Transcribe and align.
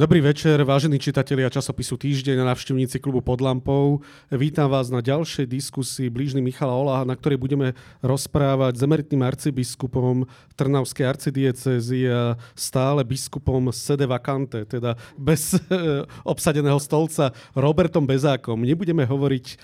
Dobrý 0.00 0.24
večer, 0.24 0.64
vážení 0.64 0.96
čitatelia 0.96 1.52
časopisu 1.52 2.00
Týždeň 2.00 2.40
a 2.40 2.48
navštevníci 2.56 2.96
klubu 3.04 3.20
pod 3.20 3.44
lampou. 3.44 4.00
Vítam 4.32 4.72
vás 4.72 4.88
na 4.88 5.04
ďalšej 5.04 5.44
diskusii 5.44 6.08
blížny 6.08 6.40
Michala 6.40 6.72
Oláha, 6.72 7.04
na 7.04 7.12
ktorej 7.12 7.36
budeme 7.36 7.76
rozprávať 8.00 8.80
s 8.80 8.84
emeritným 8.88 9.20
arcibiskupom 9.20 10.24
Trnavskej 10.56 11.04
arcidiecezy 11.04 12.08
a 12.08 12.40
stále 12.56 13.04
biskupom 13.04 13.68
sede 13.76 14.08
vacante, 14.08 14.64
teda 14.64 14.96
bez 15.20 15.60
obsadeného 16.32 16.80
stolca 16.80 17.36
Robertom 17.52 18.08
Bezákom. 18.08 18.56
Nebudeme 18.56 19.04
hovoriť 19.04 19.60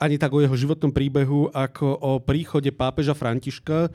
ani 0.00 0.16
tak 0.16 0.32
o 0.32 0.40
jeho 0.40 0.56
životnom 0.56 0.88
príbehu, 0.88 1.52
ako 1.52 1.86
o 2.00 2.12
príchode 2.20 2.72
pápeža 2.72 3.12
Františka, 3.12 3.86
e, 3.86 3.90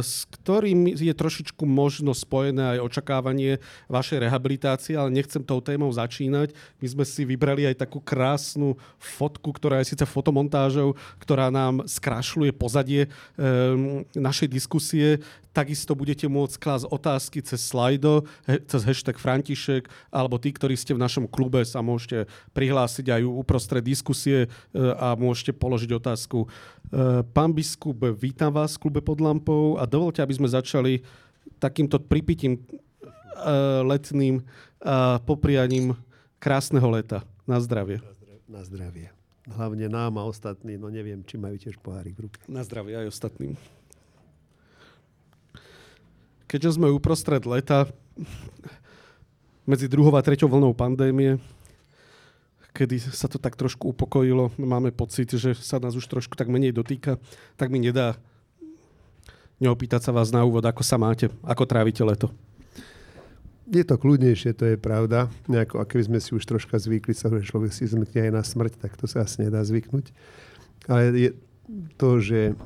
s 0.00 0.24
ktorým 0.24 0.88
je 0.96 1.12
trošičku 1.12 1.68
možno 1.68 2.16
spojené 2.16 2.76
aj 2.76 2.84
očakávanie 2.88 3.60
vašej 3.92 4.24
rehabilitácie, 4.24 4.96
ale 4.96 5.12
nechcem 5.12 5.44
tou 5.44 5.60
témou 5.60 5.92
začínať. 5.92 6.56
My 6.80 6.86
sme 6.88 7.04
si 7.04 7.28
vybrali 7.28 7.68
aj 7.68 7.84
takú 7.84 8.00
krásnu 8.00 8.80
fotku, 8.96 9.52
ktorá 9.52 9.84
je 9.84 9.92
síce 9.92 10.04
fotomontážou, 10.08 10.96
ktorá 11.20 11.52
nám 11.52 11.84
skrašľuje 11.84 12.52
pozadie 12.56 13.02
e, 13.04 13.08
našej 14.16 14.48
diskusie. 14.48 15.20
Takisto 15.58 15.98
budete 15.98 16.30
môcť 16.30 16.54
klásť 16.54 16.86
otázky 16.86 17.42
cez 17.42 17.58
slajdo, 17.66 18.22
cez 18.46 18.78
hashtag 18.86 19.18
František, 19.18 19.90
alebo 20.14 20.38
tí, 20.38 20.54
ktorí 20.54 20.78
ste 20.78 20.94
v 20.94 21.02
našom 21.02 21.26
klube, 21.26 21.66
sa 21.66 21.82
môžete 21.82 22.30
prihlásiť 22.54 23.10
aj 23.10 23.22
uprostred 23.26 23.82
diskusie 23.82 24.46
e, 24.46 24.48
a 24.78 25.18
môžete 25.18 25.50
položiť 25.50 25.90
otázku. 25.98 26.46
E, 26.46 27.26
pán 27.34 27.50
biskup, 27.50 27.98
vítam 28.22 28.54
vás 28.54 28.78
v 28.78 28.86
klube 28.86 29.02
pod 29.02 29.18
lampou 29.18 29.74
a 29.74 29.82
dovolte, 29.82 30.22
aby 30.22 30.38
sme 30.38 30.46
začali 30.46 31.02
takýmto 31.58 31.98
pripitím 32.06 32.62
e, 32.62 32.78
letným 33.82 34.46
a 34.78 35.18
poprianím 35.26 35.98
krásneho 36.38 36.86
leta. 36.86 37.26
Na 37.50 37.58
zdravie. 37.58 37.98
Na 38.46 38.62
zdravie. 38.62 39.10
Hlavne 39.50 39.90
nám 39.90 40.22
a 40.22 40.28
ostatní, 40.28 40.78
no 40.78 40.86
neviem, 40.86 41.26
či 41.26 41.34
majú 41.34 41.58
tiež 41.58 41.82
pohárik 41.82 42.14
v 42.14 42.30
ruke. 42.30 42.38
Na 42.46 42.62
zdravie 42.62 42.94
aj 42.94 43.10
ostatným 43.10 43.58
keďže 46.48 46.80
sme 46.80 46.88
uprostred 46.88 47.44
leta, 47.44 47.86
medzi 49.68 49.84
druhou 49.84 50.16
a 50.16 50.24
treťou 50.24 50.48
vlnou 50.48 50.72
pandémie, 50.72 51.36
kedy 52.72 52.96
sa 53.12 53.28
to 53.28 53.36
tak 53.36 53.52
trošku 53.52 53.92
upokojilo, 53.92 54.48
máme 54.56 54.88
pocit, 54.96 55.28
že 55.36 55.52
sa 55.52 55.76
nás 55.76 55.92
už 55.92 56.08
trošku 56.08 56.32
tak 56.32 56.48
menej 56.48 56.72
dotýka, 56.72 57.20
tak 57.60 57.68
mi 57.68 57.76
nedá 57.76 58.16
neopýtať 59.60 60.08
sa 60.08 60.12
vás 60.14 60.32
na 60.32 60.40
úvod, 60.46 60.64
ako 60.64 60.80
sa 60.80 60.96
máte, 60.96 61.28
ako 61.44 61.68
trávite 61.68 62.00
leto. 62.00 62.32
Je 63.68 63.84
to 63.84 64.00
kľudnejšie, 64.00 64.56
to 64.56 64.64
je 64.64 64.76
pravda. 64.80 65.28
Nejako, 65.44 65.82
a 65.82 65.84
keby 65.84 66.08
sme 66.08 66.18
si 66.24 66.32
už 66.32 66.48
troška 66.48 66.80
zvykli, 66.80 67.12
sa, 67.12 67.28
že 67.28 67.44
človek 67.44 67.68
si 67.68 67.84
zmykne 67.84 68.30
aj 68.30 68.32
na 68.32 68.40
smrť, 68.40 68.80
tak 68.80 68.96
to 68.96 69.04
sa 69.04 69.28
asi 69.28 69.44
nedá 69.44 69.60
zvyknúť. 69.60 70.08
Ale 70.88 71.12
je 71.12 71.30
to, 72.00 72.16
že 72.16 72.56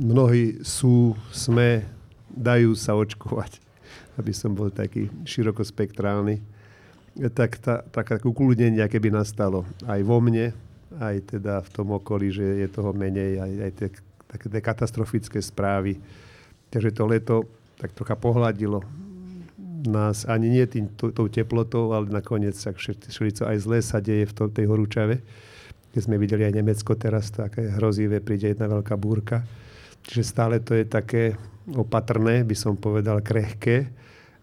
mnohí 0.00 0.64
sú, 0.64 1.12
sme 1.28 1.84
dajú 2.32 2.72
sa 2.74 2.96
očkovať, 2.96 3.60
aby 4.16 4.32
som 4.32 4.56
bol 4.56 4.72
taký 4.72 5.08
širokospektrálny, 5.24 6.40
tak 7.36 7.60
tá, 7.60 7.84
taká 7.92 8.16
ukludnenie, 8.24 8.80
keby 8.88 9.12
nastalo 9.12 9.68
aj 9.84 10.00
vo 10.00 10.18
mne, 10.20 10.56
aj 10.96 11.36
teda 11.36 11.60
v 11.60 11.68
tom 11.72 11.92
okolí, 11.92 12.32
že 12.32 12.64
je 12.64 12.68
toho 12.68 12.96
menej, 12.96 13.40
aj, 13.40 13.52
aj 13.52 13.72
tie, 13.76 13.88
také 14.28 14.46
tie 14.48 14.62
katastrofické 14.64 15.38
správy. 15.40 16.00
Takže 16.72 16.90
to 16.92 17.04
leto 17.04 17.36
tak 17.76 17.92
trocha 17.92 18.16
pohľadilo 18.16 18.80
nás 19.82 20.22
ani 20.30 20.46
nie 20.46 20.64
tým, 20.70 20.86
tou 20.94 21.26
teplotou, 21.26 21.90
ale 21.90 22.06
nakoniec 22.10 22.54
sa 22.54 22.70
všetko 22.70 23.50
aj 23.50 23.58
zlé 23.58 23.78
sa 23.82 23.98
deje 23.98 24.30
v 24.30 24.34
tej 24.50 24.66
horúčave. 24.70 25.18
Keď 25.92 26.00
sme 26.06 26.16
videli 26.16 26.46
aj 26.46 26.56
Nemecko 26.56 26.96
teraz, 26.96 27.34
také 27.34 27.68
hrozivé, 27.68 28.22
príde 28.22 28.48
jedna 28.48 28.70
veľká 28.70 28.96
búrka. 28.96 29.44
Čiže 30.02 30.22
stále 30.26 30.58
to 30.58 30.74
je 30.74 30.84
také 30.86 31.38
opatrné, 31.70 32.42
by 32.42 32.56
som 32.58 32.74
povedal 32.74 33.22
krehké, 33.22 33.90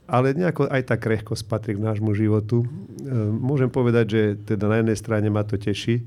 ale 0.10 0.34
nejako 0.34 0.72
aj 0.72 0.82
tá 0.90 0.96
krehkosť 0.98 1.44
patrí 1.46 1.78
k 1.78 1.84
nášmu 1.86 2.16
životu. 2.18 2.66
E, 2.66 2.68
môžem 3.30 3.70
povedať, 3.70 4.06
že 4.10 4.22
teda 4.56 4.66
na 4.66 4.82
jednej 4.82 4.98
strane 4.98 5.28
ma 5.30 5.46
to 5.46 5.60
teší, 5.60 6.02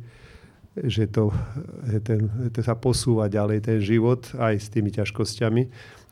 že 0.72 1.04
to, 1.06 1.30
ten, 2.02 2.32
to 2.50 2.64
sa 2.64 2.74
posúva 2.74 3.28
ďalej 3.28 3.58
ten 3.60 3.78
život 3.78 4.24
aj 4.41 4.54
s 4.56 4.66
tými 4.72 4.88
ťažkosťami. 4.91 5.62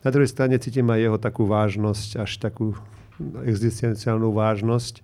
Na 0.05 0.09
druhej 0.13 0.29
strane 0.29 0.55
cítim 0.61 0.85
aj 0.87 1.01
jeho 1.01 1.17
takú 1.17 1.49
vážnosť, 1.49 2.09
až 2.21 2.31
takú 2.37 2.77
existenciálnu 3.43 4.29
vážnosť. 4.31 5.01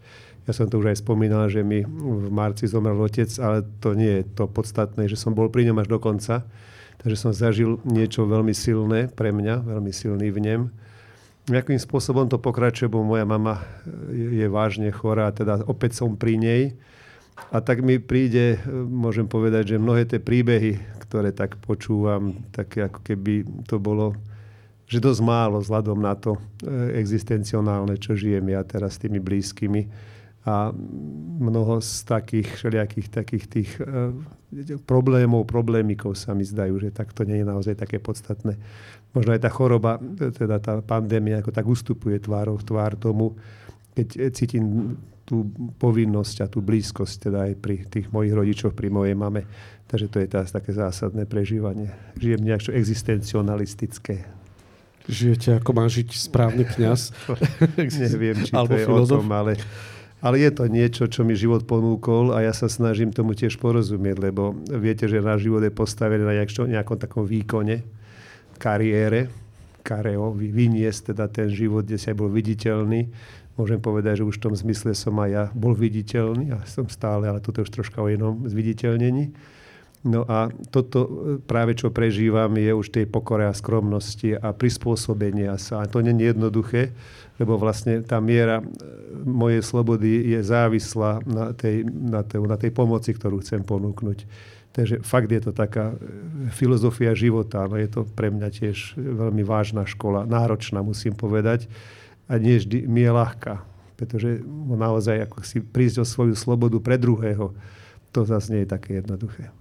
Ja 0.47 0.55
som 0.55 0.71
to 0.71 0.79
už 0.79 0.95
aj 0.95 1.03
spomínal, 1.03 1.51
že 1.51 1.65
mi 1.65 1.83
v 1.83 2.29
marci 2.31 2.69
zomrel 2.71 2.95
otec, 2.95 3.27
ale 3.43 3.67
to 3.83 3.97
nie 3.97 4.21
je 4.21 4.23
to 4.31 4.47
podstatné, 4.47 5.11
že 5.11 5.19
som 5.19 5.35
bol 5.35 5.51
pri 5.51 5.67
ňom 5.67 5.83
až 5.83 5.91
do 5.91 5.99
konca 5.99 6.47
Takže 6.97 7.17
som 7.17 7.31
zažil 7.33 7.77
niečo 7.85 8.25
veľmi 8.25 8.51
silné 8.51 9.07
pre 9.11 9.29
mňa, 9.29 9.65
veľmi 9.65 9.91
silný 9.93 10.33
v 10.33 10.39
nem. 10.41 10.61
Jakým 11.47 11.79
spôsobom 11.79 12.27
to 12.27 12.41
pokračuje, 12.41 12.91
bo 12.91 13.05
moja 13.05 13.23
mama 13.23 13.63
je, 14.11 14.43
je 14.43 14.47
vážne 14.51 14.91
chorá, 14.91 15.31
teda 15.31 15.63
opäť 15.63 16.03
som 16.03 16.19
pri 16.19 16.35
nej. 16.35 16.63
A 17.53 17.61
tak 17.61 17.85
mi 17.85 18.01
príde, 18.01 18.59
môžem 18.89 19.29
povedať, 19.29 19.77
že 19.77 19.81
mnohé 19.81 20.09
tie 20.09 20.19
príbehy, 20.19 20.81
ktoré 21.07 21.31
tak 21.31 21.55
počúvam, 21.63 22.35
také 22.51 22.89
ako 22.89 22.99
keby 23.05 23.45
to 23.69 23.77
bolo 23.77 24.17
že 24.87 25.03
dosť 25.03 25.19
málo 25.19 25.59
vzhľadom 25.59 25.99
na 25.99 26.15
to 26.15 26.39
e, 26.63 26.95
existencionálne, 26.95 27.99
čo 27.99 28.15
žijem 28.15 28.55
ja 28.55 28.63
teraz 28.63 28.95
s 28.95 29.03
tými 29.03 29.19
blízkymi 29.19 29.83
a 30.47 30.71
mnoho 31.43 31.83
z 31.83 32.07
takých 32.07 32.47
všelijakých 32.55 33.07
takých 33.11 33.45
tých 33.51 33.69
uh, 33.83 34.15
problémov, 34.87 35.43
problémikov 35.43 36.15
sa 36.15 36.31
mi 36.31 36.47
zdajú, 36.47 36.79
že 36.79 36.95
tak 36.95 37.11
to 37.11 37.27
nie 37.27 37.43
je 37.43 37.45
naozaj 37.45 37.75
také 37.75 37.99
podstatné. 37.99 38.55
Možno 39.11 39.35
aj 39.35 39.43
tá 39.43 39.51
choroba, 39.51 39.99
teda 40.15 40.63
tá 40.63 40.79
pandémia, 40.79 41.43
ako 41.43 41.51
tak 41.51 41.67
ustupuje 41.67 42.15
tvárou 42.23 42.55
v 42.55 42.63
tvár 42.63 42.95
tomu, 42.95 43.35
keď 43.91 44.31
cítim 44.31 44.95
tú 45.27 45.43
povinnosť 45.75 46.37
a 46.39 46.47
tú 46.47 46.63
blízkosť 46.63 47.27
teda 47.27 47.51
aj 47.51 47.53
pri 47.59 47.75
tých 47.91 48.07
mojich 48.15 48.31
rodičoch, 48.31 48.71
pri 48.71 48.87
mojej 48.87 49.11
mame. 49.19 49.43
Takže 49.91 50.07
to 50.07 50.23
je 50.23 50.27
teraz 50.31 50.55
také 50.55 50.71
zásadné 50.71 51.27
prežívanie. 51.27 51.91
Žijem 52.15 52.41
nejak 52.47 52.71
existencionalistické. 52.71 54.23
Žijete 55.07 55.59
ako 55.59 55.71
má 55.75 55.87
žiť 55.87 56.15
správny 56.15 56.63
kňaz? 56.67 57.11
Neviem, 58.07 58.43
či 58.47 58.51
to 58.55 58.75
je 58.75 58.87
o 58.87 59.03
tom, 59.03 59.27
ale 59.31 59.59
ale 60.27 60.43
je 60.43 60.51
to 60.51 60.67
niečo, 60.67 61.07
čo 61.07 61.23
mi 61.23 61.39
život 61.39 61.63
ponúkol 61.63 62.35
a 62.35 62.43
ja 62.43 62.51
sa 62.51 62.67
snažím 62.67 63.15
tomu 63.15 63.31
tiež 63.31 63.55
porozumieť, 63.63 64.19
lebo 64.19 64.51
viete, 64.67 65.07
že 65.07 65.23
náš 65.23 65.47
život 65.47 65.63
je 65.63 65.71
postavený 65.71 66.27
na 66.27 66.35
nejakom 66.43 66.99
takom 66.99 67.23
výkone, 67.23 67.87
kariére, 68.59 69.31
kareo, 69.87 70.35
vyniesť 70.35 71.15
teda 71.15 71.31
ten 71.31 71.47
život, 71.47 71.87
kde 71.87 71.95
si 71.95 72.11
aj 72.11 72.19
bol 72.19 72.27
viditeľný. 72.27 73.07
Môžem 73.55 73.79
povedať, 73.79 74.19
že 74.19 74.27
už 74.27 74.35
v 74.35 74.51
tom 74.51 74.53
zmysle 74.53 74.91
som 74.91 75.15
aj 75.15 75.29
ja 75.31 75.43
bol 75.55 75.71
viditeľný 75.71 76.51
a 76.51 76.59
som 76.67 76.91
stále, 76.91 77.31
ale 77.31 77.39
toto 77.39 77.63
už 77.63 77.71
troška 77.71 78.03
o 78.03 78.11
inom 78.11 78.43
zviditeľnení. 78.43 79.31
No 80.07 80.23
a 80.23 80.47
toto 80.71 80.99
e, 81.03 81.09
práve, 81.43 81.75
čo 81.75 81.91
prežívam, 81.91 82.55
je 82.55 82.71
už 82.71 82.95
tej 82.95 83.05
pokore 83.11 83.43
a 83.43 83.51
skromnosti 83.51 84.39
a 84.39 84.55
prispôsobenia 84.55 85.59
sa. 85.59 85.83
A 85.83 85.89
to 85.91 85.99
nie 85.99 86.15
je 86.15 86.31
jednoduché, 86.31 86.95
lebo 87.35 87.59
vlastne 87.59 87.99
tá 88.07 88.23
miera 88.23 88.63
e, 88.63 88.65
mojej 89.27 89.59
slobody 89.59 90.31
je 90.31 90.39
závislá 90.39 91.27
na 91.27 91.51
tej, 91.51 91.83
na 91.91 92.23
tej, 92.23 92.39
na 92.39 92.55
tej 92.55 92.71
pomoci, 92.71 93.11
ktorú 93.11 93.43
chcem 93.43 93.67
ponúknuť. 93.67 94.23
Takže 94.71 95.03
fakt 95.03 95.27
je 95.27 95.41
to 95.43 95.51
taká 95.51 95.91
e, 95.91 95.95
filozofia 96.55 97.11
života, 97.11 97.67
ale 97.67 97.83
je 97.83 97.99
to 97.99 98.01
pre 98.07 98.31
mňa 98.31 98.47
tiež 98.47 98.95
veľmi 98.95 99.43
vážna 99.43 99.83
škola, 99.83 100.23
náročná 100.23 100.79
musím 100.79 101.19
povedať 101.19 101.67
a 102.31 102.39
nie 102.39 102.63
vždy 102.63 102.87
mi 102.87 103.03
je 103.03 103.11
ľahká, 103.11 103.59
pretože 103.99 104.39
naozaj 104.71 105.27
ako 105.27 105.37
si 105.43 105.59
prísť 105.59 105.99
o 105.99 106.05
svoju 106.07 106.35
slobodu 106.37 106.79
pre 106.79 106.95
druhého, 106.95 107.51
to 108.15 108.23
zase 108.23 108.55
nie 108.55 108.63
je 108.63 108.71
také 108.71 109.03
jednoduché. 109.03 109.51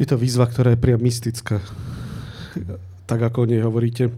Je 0.00 0.08
to 0.08 0.16
výzva, 0.16 0.48
ktorá 0.48 0.72
je 0.72 0.80
priam 0.80 0.96
mystická. 1.04 1.60
Tak 3.04 3.20
ako 3.20 3.44
o 3.44 3.48
nej 3.52 3.60
hovoríte. 3.60 4.08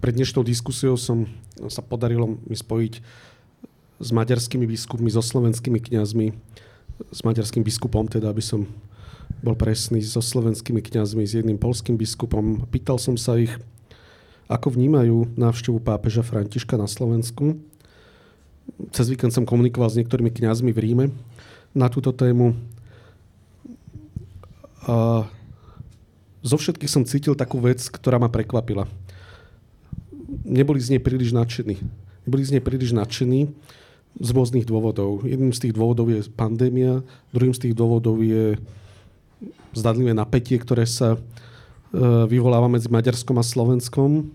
Pred 0.00 0.16
dnešnou 0.16 0.40
diskusiou 0.40 0.96
som 0.96 1.28
sa 1.68 1.84
podarilo 1.84 2.40
mi 2.48 2.56
spojiť 2.56 3.04
s 4.00 4.08
maďarskými 4.08 4.64
biskupmi, 4.64 5.12
so 5.12 5.20
slovenskými 5.20 5.84
kňazmi, 5.84 6.32
s 7.12 7.20
maďarským 7.20 7.60
biskupom, 7.60 8.08
teda 8.08 8.32
aby 8.32 8.40
som 8.40 8.64
bol 9.44 9.52
presný, 9.52 10.00
so 10.00 10.24
slovenskými 10.24 10.80
kňazmi, 10.80 11.20
s 11.20 11.36
jedným 11.36 11.60
polským 11.60 12.00
biskupom. 12.00 12.64
Pýtal 12.72 12.96
som 12.96 13.20
sa 13.20 13.36
ich, 13.36 13.52
ako 14.48 14.80
vnímajú 14.80 15.36
návštevu 15.36 15.76
pápeža 15.84 16.24
Františka 16.24 16.80
na 16.80 16.88
Slovensku. 16.88 17.60
Cez 18.96 19.12
víkend 19.12 19.36
som 19.36 19.44
komunikoval 19.44 19.92
s 19.92 20.00
niektorými 20.00 20.32
kňazmi 20.32 20.72
v 20.72 20.80
Ríme 20.80 21.04
na 21.76 21.92
túto 21.92 22.16
tému. 22.16 22.56
A 24.88 25.26
zo 26.42 26.56
všetkých 26.58 26.90
som 26.90 27.06
cítil 27.06 27.38
takú 27.38 27.62
vec, 27.62 27.78
ktorá 27.86 28.18
ma 28.18 28.26
prekvapila 28.26 28.90
neboli 30.44 30.80
z 30.80 30.96
nej 30.96 31.02
príliš 31.02 31.30
nadšení. 31.36 31.78
Neboli 32.24 32.42
z 32.42 32.58
nej 32.58 32.62
príliš 32.62 32.94
nadšení 32.96 33.52
z 34.12 34.28
rôznych 34.28 34.68
dôvodov. 34.68 35.24
Jedným 35.24 35.56
z 35.56 35.68
tých 35.68 35.74
dôvodov 35.74 36.12
je 36.12 36.20
pandémia, 36.28 37.00
druhým 37.32 37.56
z 37.56 37.68
tých 37.68 37.74
dôvodov 37.76 38.20
je 38.20 38.60
zdadlivé 39.72 40.12
napätie, 40.12 40.60
ktoré 40.60 40.84
sa 40.84 41.16
e, 41.16 41.18
vyvoláva 42.28 42.68
medzi 42.68 42.92
Maďarskom 42.92 43.40
a 43.40 43.44
Slovenskom. 43.44 44.28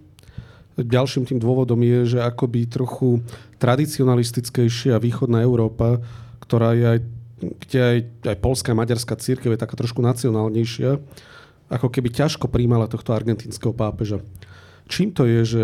Ďalším 0.82 1.30
tým 1.30 1.40
dôvodom 1.42 1.78
je, 1.86 2.18
že 2.18 2.20
akoby 2.26 2.66
trochu 2.66 3.22
tradicionalistickejšia 3.62 4.98
východná 4.98 5.46
Európa, 5.46 6.02
ktorá 6.42 6.74
je 6.74 6.98
aj, 6.98 7.00
kde 7.38 7.80
aj, 7.80 7.98
aj 8.34 8.38
polská 8.42 8.74
a 8.74 8.80
maďarská 8.80 9.14
církev 9.18 9.54
je 9.54 9.62
taká 9.62 9.78
trošku 9.78 10.02
nacionálnejšia, 10.02 10.98
ako 11.70 11.88
keby 11.92 12.10
ťažko 12.10 12.50
príjmala 12.50 12.90
tohto 12.90 13.14
argentínskeho 13.14 13.76
pápeža. 13.76 14.24
Čím 14.88 15.14
to 15.14 15.28
je, 15.28 15.42
že 15.44 15.62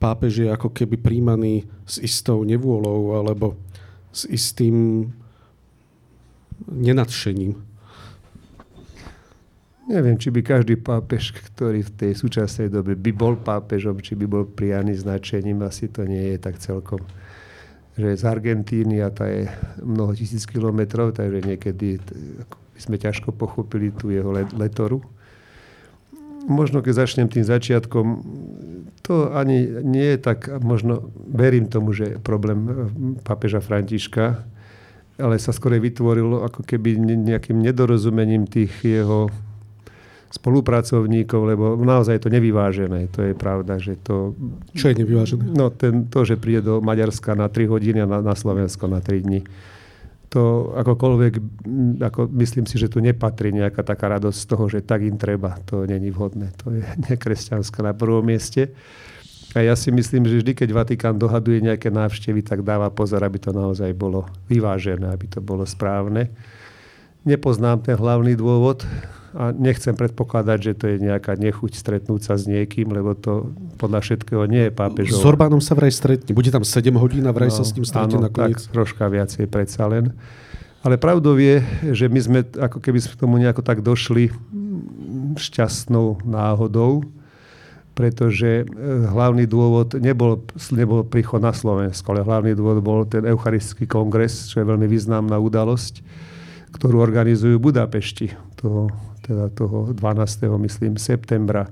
pápež 0.00 0.44
je 0.44 0.48
ako 0.48 0.72
keby 0.72 0.96
príjmaný 0.96 1.68
s 1.84 2.00
istou 2.00 2.42
nevôľou 2.42 3.20
alebo 3.20 3.54
s 4.10 4.24
istým 4.26 5.08
nenadšením. 6.64 7.52
Neviem, 9.86 10.18
či 10.18 10.34
by 10.34 10.42
každý 10.42 10.74
pápež, 10.82 11.30
ktorý 11.30 11.86
v 11.86 11.94
tej 11.94 12.12
súčasnej 12.18 12.66
dobe 12.66 12.98
by 12.98 13.12
bol 13.14 13.38
pápežom, 13.38 14.02
či 14.02 14.18
by 14.18 14.26
bol 14.26 14.42
prijaný 14.42 14.98
značením, 14.98 15.62
asi 15.62 15.86
to 15.86 16.02
nie 16.02 16.34
je 16.34 16.38
tak 16.42 16.58
celkom. 16.58 16.98
Že 17.96 18.20
z 18.20 18.24
Argentíny 18.28 19.00
a 19.00 19.08
tá 19.08 19.24
je 19.24 19.48
mnoho 19.80 20.12
tisíc 20.12 20.44
kilometrov, 20.44 21.16
takže 21.16 21.40
niekedy 21.40 21.96
by 22.76 22.80
sme 22.80 22.96
ťažko 23.00 23.32
pochopili 23.32 23.88
tú 23.88 24.12
jeho 24.12 24.28
letoru. 24.52 25.00
Možno 26.46 26.84
keď 26.84 27.08
začnem 27.08 27.26
tým 27.26 27.42
začiatkom, 27.42 28.06
to 29.02 29.32
ani 29.34 29.82
nie 29.82 30.14
je 30.14 30.18
tak, 30.20 30.46
možno 30.62 31.10
verím 31.26 31.66
tomu, 31.66 31.96
že 31.96 32.20
problém 32.20 32.60
eh, 32.68 32.74
papeža 33.24 33.64
Františka, 33.64 34.44
ale 35.16 35.40
sa 35.40 35.50
skôr 35.56 35.80
vytvorilo 35.80 36.44
ako 36.44 36.62
keby 36.68 37.00
nejakým 37.00 37.56
nedorozumením 37.56 38.44
tých 38.44 38.72
jeho 38.84 39.32
spolupracovníkov, 40.30 41.40
lebo 41.46 41.78
naozaj 41.78 42.18
je 42.18 42.22
to 42.26 42.34
nevyvážené. 42.34 43.08
To 43.14 43.22
je 43.22 43.34
pravda, 43.34 43.78
že 43.78 43.96
to... 44.00 44.34
Čo 44.74 44.90
je 44.90 44.98
nevyvážené? 45.00 45.54
No 45.54 45.70
ten, 45.70 46.10
to, 46.10 46.26
že 46.26 46.36
príde 46.36 46.66
do 46.66 46.82
Maďarska 46.82 47.38
na 47.38 47.46
3 47.46 47.70
hodiny 47.70 48.02
a 48.02 48.10
na, 48.10 48.18
na 48.20 48.34
Slovensko 48.34 48.90
na 48.90 48.98
3 48.98 49.22
dní 49.22 49.40
to 50.26 50.74
akokoľvek, 50.74 51.32
ako 52.02 52.28
myslím 52.44 52.66
si, 52.66 52.76
že 52.76 52.90
tu 52.90 52.98
nepatrí 53.00 53.54
nejaká 53.56 53.80
taká 53.86 54.18
radosť 54.18 54.36
z 54.36 54.46
toho, 54.46 54.64
že 54.68 54.84
tak 54.84 55.06
im 55.06 55.16
treba. 55.16 55.56
To 55.70 55.86
není 55.86 56.12
vhodné. 56.12 56.52
To 56.60 56.76
je 56.76 56.84
nekresťanské 57.08 57.80
na 57.80 57.96
prvom 57.96 58.26
mieste. 58.26 58.74
A 59.56 59.64
ja 59.64 59.72
si 59.72 59.88
myslím, 59.88 60.28
že 60.28 60.44
vždy, 60.44 60.52
keď 60.52 60.68
Vatikán 60.76 61.16
dohaduje 61.16 61.64
nejaké 61.64 61.88
návštevy, 61.88 62.44
tak 62.44 62.60
dáva 62.60 62.92
pozor, 62.92 63.24
aby 63.24 63.40
to 63.40 63.56
naozaj 63.56 63.88
bolo 63.96 64.28
vyvážené, 64.52 65.08
aby 65.08 65.32
to 65.32 65.40
bolo 65.40 65.64
správne. 65.64 66.28
Nepoznám 67.24 67.80
ten 67.80 67.96
hlavný 67.96 68.36
dôvod, 68.36 68.84
a 69.36 69.52
nechcem 69.52 69.92
predpokladať, 69.92 70.58
že 70.64 70.72
to 70.72 70.84
je 70.88 70.96
nejaká 70.96 71.36
nechuť 71.36 71.76
stretnúť 71.76 72.24
sa 72.24 72.40
s 72.40 72.48
niekým, 72.48 72.88
lebo 72.88 73.12
to 73.12 73.52
podľa 73.76 74.00
všetkého 74.00 74.48
nie 74.48 74.66
je 74.68 74.72
pápežov. 74.72 75.20
S 75.20 75.28
Orbánom 75.28 75.60
sa 75.60 75.76
vraj 75.76 75.92
stretne. 75.92 76.32
Bude 76.32 76.48
tam 76.48 76.64
7 76.64 76.88
hodín 76.96 77.28
a 77.28 77.36
vraj 77.36 77.52
no, 77.52 77.56
sa 77.60 77.64
s 77.68 77.76
ním 77.76 77.84
stretne 77.84 78.16
áno, 78.16 78.32
nakoniec. 78.32 78.64
Tak, 78.64 78.72
troška 78.72 79.04
viacej 79.12 79.44
predsa 79.52 79.84
len. 79.92 80.16
Ale 80.80 80.96
pravdou 80.96 81.36
je, 81.36 81.60
že 81.92 82.08
my 82.08 82.20
sme 82.22 82.40
ako 82.48 82.80
keby 82.80 82.98
sme 83.04 83.12
k 83.12 83.20
tomu 83.20 83.36
nejako 83.36 83.60
tak 83.60 83.84
došli 83.84 84.32
šťastnou 85.36 86.24
náhodou, 86.24 87.04
pretože 87.92 88.62
e, 88.62 88.64
hlavný 89.08 89.44
dôvod 89.44 90.00
nebol, 90.00 90.44
nebol 90.72 91.04
príchod 91.04 91.40
na 91.40 91.52
Slovensko, 91.52 92.12
ale 92.12 92.24
hlavný 92.24 92.52
dôvod 92.56 92.80
bol 92.80 93.04
ten 93.04 93.24
Eucharistický 93.24 93.84
kongres, 93.84 94.48
čo 94.48 94.64
je 94.64 94.68
veľmi 94.68 94.88
významná 94.88 95.36
udalosť, 95.40 96.00
ktorú 96.76 97.00
organizujú 97.00 97.56
Budapešti 97.56 98.32
toho 98.60 98.92
teda 99.26 99.50
toho 99.50 99.90
12. 99.90 100.46
myslím 100.62 100.94
septembra. 100.94 101.66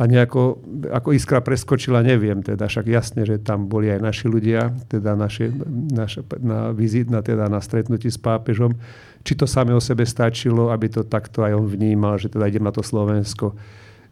A 0.00 0.08
nejako, 0.08 0.56
ako 0.96 1.12
iskra 1.12 1.44
preskočila, 1.44 2.00
neviem, 2.00 2.40
teda 2.40 2.64
však 2.72 2.88
jasne, 2.88 3.28
že 3.28 3.36
tam 3.36 3.68
boli 3.68 3.92
aj 3.92 4.00
naši 4.00 4.26
ľudia, 4.32 4.72
teda 4.88 5.12
naše, 5.12 5.52
naš, 5.92 6.24
na 6.40 6.72
vizit, 6.72 7.12
na, 7.12 7.20
teda 7.20 7.52
na 7.52 7.60
stretnutí 7.60 8.08
s 8.08 8.16
pápežom. 8.16 8.72
Či 9.20 9.36
to 9.36 9.44
samé 9.44 9.76
o 9.76 9.82
sebe 9.84 10.08
stačilo, 10.08 10.72
aby 10.72 10.88
to 10.88 11.04
takto 11.04 11.44
aj 11.44 11.52
on 11.52 11.68
vnímal, 11.68 12.16
že 12.16 12.32
teda 12.32 12.48
idem 12.48 12.64
na 12.64 12.72
to 12.72 12.80
Slovensko. 12.80 13.52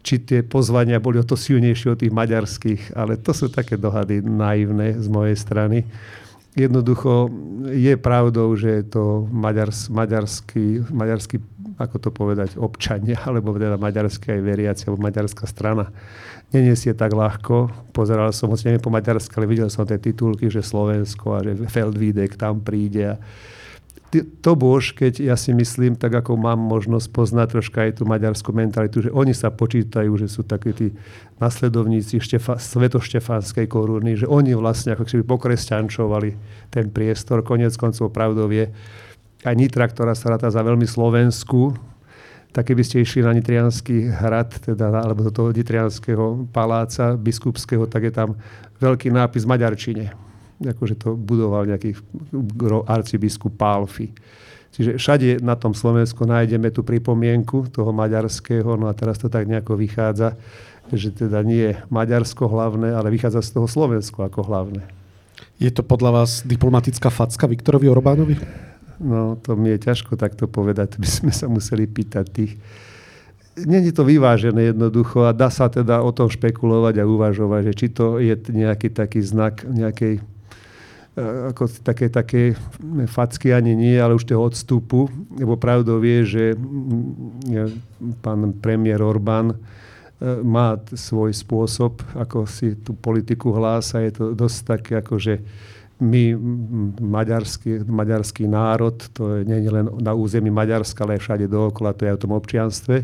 Či 0.05 0.29
tie 0.29 0.41
pozvania 0.45 1.01
boli 1.01 1.17
o 1.17 1.25
to 1.25 1.41
silnejšie 1.41 1.97
od 1.97 2.05
tých 2.05 2.13
maďarských, 2.13 2.93
ale 2.93 3.17
to 3.17 3.33
sú 3.33 3.49
také 3.49 3.81
dohady 3.81 4.21
naivné 4.21 4.93
z 4.93 5.09
mojej 5.09 5.41
strany 5.41 5.89
jednoducho 6.59 7.31
je 7.71 7.95
pravdou, 7.95 8.51
že 8.59 8.83
je 8.83 8.85
to 8.91 9.05
maďars, 9.31 9.87
maďarský, 9.87 10.91
maďarský, 10.91 11.39
ako 11.79 11.97
to 12.03 12.11
povedať, 12.11 12.59
občania, 12.59 13.23
alebo 13.29 13.55
teda 13.55 13.79
maďarské 13.79 14.37
aj 14.37 14.43
veriaci, 14.43 14.83
alebo 14.91 15.07
maďarská 15.07 15.47
strana 15.47 15.95
neniesie 16.53 16.97
tak 16.97 17.13
ľahko. 17.13 17.69
Pozeral 17.93 18.33
som, 18.33 18.49
hoci 18.49 18.69
neviem 18.69 18.81
po 18.81 18.93
maďarsky, 18.93 19.37
ale 19.37 19.51
videl 19.51 19.69
som 19.69 19.85
tie 19.85 20.01
titulky, 20.01 20.49
že 20.49 20.65
Slovensko 20.65 21.37
a 21.37 21.45
že 21.45 21.53
Feldvídek 21.69 22.41
tam 22.41 22.65
príde. 22.65 23.17
A 23.17 23.21
to 24.17 24.53
bož, 24.57 24.97
keď 24.97 25.21
ja 25.21 25.37
si 25.37 25.53
myslím, 25.53 25.93
tak 25.93 26.25
ako 26.25 26.41
mám 26.41 26.57
možnosť 26.57 27.13
poznať 27.13 27.47
troška 27.53 27.79
aj 27.85 28.01
tú 28.01 28.03
maďarskú 28.09 28.57
mentalitu, 28.57 29.05
že 29.05 29.11
oni 29.13 29.37
sa 29.37 29.53
počítajú, 29.53 30.09
že 30.17 30.33
sú 30.33 30.49
takí 30.49 30.73
tí 30.73 30.87
nasledovníci 31.37 32.17
Štefa, 32.17 32.57
svetoštefánskej 32.57 33.69
koruny, 33.69 34.17
že 34.17 34.25
oni 34.25 34.57
vlastne 34.57 34.97
ako 34.97 35.05
keby 35.05 35.23
pokresťančovali 35.29 36.31
ten 36.73 36.89
priestor. 36.89 37.45
Konec 37.45 37.77
koncov 37.77 38.09
pravdou 38.09 38.49
je 38.49 38.73
aj 39.45 39.55
Nitra, 39.55 39.85
ktorá 39.85 40.17
sa 40.17 40.33
ráta 40.33 40.49
za 40.49 40.65
veľmi 40.65 40.89
slovenskú, 40.89 41.77
tak 42.57 42.73
keby 42.73 42.81
ste 42.81 43.05
išli 43.05 43.21
na 43.21 43.37
Nitrianský 43.37 44.09
hrad, 44.09 44.57
teda, 44.65 45.05
alebo 45.05 45.21
do 45.21 45.33
toho 45.37 45.53
Nitrianského 45.53 46.49
paláca 46.49 47.13
biskupského, 47.13 47.85
tak 47.85 48.09
je 48.09 48.13
tam 48.17 48.41
veľký 48.81 49.13
nápis 49.13 49.45
v 49.45 49.53
maďarčine 49.53 50.28
akože 50.63 50.95
to 50.99 51.15
budoval 51.15 51.63
nejaký 51.67 51.95
arcibiskup 52.87 53.55
Pálfy. 53.55 54.11
Čiže 54.75 55.01
všade 55.01 55.29
na 55.41 55.57
tom 55.57 55.73
Slovensku 55.73 56.23
nájdeme 56.29 56.69
tú 56.71 56.85
pripomienku 56.85 57.73
toho 57.73 57.91
maďarského, 57.91 58.77
no 58.77 58.87
a 58.87 58.95
teraz 58.95 59.19
to 59.19 59.27
tak 59.33 59.49
nejako 59.49 59.75
vychádza, 59.81 60.37
že 60.93 61.11
teda 61.13 61.41
nie 61.43 61.73
je 61.73 61.75
Maďarsko 61.89 62.47
hlavné, 62.49 62.93
ale 62.93 63.13
vychádza 63.13 63.43
z 63.43 63.51
toho 63.59 63.67
Slovensko 63.69 64.25
ako 64.29 64.45
hlavné. 64.45 64.83
Je 65.59 65.71
to 65.75 65.83
podľa 65.83 66.23
vás 66.23 66.47
diplomatická 66.47 67.11
facka 67.11 67.51
Viktorovi 67.51 67.91
Orbánovi? 67.91 68.37
No, 68.99 69.39
to 69.39 69.55
mi 69.55 69.75
je 69.75 69.79
ťažko 69.91 70.19
takto 70.19 70.51
povedať, 70.51 70.99
by 70.99 71.09
sme 71.09 71.33
sa 71.35 71.47
museli 71.47 71.87
pýtať 71.87 72.27
tých. 72.31 72.53
Není 73.59 73.91
to 73.91 74.07
vyvážené 74.07 74.71
jednoducho 74.71 75.27
a 75.27 75.35
dá 75.35 75.51
sa 75.51 75.67
teda 75.67 75.99
o 76.03 76.15
tom 76.15 76.31
špekulovať 76.31 77.03
a 77.03 77.09
uvažovať, 77.11 77.63
že 77.71 77.75
či 77.75 77.87
to 77.91 78.23
je 78.23 78.39
nejaký 78.55 78.95
taký 78.95 79.19
znak 79.19 79.67
nejakej 79.67 80.23
ako 81.53 81.65
také, 81.83 82.07
také 82.09 82.43
facky 83.11 83.51
ani 83.51 83.75
nie, 83.75 83.97
ale 83.99 84.15
už 84.15 84.25
toho 84.25 84.47
odstupu, 84.47 85.11
lebo 85.35 85.59
pravdou 85.59 85.99
vie, 85.99 86.23
že 86.23 86.55
mm, 86.55 88.19
pán 88.23 88.55
premiér 88.59 89.03
Orbán 89.03 89.53
e, 89.53 89.57
má 90.43 90.79
svoj 90.95 91.35
spôsob, 91.35 92.01
ako 92.15 92.47
si 92.47 92.79
tú 92.79 92.95
politiku 92.95 93.51
hlása. 93.51 94.05
Je 94.05 94.13
to 94.15 94.25
dosť 94.37 94.59
také, 94.65 94.93
ako 95.01 95.19
že 95.19 95.43
my, 95.99 96.39
maďarský, 97.03 97.83
maďarský 97.83 98.47
národ, 98.47 98.95
to 99.11 99.43
nie 99.43 99.67
je 99.67 99.71
len 99.75 99.91
na 99.99 100.15
území 100.15 100.47
Maďarska, 100.47 101.03
ale 101.03 101.19
aj 101.19 101.23
všade 101.27 101.47
dookola, 101.51 101.91
to 101.91 102.07
je 102.07 102.15
o 102.15 102.23
tom 102.23 102.39
občianstve 102.39 103.03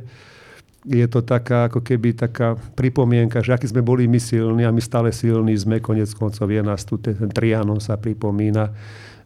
je 0.85 1.07
to 1.09 1.25
taká 1.25 1.73
ako 1.73 1.81
keby 1.81 2.13
taká 2.13 2.61
pripomienka, 2.77 3.41
že 3.41 3.57
aký 3.57 3.65
sme 3.65 3.81
boli 3.81 4.05
my 4.05 4.21
silní 4.21 4.69
a 4.69 4.71
my 4.71 4.81
stále 4.85 5.09
silní 5.11 5.57
sme, 5.57 5.81
konec 5.81 6.13
koncov 6.13 6.45
je 6.45 6.61
nás 6.61 6.85
tu, 6.85 7.01
ten 7.01 7.17
Trianon 7.17 7.81
sa 7.81 7.97
pripomína. 7.97 8.69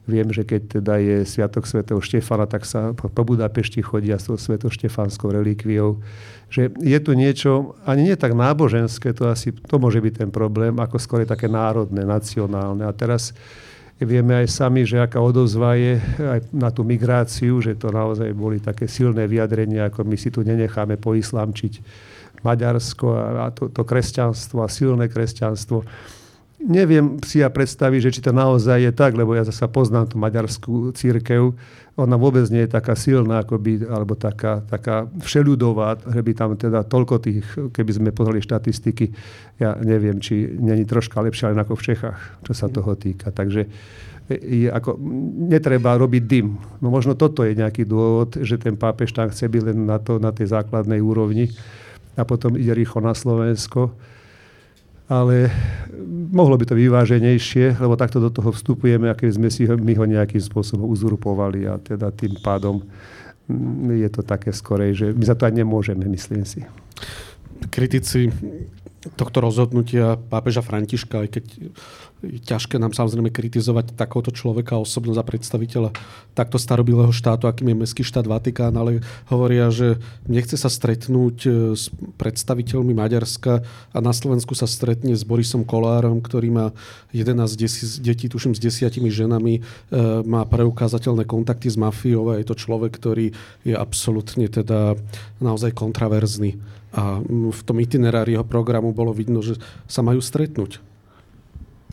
Viem, 0.09 0.33
že 0.33 0.41
keď 0.41 0.81
teda 0.81 0.97
je 1.05 1.21
Sviatok 1.29 1.69
svätého 1.69 2.00
Štefana, 2.00 2.49
tak 2.49 2.65
sa 2.65 2.97
po 2.97 3.12
Budapešti 3.12 3.85
chodia 3.85 4.17
s 4.17 4.33
tou 4.33 4.41
svätoštefánskou 4.41 5.29
relikviou. 5.29 6.00
Že 6.49 6.73
je 6.81 6.99
tu 7.05 7.12
niečo, 7.12 7.77
ani 7.85 8.09
nie 8.09 8.17
tak 8.17 8.33
náboženské, 8.33 9.12
to 9.12 9.29
asi, 9.29 9.53
to 9.53 9.77
môže 9.77 10.00
byť 10.00 10.25
ten 10.25 10.31
problém, 10.33 10.73
ako 10.81 10.97
skôr 10.97 11.29
také 11.29 11.45
národné, 11.45 12.09
nacionálne. 12.09 12.88
A 12.88 12.93
teraz 12.97 13.37
Vieme 13.99 14.47
aj 14.47 14.55
sami, 14.55 14.87
že 14.87 15.02
aká 15.02 15.19
odozva 15.19 15.75
je 15.75 15.99
aj 16.23 16.55
na 16.55 16.71
tú 16.71 16.87
migráciu, 16.87 17.59
že 17.59 17.75
to 17.75 17.90
naozaj 17.90 18.31
boli 18.31 18.62
také 18.62 18.87
silné 18.87 19.26
vyjadrenia, 19.26 19.90
ako 19.90 20.07
my 20.07 20.14
si 20.14 20.31
tu 20.31 20.47
nenecháme 20.47 20.95
poislamčiť 21.02 21.83
Maďarsko 22.47 23.07
a 23.19 23.50
to, 23.50 23.75
to 23.75 23.83
kresťanstvo 23.83 24.62
a 24.62 24.71
silné 24.71 25.11
kresťanstvo. 25.11 25.83
Neviem 26.59 27.23
si 27.23 27.38
ja 27.38 27.49
predstaviť, 27.49 28.11
že 28.11 28.15
či 28.19 28.21
to 28.21 28.35
naozaj 28.35 28.83
je 28.83 28.93
tak, 28.93 29.15
lebo 29.15 29.35
ja 29.35 29.47
zase 29.47 29.62
poznám 29.71 30.11
tú 30.11 30.19
maďarskú 30.19 30.91
církev. 30.93 31.55
Ona 31.99 32.15
vôbec 32.15 32.47
nie 32.50 32.62
je 32.67 32.71
taká 32.71 32.95
silná, 32.95 33.43
ako 33.43 33.59
by, 33.59 33.73
alebo 33.91 34.15
taká, 34.15 34.62
taká 34.67 35.11
všeľudová, 35.19 35.99
že 36.15 36.23
by 36.23 36.33
tam 36.35 36.55
teda 36.55 36.87
toľko 36.87 37.15
tých, 37.19 37.47
keby 37.75 37.91
sme 37.91 38.11
pozreli 38.15 38.38
štatistiky, 38.38 39.11
ja 39.59 39.75
neviem, 39.83 40.23
či 40.23 40.47
není 40.47 40.87
troška 40.87 41.19
lepšia 41.19 41.50
len 41.50 41.59
ako 41.59 41.75
v 41.75 41.85
Čechách, 41.95 42.19
čo 42.47 42.53
sa 42.55 42.71
toho 42.71 42.95
týka. 42.95 43.35
Takže 43.35 43.67
je 44.29 44.69
ako, 44.69 45.00
netreba 45.49 45.97
robiť 45.97 46.23
dym. 46.23 46.61
No 46.79 46.93
možno 46.93 47.17
toto 47.19 47.43
je 47.43 47.57
nejaký 47.57 47.88
dôvod, 47.88 48.38
že 48.38 48.61
ten 48.61 48.77
pápež 48.77 49.11
tam 49.17 49.33
chce 49.33 49.49
byť 49.49 49.62
len 49.73 49.79
na, 49.88 49.99
to, 49.99 50.21
na 50.21 50.31
tej 50.31 50.53
základnej 50.53 51.00
úrovni 51.00 51.50
a 52.15 52.23
potom 52.29 52.55
ide 52.55 52.75
rýchlo 52.77 53.00
na 53.03 53.17
Slovensko 53.17 53.91
ale 55.09 55.49
mohlo 56.29 56.55
by 56.61 56.65
to 56.69 56.75
vyváženejšie, 56.77 57.81
lebo 57.81 57.97
takto 57.97 58.21
do 58.21 58.29
toho 58.29 58.53
vstupujeme, 58.53 59.09
aké 59.09 59.33
sme 59.33 59.49
si 59.49 59.65
my 59.65 59.93
ho 59.97 60.05
nejakým 60.05 60.41
spôsobom 60.41 60.85
uzurpovali 60.85 61.65
a 61.65 61.81
teda 61.81 62.12
tým 62.12 62.37
pádom 62.45 62.85
mm, 63.49 64.05
je 64.05 64.09
to 64.12 64.21
také 64.21 64.53
skorej, 64.53 64.93
že 64.95 65.07
my 65.17 65.25
za 65.25 65.35
to 65.35 65.49
aj 65.49 65.55
nemôžeme, 65.57 66.05
myslím 66.05 66.45
si. 66.45 66.61
Kritici 67.73 68.29
tohto 69.17 69.41
rozhodnutia 69.41 70.19
pápeža 70.19 70.61
Františka, 70.61 71.25
aj 71.25 71.29
keď 71.41 71.45
ťažké 72.23 72.83
nám 72.83 72.91
samozrejme 72.95 73.31
kritizovať 73.31 73.95
takéhoto 73.95 74.35
človeka 74.35 74.75
osobno 74.75 75.15
za 75.15 75.23
predstaviteľa 75.23 75.95
takto 76.35 76.59
starobilého 76.59 77.15
štátu, 77.15 77.47
akým 77.47 77.71
je 77.71 77.77
Mestský 77.79 78.03
štát 78.03 78.27
Vatikán, 78.27 78.75
ale 78.75 79.03
hovoria, 79.31 79.71
že 79.71 80.03
nechce 80.27 80.59
sa 80.59 80.67
stretnúť 80.67 81.37
e, 81.47 81.49
s 81.79 81.95
predstaviteľmi 82.19 82.91
Maďarska 82.91 83.63
a 83.95 83.99
na 84.03 84.11
Slovensku 84.11 84.59
sa 84.59 84.67
stretne 84.67 85.15
s 85.15 85.23
Borisom 85.23 85.63
Kolárom, 85.63 86.19
ktorý 86.19 86.51
má 86.51 86.67
11 87.15 88.03
detí, 88.03 88.27
tuším 88.27 88.59
s 88.59 88.61
desiatimi 88.63 89.15
ženami, 89.15 89.55
e, 89.59 89.61
má 90.27 90.43
preukázateľné 90.43 91.23
kontakty 91.23 91.71
s 91.71 91.79
mafiou 91.79 92.35
a 92.35 92.43
je 92.43 92.47
to 92.51 92.59
človek, 92.59 92.99
ktorý 92.99 93.31
je 93.63 93.75
absolútne 93.79 94.51
teda 94.51 94.99
naozaj 95.39 95.71
kontraverzný. 95.71 96.59
A 96.89 97.21
v 97.29 97.61
tom 97.63 97.79
itinerári 97.79 98.35
jeho 98.35 98.49
programu 98.49 98.97
bolo 98.97 99.13
vidno, 99.13 99.45
že 99.45 99.61
sa 99.85 100.01
majú 100.01 100.25
stretnúť. 100.25 100.88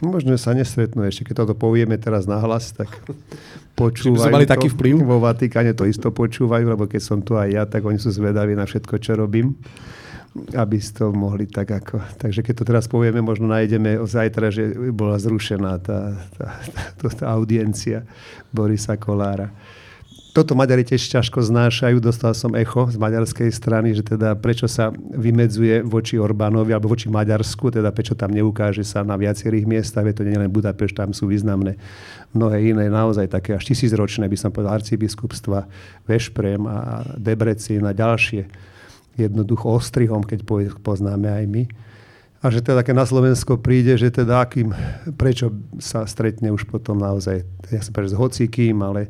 Možno 0.04 0.36
sa 0.36 0.52
nestretnú 0.52 1.08
ešte, 1.08 1.32
keď 1.32 1.46
toto 1.46 1.56
povieme 1.56 1.96
teraz 1.96 2.28
nahlas, 2.28 2.76
tak 2.76 2.92
počúvajú 3.80 4.32
mali 4.32 4.48
taký 4.48 4.72
vplyv? 4.72 5.04
Vo 5.04 5.24
Vatikáne 5.24 5.72
to 5.72 5.88
isto 5.88 6.12
počúvajú, 6.12 6.68
lebo 6.68 6.88
keď 6.88 7.02
som 7.04 7.20
tu 7.24 7.40
aj 7.40 7.50
ja, 7.52 7.64
tak 7.64 7.84
oni 7.88 8.00
sú 8.00 8.12
zvedaví 8.12 8.56
na 8.56 8.68
všetko, 8.68 9.00
čo 9.00 9.16
robím 9.16 9.56
aby 10.36 10.78
ste 10.84 11.00
to 11.00 11.16
mohli 11.16 11.48
tak 11.48 11.72
ako... 11.72 11.96
Takže 12.20 12.44
keď 12.44 12.54
to 12.60 12.68
teraz 12.68 12.86
povieme, 12.92 13.24
možno 13.24 13.48
nájdeme 13.48 14.04
zajtra, 14.04 14.52
že 14.52 14.76
bola 14.92 15.16
zrušená 15.16 15.80
tá, 15.80 16.20
tá, 16.36 16.60
tá, 17.00 17.08
tá 17.08 17.26
audiencia 17.32 18.04
Borisa 18.52 19.00
Kolára 19.00 19.48
toto 20.36 20.52
Maďari 20.52 20.84
tiež 20.84 21.00
ťažko 21.00 21.48
znášajú. 21.48 22.04
Dostal 22.04 22.36
som 22.36 22.52
echo 22.60 22.92
z 22.92 23.00
maďarskej 23.00 23.56
strany, 23.56 23.96
že 23.96 24.04
teda 24.04 24.36
prečo 24.36 24.68
sa 24.68 24.92
vymedzuje 24.92 25.80
voči 25.88 26.20
Orbánovi 26.20 26.76
alebo 26.76 26.92
voči 26.92 27.08
Maďarsku, 27.08 27.72
teda 27.72 27.88
prečo 27.96 28.20
tam 28.20 28.36
neukáže 28.36 28.84
sa 28.84 29.08
na 29.08 29.16
viacerých 29.16 29.64
miestach, 29.64 30.04
to 30.12 30.28
nie 30.28 30.36
je 30.36 30.44
len 30.44 30.52
Budapešť, 30.52 31.08
tam 31.08 31.16
sú 31.16 31.32
významné 31.32 31.80
mnohé 32.36 32.76
iné, 32.76 32.92
naozaj 32.92 33.32
také 33.32 33.56
až 33.56 33.64
tisícročné, 33.64 34.28
by 34.28 34.36
som 34.36 34.52
povedal, 34.52 34.76
arcibiskupstva, 34.76 35.72
Vešprem 36.04 36.68
a 36.68 37.08
Debrecin 37.16 37.88
a 37.88 37.96
ďalšie. 37.96 38.44
Jednoducho 39.16 39.72
ostrihom, 39.72 40.28
keď 40.28 40.44
poznáme 40.84 41.32
aj 41.32 41.46
my. 41.48 41.64
A 42.44 42.52
že 42.52 42.60
teda 42.60 42.84
keď 42.84 42.96
na 43.00 43.08
Slovensko 43.08 43.56
príde, 43.56 43.96
že 43.96 44.12
teda 44.12 44.44
akým, 44.44 44.76
prečo 45.16 45.56
sa 45.80 46.04
stretne 46.04 46.52
už 46.52 46.68
potom 46.68 47.00
naozaj, 47.00 47.48
ja 47.72 47.80
som 47.80 47.96
povedal, 47.96 48.12
s 48.12 48.20
hocikým, 48.20 48.84
ale 48.84 49.08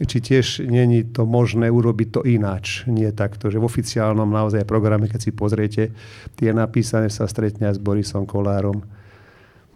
či 0.00 0.18
tiež 0.24 0.64
není 0.64 1.04
to 1.04 1.28
možné 1.28 1.68
urobiť 1.68 2.08
to 2.08 2.20
ináč. 2.24 2.88
Nie 2.88 3.12
takto, 3.12 3.52
že 3.52 3.60
v 3.60 3.68
oficiálnom 3.68 4.28
naozaj 4.28 4.64
programe, 4.64 5.12
keď 5.12 5.20
si 5.20 5.30
pozriete, 5.32 5.82
tie 6.40 6.50
napísané 6.56 7.12
sa 7.12 7.28
stretne 7.28 7.68
s 7.68 7.76
Borisom 7.76 8.24
Kolárom. 8.24 8.80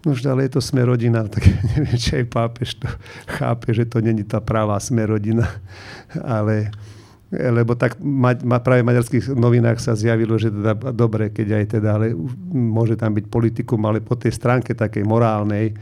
No 0.05 0.13
už 0.13 0.25
ale 0.29 0.45
je 0.45 0.57
to 0.57 0.61
sme 0.61 0.85
rodina, 0.85 1.25
tak 1.33 1.45
neviem, 1.45 1.97
či 1.97 2.21
aj 2.21 2.25
pápež 2.29 2.81
to 2.81 2.89
chápe, 3.29 3.69
že 3.73 3.85
to 3.85 4.01
není 4.01 4.25
tá 4.25 4.41
pravá 4.41 4.81
sme 4.81 5.05
rodina. 5.05 5.45
Ale 6.21 6.73
lebo 7.33 7.73
tak 7.75 7.97
ma, 7.99 8.37
ma, 8.45 8.61
práve 8.61 8.85
v 8.85 8.89
maďarských 8.93 9.33
novinách 9.33 9.81
sa 9.81 9.97
zjavilo, 9.97 10.37
že 10.37 10.53
teda 10.53 10.93
dobre, 10.93 11.33
keď 11.33 11.47
aj 11.57 11.65
teda, 11.77 11.89
ale 11.97 12.13
môže 12.53 12.95
tam 12.95 13.11
byť 13.17 13.25
politikum, 13.27 13.81
ale 13.83 13.99
po 13.99 14.13
tej 14.13 14.31
stránke 14.31 14.77
takej 14.77 15.03
morálnej, 15.03 15.73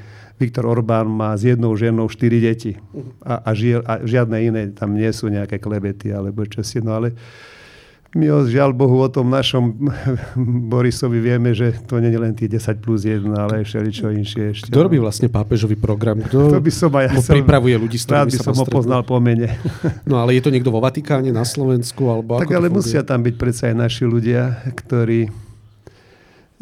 Viktor 0.43 0.67
Orbán 0.67 1.07
má 1.07 1.31
s 1.39 1.47
jednou 1.47 1.71
ženou 1.79 2.11
štyri 2.11 2.43
deti 2.43 2.75
a, 3.23 3.39
a, 3.39 3.51
ži, 3.55 3.79
a 3.79 4.03
žiadne 4.03 4.37
iné 4.43 4.61
tam 4.75 4.91
nie 4.91 5.07
sú 5.15 5.31
nejaké 5.31 5.57
klebety 5.63 6.11
alebo 6.11 6.43
čo 6.43 6.59
si. 6.59 6.83
No 6.83 6.99
ale 6.99 7.15
my 8.13 8.29
o, 8.29 8.45
žiaľ 8.45 8.77
Bohu 8.77 9.01
o 9.01 9.09
tom 9.09 9.33
našom 9.33 9.73
Borisovi 10.71 11.17
vieme, 11.17 11.57
že 11.57 11.73
to 11.89 11.97
nie 11.97 12.13
je 12.13 12.19
len 12.21 12.33
tých 12.37 12.61
10 12.61 12.77
plus 12.83 13.09
1, 13.09 13.25
ale 13.33 13.65
všeličo 13.65 14.13
inšie 14.13 14.43
ešte. 14.53 14.69
Kto 14.69 14.85
robí 14.85 15.01
vlastne 15.01 15.33
pápežový 15.33 15.73
program? 15.73 16.21
Kto 16.21 16.53
to 16.53 16.61
by 16.61 16.73
som 16.73 16.93
aj 16.93 17.05
ja 17.09 17.13
som, 17.17 17.33
pripravuje 17.33 17.73
ľudí, 17.73 17.97
s 17.97 18.05
ktorými 18.05 18.29
by 18.29 18.39
som 18.45 18.53
ho 18.53 18.65
poznal 18.69 19.01
po 19.01 19.17
mene. 19.17 19.49
No 20.03 20.19
ale 20.19 20.35
je 20.37 20.43
to 20.45 20.51
niekto 20.51 20.69
vo 20.69 20.83
Vatikáne, 20.83 21.31
na 21.31 21.47
Slovensku? 21.47 22.05
Alebo 22.05 22.37
tak 22.37 22.51
ale 22.53 22.69
musia 22.69 23.01
tam 23.01 23.23
byť 23.23 23.35
predsa 23.39 23.71
aj 23.71 23.75
naši 23.87 24.03
ľudia, 24.05 24.61
ktorí 24.75 25.31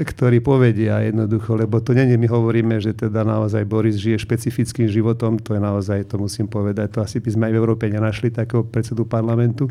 ktorí 0.01 0.41
povedia 0.41 1.01
jednoducho, 1.05 1.55
lebo 1.55 1.79
to 1.79 1.93
nie 1.93 2.17
my 2.17 2.27
hovoríme, 2.27 2.81
že 2.81 2.97
teda 2.97 3.21
naozaj 3.21 3.63
Boris 3.69 4.01
žije 4.01 4.21
špecifickým 4.21 4.89
životom, 4.89 5.37
to 5.37 5.53
je 5.55 5.61
naozaj, 5.61 6.09
to 6.09 6.17
musím 6.17 6.49
povedať, 6.49 6.97
to 6.97 6.99
asi 6.99 7.21
by 7.21 7.29
sme 7.29 7.43
aj 7.49 7.53
v 7.53 7.59
Európe 7.61 7.85
nenašli 7.87 8.33
takého 8.33 8.65
predsedu 8.65 9.05
parlamentu. 9.05 9.69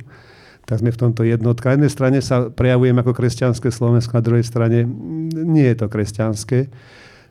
Tak 0.61 0.85
sme 0.85 0.95
v 0.95 1.01
tomto 1.03 1.27
jednotka. 1.27 1.73
Na 1.73 1.81
jednej 1.81 1.91
strane 1.91 2.19
sa 2.23 2.47
prejavujeme 2.47 3.03
ako 3.03 3.17
kresťanské 3.17 3.75
Slovensko, 3.75 4.15
na 4.15 4.23
druhej 4.23 4.47
strane 4.47 4.87
nie 5.33 5.67
je 5.67 5.77
to 5.83 5.87
kresťanské. 5.91 6.71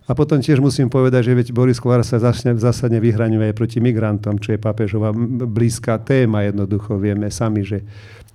A 0.09 0.17
potom 0.17 0.41
tiež 0.41 0.57
musím 0.57 0.89
povedať, 0.89 1.29
že 1.29 1.37
veď 1.37 1.47
Boris 1.53 1.77
Kolár 1.77 2.01
sa 2.01 2.17
zásadne 2.17 2.97
vyhraňuje 2.97 3.53
aj 3.53 3.55
proti 3.55 3.77
migrantom, 3.77 4.41
čo 4.41 4.57
je 4.57 4.59
pápežová 4.59 5.13
blízka 5.45 6.01
téma 6.01 6.49
jednoducho. 6.49 6.97
Vieme 6.97 7.29
sami, 7.29 7.61
že 7.61 7.85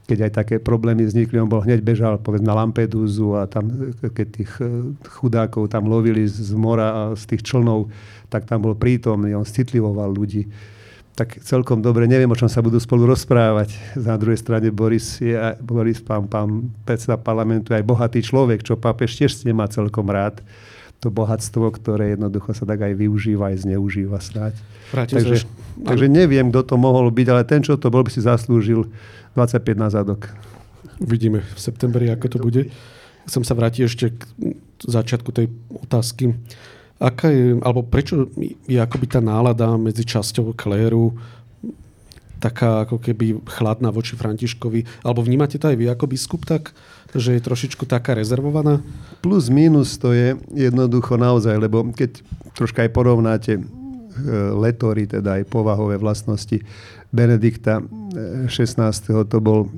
keď 0.05 0.19
aj 0.29 0.33
také 0.37 0.57
problémy 0.61 1.09
vznikli, 1.09 1.41
on 1.41 1.49
bol 1.49 1.65
hneď 1.65 1.81
bežal 1.81 2.21
povedz, 2.21 2.45
na 2.45 2.53
Lampedúzu 2.53 3.41
a 3.41 3.49
tam, 3.49 3.73
keď 4.01 4.27
tých 4.29 4.53
eh, 4.61 4.69
chudákov 5.21 5.73
tam 5.73 5.89
lovili 5.89 6.29
z 6.29 6.53
mora 6.53 6.89
a 6.93 7.03
z 7.17 7.25
tých 7.35 7.43
člnov, 7.49 7.89
tak 8.29 8.45
tam 8.45 8.61
bol 8.65 8.77
prítomný, 8.77 9.33
on 9.33 9.49
citlivoval 9.49 10.13
ľudí. 10.13 10.45
Tak 11.15 11.47
celkom 11.47 11.79
dobre, 11.79 12.11
neviem, 12.11 12.27
o 12.27 12.35
čom 12.35 12.51
sa 12.51 12.59
budú 12.59 12.75
spolu 12.83 13.07
rozprávať. 13.07 13.71
Na 13.95 14.19
druhej 14.19 14.43
strane 14.43 14.75
Boris, 14.75 15.23
je, 15.23 15.39
Boris 15.63 16.03
pán, 16.03 16.27
pán 16.27 16.75
predseda 16.83 17.15
parlamentu, 17.15 17.71
aj 17.71 17.87
bohatý 17.87 18.19
človek, 18.19 18.67
čo 18.67 18.75
pápež 18.75 19.15
tiež 19.15 19.47
nemá 19.47 19.71
celkom 19.71 20.11
rád 20.11 20.43
to 21.05 21.13
bohatstvo, 21.13 21.69
ktoré 21.77 22.17
jednoducho 22.17 22.57
sa 22.57 22.65
tak 22.65 22.81
aj 22.81 22.97
využíva, 22.97 23.53
aj 23.53 23.69
zneužíva 23.69 24.17
snáď. 24.25 24.57
takže, 24.91 25.45
takže 25.85 26.07
neviem, 26.09 26.49
kto 26.49 26.65
to 26.65 26.77
mohol 26.81 27.13
byť, 27.13 27.27
ale 27.29 27.43
ten, 27.45 27.61
čo 27.61 27.77
to 27.77 27.93
bol, 27.93 28.01
by 28.01 28.09
si 28.09 28.25
zaslúžil 28.25 28.89
25 29.37 29.61
na 29.77 29.93
zadok. 29.93 30.33
Uvidíme 30.97 31.45
v 31.45 31.59
septembri, 31.61 32.09
ako 32.09 32.27
to 32.33 32.39
bude. 32.41 32.63
Chcem 33.29 33.45
sa 33.45 33.53
vrátiť 33.53 33.83
ešte 33.85 34.07
k 34.17 34.21
začiatku 34.89 35.29
tej 35.33 35.53
otázky. 35.85 36.33
Aká 36.97 37.29
je, 37.29 37.59
alebo 37.61 37.85
prečo 37.85 38.33
je 38.65 38.79
akoby 38.81 39.07
tá 39.11 39.21
nálada 39.21 39.77
medzi 39.77 40.07
časťou 40.07 40.57
kléru 40.57 41.13
taká 42.45 42.85
ako 42.85 43.01
keby 43.01 43.41
chladná 43.49 43.89
voči 43.89 44.21
Františkovi? 44.21 45.01
Alebo 45.01 45.25
vnímate 45.25 45.57
to 45.57 45.73
aj 45.73 45.77
vy 45.81 45.89
ako 45.89 46.05
biskup 46.13 46.45
tak, 46.45 46.77
že 47.17 47.33
je 47.33 47.41
trošičku 47.41 47.89
taká 47.89 48.13
rezervovaná? 48.13 48.85
Plus 49.25 49.49
minus 49.49 49.97
to 49.97 50.13
je 50.13 50.37
jednoducho 50.53 51.17
naozaj, 51.17 51.57
lebo 51.57 51.89
keď 51.97 52.21
troška 52.53 52.85
aj 52.85 52.91
porovnáte 52.93 53.53
e, 53.57 53.63
letory, 54.61 55.09
teda 55.09 55.41
aj 55.41 55.49
povahové 55.49 55.97
vlastnosti 55.97 56.61
Benedikta 57.09 57.81
XVI. 58.51 58.93
to 59.25 59.39
bol 59.41 59.73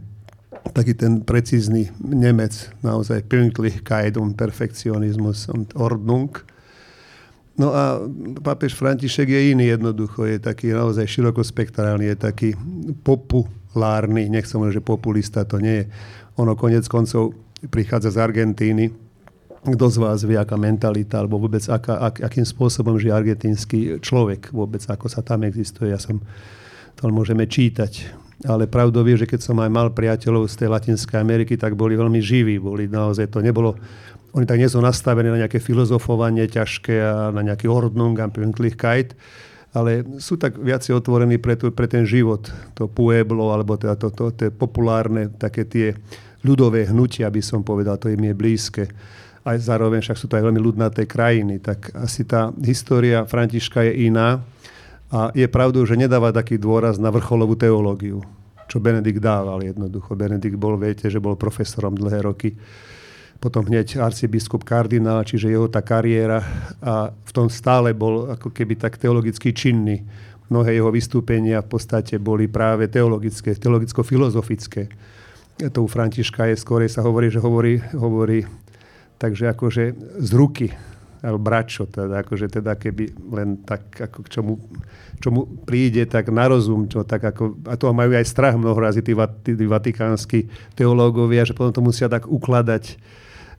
taký 0.73 0.99
ten 0.99 1.23
precízny 1.23 1.93
Nemec, 2.03 2.73
naozaj 2.83 3.29
Pünktlichkeit 3.31 4.19
und 4.19 4.35
Perfektionismus 4.35 5.47
und 5.53 5.77
Ordnung. 5.79 6.33
No 7.57 7.73
a 7.73 8.05
pápež 8.45 8.77
František 8.77 9.33
je 9.33 9.41
iný 9.57 9.73
jednoducho, 9.73 10.29
je 10.29 10.37
taký 10.37 10.77
naozaj 10.77 11.09
širokospektrálny, 11.09 12.13
je 12.13 12.17
taký 12.17 12.49
populárny, 13.01 14.29
nechcem 14.29 14.61
že 14.69 14.85
populista 14.85 15.49
to 15.49 15.57
nie 15.57 15.85
je. 15.85 15.87
Ono 16.37 16.53
konec 16.53 16.85
koncov 16.85 17.33
prichádza 17.73 18.13
z 18.13 18.19
Argentíny, 18.21 18.93
kto 19.65 19.87
z 19.89 19.97
vás 19.99 20.21
vie, 20.23 20.37
aká 20.37 20.55
mentalita, 20.61 21.19
alebo 21.19 21.41
vôbec 21.41 21.65
aká, 21.65 21.99
ak, 22.13 22.23
akým 22.23 22.45
spôsobom 22.45 23.01
žije 23.01 23.11
argentínsky 23.11 23.79
človek, 23.99 24.53
vôbec 24.53 24.85
ako 24.85 25.09
sa 25.09 25.25
tam 25.25 25.49
existuje. 25.49 25.91
Ja 25.91 25.99
som 25.99 26.21
to 26.95 27.09
môžeme 27.09 27.49
čítať 27.49 28.26
ale 28.45 28.69
pravdou 28.69 29.01
je, 29.09 29.25
že 29.25 29.31
keď 29.31 29.41
som 29.41 29.57
aj 29.57 29.71
mal 29.73 29.89
priateľov 29.89 30.45
z 30.53 30.61
tej 30.61 30.69
Latinskej 30.69 31.17
Ameriky, 31.17 31.57
tak 31.57 31.73
boli 31.73 31.97
veľmi 31.97 32.21
živí. 32.21 32.61
Boli 32.61 32.85
naozaj, 32.85 33.33
to 33.33 33.41
nebolo, 33.41 33.81
oni 34.37 34.45
tak 34.45 34.61
nie 34.61 34.69
sú 34.69 34.85
nastavení 34.85 35.33
na 35.33 35.41
nejaké 35.41 35.57
filozofovanie 35.57 36.45
ťažké 36.45 36.95
a 37.01 37.33
na 37.33 37.41
nejaký 37.41 37.65
Ordnung 37.73 38.13
a 38.21 38.29
Pünktlichkeit, 38.29 39.17
ale 39.73 40.05
sú 40.21 40.37
tak 40.37 40.61
viacej 40.61 40.97
otvorení 41.01 41.41
pre, 41.41 41.57
tu, 41.57 41.73
pre 41.73 41.89
ten 41.89 42.05
život, 42.05 42.49
to 42.77 42.89
pueblo, 42.89 43.53
alebo 43.53 43.81
teda 43.81 43.97
to, 43.97 44.13
to, 44.13 44.33
to, 44.33 44.49
to 44.49 44.53
populárne, 44.53 45.33
také 45.37 45.65
tie 45.65 45.97
ľudové 46.45 46.89
hnutia, 46.89 47.33
by 47.33 47.41
som 47.41 47.61
povedal, 47.65 47.97
to 47.97 48.13
im 48.13 48.21
je 48.21 48.35
blízke. 48.37 48.85
Aj 49.47 49.57
zároveň 49.57 50.01
však 50.03 50.19
sú 50.19 50.27
to 50.27 50.37
aj 50.37 50.45
veľmi 50.49 50.61
ľudnaté 50.61 51.05
krajiny, 51.09 51.61
tak 51.61 51.93
asi 51.93 52.25
tá 52.25 52.53
história 52.61 53.25
Františka 53.25 53.85
je 53.85 54.11
iná. 54.11 54.43
A 55.07 55.31
je 55.31 55.47
pravdou, 55.47 55.87
že 55.87 55.95
nedáva 55.95 56.35
taký 56.35 56.59
dôraz 56.59 56.99
na 56.99 57.15
vrcholovú 57.15 57.55
teológiu, 57.55 58.27
čo 58.67 58.83
Benedikt 58.83 59.23
dával 59.23 59.63
jednoducho. 59.63 60.19
Benedikt 60.19 60.59
bol, 60.59 60.75
viete, 60.75 61.07
že 61.07 61.23
bol 61.23 61.39
profesorom 61.39 61.95
dlhé 61.95 62.27
roky. 62.27 62.59
Potom 63.39 63.69
hneď 63.69 64.03
arcibiskup 64.03 64.67
kardinál, 64.67 65.23
čiže 65.23 65.53
jeho 65.53 65.71
tá 65.71 65.85
kariéra 65.85 66.43
a 66.83 67.13
v 67.13 67.31
tom 67.31 67.47
stále 67.47 67.93
bol 67.95 68.33
ako 68.33 68.51
keby 68.51 68.81
tak 68.81 68.99
teologicky 68.99 69.55
činný. 69.55 70.03
Mnohé 70.51 70.79
jeho 70.79 70.91
vystúpenia 70.91 71.63
v 71.63 71.69
podstate 71.71 72.19
boli 72.19 72.51
práve 72.51 72.91
teologické, 72.91 73.55
teologicko-filozofické. 73.55 74.89
To 75.71 75.79
u 75.85 75.89
Františka 75.89 76.51
je 76.51 76.57
skôr 76.59 76.83
sa 76.91 77.05
hovorí, 77.05 77.31
že 77.31 77.39
hovorí, 77.39 77.79
hovorí 77.95 78.47
takže 79.17 79.53
akože 79.53 79.85
z 80.21 80.31
ruky 80.37 80.69
alebo 81.27 81.43
bračo, 81.43 81.91
teda, 81.91 82.23
akože 82.23 82.47
teda 82.47 82.79
keby 82.79 83.11
len 83.35 83.59
tak, 83.67 83.99
ako 83.99 84.19
k 84.23 84.29
čomu, 84.31 84.55
čomu 85.19 85.43
príde, 85.67 86.07
tak 86.07 86.31
na 86.31 86.47
rozum, 86.47 86.87
čo, 86.87 87.03
tak 87.03 87.27
ako, 87.35 87.67
a 87.67 87.75
to 87.75 87.91
majú 87.91 88.15
aj 88.15 88.31
strach 88.31 88.55
mnoho 88.55 88.79
tí, 88.95 89.03
tí, 89.43 89.53
tí 89.59 89.67
vatikánsky 89.67 90.47
teológovia, 90.79 91.43
že 91.43 91.51
potom 91.51 91.75
to 91.75 91.83
musia 91.83 92.07
tak 92.07 92.31
ukladať, 92.31 92.95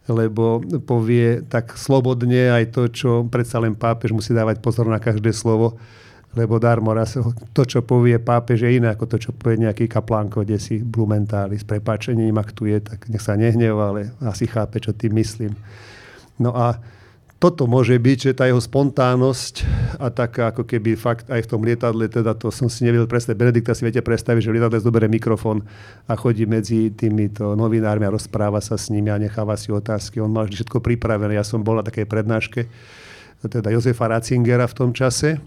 lebo 0.08 0.64
povie 0.88 1.44
tak 1.44 1.76
slobodne 1.76 2.56
aj 2.56 2.72
to, 2.72 2.88
čo 2.88 3.10
predsa 3.28 3.60
len 3.60 3.76
pápež 3.76 4.16
musí 4.16 4.32
dávať 4.32 4.64
pozor 4.64 4.88
na 4.88 5.04
každé 5.04 5.36
slovo, 5.36 5.76
lebo 6.32 6.56
darmo 6.64 6.96
raz 6.96 7.20
to, 7.52 7.62
čo 7.68 7.84
povie 7.84 8.16
pápež, 8.16 8.64
je 8.64 8.80
iné 8.80 8.96
ako 8.96 9.12
to, 9.12 9.18
čo 9.20 9.36
povie 9.36 9.68
nejaký 9.68 9.92
kaplánko, 9.92 10.48
kde 10.48 10.56
si 10.56 10.80
Blumentáli 10.80 11.60
s 11.60 11.68
prepáčením, 11.68 12.40
ak 12.40 12.56
tu 12.56 12.64
je, 12.64 12.80
tak 12.80 13.12
nech 13.12 13.20
sa 13.20 13.36
nehneva, 13.36 13.92
ale 13.92 14.16
asi 14.24 14.48
chápe, 14.48 14.80
čo 14.80 14.96
tým 14.96 15.20
myslím. 15.20 15.52
No 16.40 16.56
a 16.56 16.80
toto 17.38 17.70
môže 17.70 17.94
byť, 17.94 18.18
že 18.18 18.32
tá 18.34 18.50
jeho 18.50 18.58
spontánnosť 18.58 19.62
a 20.02 20.10
taká 20.10 20.50
ako 20.50 20.66
keby 20.66 20.98
fakt 20.98 21.30
aj 21.30 21.46
v 21.46 21.50
tom 21.50 21.62
lietadle, 21.62 22.10
teda 22.10 22.34
to 22.34 22.50
som 22.50 22.66
si 22.66 22.82
nevedel 22.82 23.06
predstaviť. 23.06 23.38
Benedikta 23.38 23.78
si 23.78 23.86
viete 23.86 24.02
predstaviť, 24.02 24.42
že 24.42 24.50
v 24.50 24.56
lietadle 24.58 24.82
zoberie 24.82 25.06
mikrofón 25.06 25.62
a 26.10 26.18
chodí 26.18 26.50
medzi 26.50 26.90
týmito 26.90 27.54
novinármi 27.54 28.10
a 28.10 28.14
rozpráva 28.14 28.58
sa 28.58 28.74
s 28.74 28.90
nimi 28.90 29.14
a 29.14 29.22
necháva 29.22 29.54
si 29.54 29.70
otázky. 29.70 30.18
On 30.18 30.34
mal 30.34 30.50
všetko 30.50 30.82
pripravené. 30.82 31.38
Ja 31.38 31.46
som 31.46 31.62
bol 31.62 31.78
na 31.78 31.86
takej 31.86 32.10
prednáške 32.10 32.66
teda 33.46 33.70
Jozefa 33.70 34.10
Ratzingera 34.10 34.66
v 34.66 34.74
tom 34.74 34.90
čase. 34.90 35.38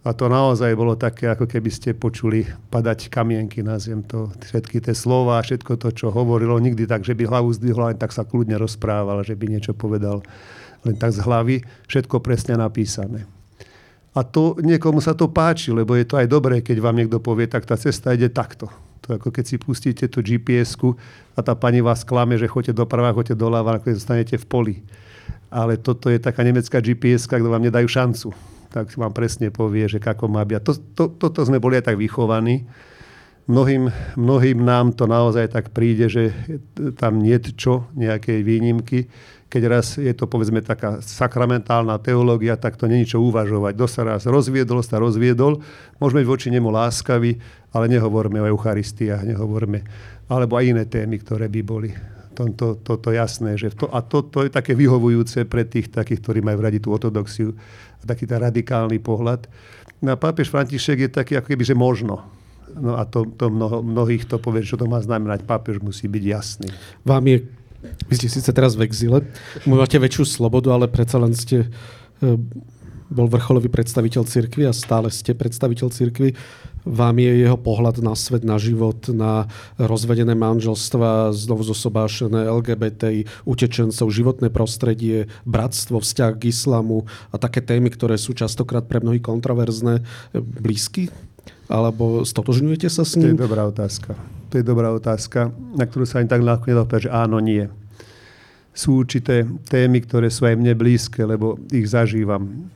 A 0.00 0.16
to 0.16 0.32
naozaj 0.32 0.72
bolo 0.80 0.96
také, 0.96 1.28
ako 1.28 1.44
keby 1.44 1.68
ste 1.68 1.92
počuli 1.92 2.48
padať 2.72 3.12
kamienky, 3.12 3.60
nazviem 3.60 4.00
to, 4.00 4.32
všetky 4.40 4.80
tie 4.80 4.96
slova, 4.96 5.44
všetko 5.44 5.76
to, 5.76 5.92
čo 5.92 6.06
hovorilo, 6.08 6.56
nikdy 6.56 6.88
tak, 6.88 7.04
že 7.04 7.12
by 7.12 7.28
hlavu 7.28 7.52
zdvihol, 7.52 7.92
tak 8.00 8.16
sa 8.16 8.24
kľudne 8.24 8.56
rozprával, 8.56 9.20
že 9.20 9.36
by 9.36 9.46
niečo 9.52 9.76
povedal 9.76 10.24
len 10.84 10.96
tak 10.96 11.12
z 11.12 11.20
hlavy, 11.20 11.56
všetko 11.88 12.24
presne 12.24 12.56
napísané. 12.56 13.28
A 14.10 14.26
to 14.26 14.58
niekomu 14.58 14.98
sa 14.98 15.14
to 15.14 15.30
páči, 15.30 15.70
lebo 15.70 15.94
je 15.94 16.02
to 16.02 16.18
aj 16.18 16.26
dobré, 16.26 16.58
keď 16.64 16.82
vám 16.82 16.98
niekto 16.98 17.22
povie, 17.22 17.46
tak 17.46 17.62
tá 17.62 17.78
cesta 17.78 18.10
ide 18.10 18.26
takto. 18.26 18.66
To 19.06 19.14
ako 19.16 19.30
keď 19.30 19.44
si 19.46 19.56
pustíte 19.56 20.04
tú 20.10 20.18
gps 20.18 20.74
a 21.38 21.40
tá 21.40 21.54
pani 21.54 21.78
vás 21.78 22.02
klame, 22.02 22.34
že 22.34 22.50
chodíte 22.50 22.74
doprava, 22.74 23.14
chodíte 23.14 23.38
doľava, 23.38 23.78
ako 23.78 23.94
zostanete 23.94 24.34
v 24.34 24.46
poli. 24.50 24.76
Ale 25.50 25.78
toto 25.78 26.10
je 26.10 26.18
taká 26.18 26.42
nemecká 26.42 26.82
gps 26.82 27.30
kto 27.30 27.48
vám 27.48 27.62
nedajú 27.62 27.86
šancu. 27.86 28.34
Tak 28.70 28.94
vám 28.94 29.14
presne 29.14 29.50
povie, 29.50 29.86
že 29.86 29.98
ako 30.02 30.30
má 30.30 30.42
byť. 30.46 30.62
To, 30.62 30.72
to, 30.94 31.04
toto 31.14 31.42
sme 31.42 31.62
boli 31.62 31.78
aj 31.78 31.90
tak 31.90 31.98
vychovaní. 31.98 32.66
Mnohým, 33.50 33.90
mnohým 34.14 34.62
nám 34.62 34.94
to 34.94 35.10
naozaj 35.10 35.50
tak 35.50 35.74
príde, 35.74 36.06
že 36.06 36.30
tam 36.94 37.18
nie 37.18 37.34
čo, 37.42 37.90
nejakej 37.98 38.46
výnimky 38.46 39.10
keď 39.50 39.62
raz 39.66 39.98
je 39.98 40.14
to 40.14 40.30
povedzme 40.30 40.62
taká 40.62 41.02
sakramentálna 41.02 41.98
teológia, 41.98 42.54
tak 42.54 42.78
to 42.78 42.86
není 42.86 43.02
čo 43.02 43.18
uvažovať. 43.18 43.74
Kto 43.74 43.86
sa 43.90 44.02
raz 44.06 44.22
rozviedol, 44.22 44.78
sa 44.86 45.02
rozviedol. 45.02 45.58
Môžeme 45.98 46.22
byť 46.22 46.30
voči 46.30 46.48
nemu 46.54 46.70
láskaví, 46.70 47.34
ale 47.74 47.84
nehovorme 47.90 48.38
o 48.38 48.46
Eucharistiách, 48.46 49.26
nehovorme, 49.26 49.82
alebo 50.30 50.54
aj 50.54 50.64
iné 50.70 50.84
témy, 50.86 51.18
ktoré 51.18 51.50
by 51.50 51.60
boli. 51.66 51.90
Toto 52.30 52.78
to, 52.78 52.94
to, 53.02 53.10
jasné. 53.10 53.58
Že 53.58 53.74
to, 53.74 53.86
a 53.90 53.98
to, 54.06 54.22
to 54.30 54.46
je 54.46 54.54
také 54.54 54.78
vyhovujúce 54.78 55.42
pre 55.50 55.66
tých 55.66 55.90
takých, 55.90 56.22
ktorí 56.22 56.40
majú 56.46 56.62
radi 56.62 56.78
tú 56.78 56.94
ortodoxiu 56.94 57.50
a 58.00 58.02
taký 58.06 58.30
ten 58.30 58.38
radikálny 58.38 59.02
pohľad. 59.02 59.50
No 59.98 60.14
a 60.14 60.16
pápež 60.16 60.46
František 60.48 60.98
je 61.04 61.10
taký, 61.10 61.32
ako 61.36 61.50
keby, 61.50 61.64
že 61.66 61.74
možno. 61.74 62.22
No 62.70 62.94
a 62.94 63.02
to, 63.02 63.26
to 63.34 63.50
mnoho, 63.50 63.82
mnohých 63.82 64.30
to 64.30 64.38
povie, 64.38 64.62
čo 64.62 64.78
to 64.78 64.86
má 64.86 65.02
znamenať. 65.02 65.42
Pápež 65.42 65.82
musí 65.82 66.06
byť 66.06 66.24
jasný. 66.24 66.70
Vám 67.02 67.26
je 67.26 67.59
vy 67.80 68.14
ste 68.16 68.28
síce 68.28 68.50
teraz 68.52 68.76
v 68.76 68.84
exile, 68.84 69.24
máte 69.64 69.96
väčšiu 69.96 70.24
slobodu, 70.28 70.76
ale 70.76 70.86
predsa 70.90 71.16
len 71.16 71.32
ste 71.32 71.64
e, 72.20 72.36
bol 73.10 73.26
vrcholový 73.26 73.66
predstaviteľ 73.72 74.22
cirkvi 74.28 74.68
a 74.68 74.76
stále 74.76 75.10
ste 75.10 75.34
predstaviteľ 75.34 75.88
cirkvi. 75.90 76.36
Vám 76.80 77.20
je 77.20 77.44
jeho 77.44 77.60
pohľad 77.60 78.00
na 78.00 78.16
svet, 78.16 78.40
na 78.40 78.56
život, 78.56 79.04
na 79.12 79.52
rozvedené 79.76 80.32
manželstva, 80.32 81.28
znovu 81.36 81.60
zosobášené 81.60 82.48
LGBTI, 82.48 83.28
utečencov, 83.44 84.08
životné 84.08 84.48
prostredie, 84.48 85.28
bratstvo, 85.44 86.00
vzťah 86.00 86.40
k 86.40 86.48
islamu 86.48 87.04
a 87.28 87.36
také 87.36 87.60
témy, 87.60 87.92
ktoré 87.92 88.16
sú 88.16 88.32
častokrát 88.32 88.88
pre 88.88 89.04
mnohých 89.04 89.24
kontroverzné, 89.24 90.00
e, 90.00 90.02
blízky? 90.40 91.12
Alebo 91.70 92.26
stotožňujete 92.26 92.90
sa 92.90 93.06
s 93.06 93.14
ním? 93.14 93.38
To 93.38 93.46
je 93.46 93.46
dobrá 93.46 93.62
otázka. 93.70 94.18
To 94.50 94.54
je 94.58 94.64
dobrá 94.66 94.90
otázka, 94.90 95.54
na 95.78 95.86
ktorú 95.86 96.02
sa 96.02 96.18
ani 96.18 96.26
tak 96.26 96.42
ľahko 96.42 96.66
nedá 96.66 96.82
povedať, 96.82 97.06
že 97.06 97.14
áno, 97.14 97.38
nie. 97.38 97.70
Sú 98.74 99.06
určité 99.06 99.46
témy, 99.70 100.02
ktoré 100.02 100.34
sú 100.34 100.50
aj 100.50 100.58
mne 100.58 100.74
blízke, 100.74 101.22
lebo 101.22 101.62
ich 101.70 101.86
zažívam. 101.86 102.66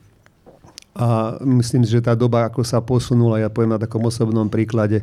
A 0.94 1.34
myslím 1.42 1.82
si, 1.82 1.98
že 1.98 2.06
tá 2.06 2.14
doba, 2.14 2.46
ako 2.46 2.62
sa 2.62 2.78
posunula, 2.78 3.42
ja 3.42 3.50
poviem 3.50 3.74
na 3.74 3.82
takom 3.82 4.06
osobnom 4.06 4.46
príklade, 4.46 5.02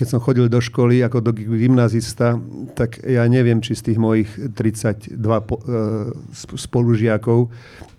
keď 0.00 0.16
som 0.16 0.24
chodil 0.24 0.48
do 0.48 0.64
školy 0.64 1.04
ako 1.04 1.20
do 1.20 1.36
gymnazista, 1.36 2.40
tak 2.72 3.04
ja 3.04 3.20
neviem, 3.28 3.60
či 3.60 3.76
z 3.76 3.92
tých 3.92 3.98
mojich 4.00 4.32
32 4.56 5.12
e, 5.12 5.40
spolužiakov 6.56 7.52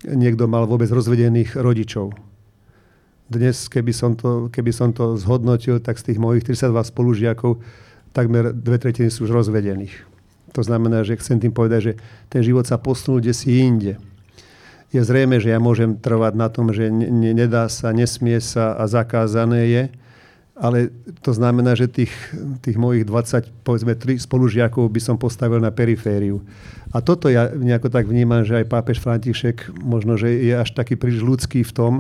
niekto 0.10 0.50
mal 0.50 0.66
vôbec 0.66 0.90
rozvedených 0.90 1.62
rodičov 1.62 2.31
dnes, 3.32 3.72
keby 3.72 3.96
som, 3.96 4.12
to, 4.20 4.52
keby 4.52 4.76
som 4.76 4.92
to 4.92 5.16
zhodnotil, 5.16 5.80
tak 5.80 5.96
z 5.96 6.12
tých 6.12 6.20
mojich 6.20 6.44
32 6.44 6.76
spolužiakov 6.92 7.64
takmer 8.12 8.52
dve 8.52 8.78
tretiny 8.78 9.08
sú 9.08 9.24
už 9.24 9.32
rozvedených. 9.32 9.96
To 10.52 10.62
znamená, 10.62 11.08
že 11.08 11.16
chcem 11.16 11.40
tým 11.40 11.56
povedať, 11.56 11.80
že 11.80 11.94
ten 12.28 12.44
život 12.44 12.68
sa 12.68 12.76
posunul 12.76 13.24
kde 13.24 13.32
si 13.32 13.64
inde. 13.64 13.96
Je 14.92 15.00
zrejme, 15.00 15.40
že 15.40 15.56
ja 15.56 15.60
môžem 15.64 15.96
trvať 15.96 16.36
na 16.36 16.52
tom, 16.52 16.76
že 16.76 16.92
ne, 16.92 17.32
nedá 17.32 17.72
sa, 17.72 17.96
nesmie 17.96 18.36
sa 18.44 18.76
a 18.76 18.84
zakázané 18.92 19.62
je, 19.72 19.84
ale 20.60 20.92
to 21.24 21.32
znamená, 21.32 21.74
že 21.80 21.88
tých, 21.88 22.12
tých 22.60 22.76
mojich 22.76 23.08
20, 23.08 23.64
povedzme, 23.64 23.96
3 23.96 24.20
spolužiakov 24.20 24.92
by 24.92 25.02
som 25.02 25.16
postavil 25.16 25.64
na 25.64 25.72
perifériu. 25.72 26.44
A 26.92 27.00
toto 27.00 27.32
ja 27.32 27.48
nejako 27.48 27.88
tak 27.88 28.06
vnímam, 28.06 28.44
že 28.44 28.60
aj 28.60 28.68
pápež 28.68 29.00
František 29.00 29.72
možno, 29.80 30.20
že 30.20 30.28
je 30.28 30.52
až 30.52 30.76
taký 30.76 31.00
príliš 31.00 31.24
ľudský 31.24 31.64
v 31.64 31.72
tom, 31.72 31.94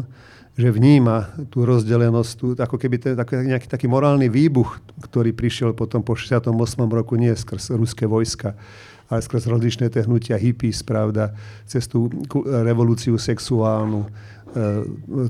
že 0.60 0.68
vníma 0.68 1.32
tú 1.48 1.64
rozdelenosť, 1.64 2.32
tú, 2.36 2.46
ako 2.60 2.76
keby 2.76 2.96
ten, 3.00 3.14
taký, 3.16 3.40
nejaký 3.40 3.68
taký 3.72 3.88
morálny 3.88 4.28
výbuch, 4.28 4.84
ktorý 5.00 5.32
prišiel 5.32 5.72
potom 5.72 6.04
po 6.04 6.14
68. 6.14 6.52
roku 6.92 7.16
nie 7.16 7.32
skrz 7.32 7.72
ruské 7.80 8.04
vojska, 8.04 8.60
ale 9.08 9.20
skrz 9.24 9.48
rozličné 9.48 9.88
tie 9.88 10.04
hnutia 10.04 10.36
hippies, 10.36 10.84
pravda, 10.84 11.32
cez 11.64 11.88
tú 11.88 12.12
revolúciu 12.44 13.16
sexuálnu, 13.16 14.08
e, 14.08 14.10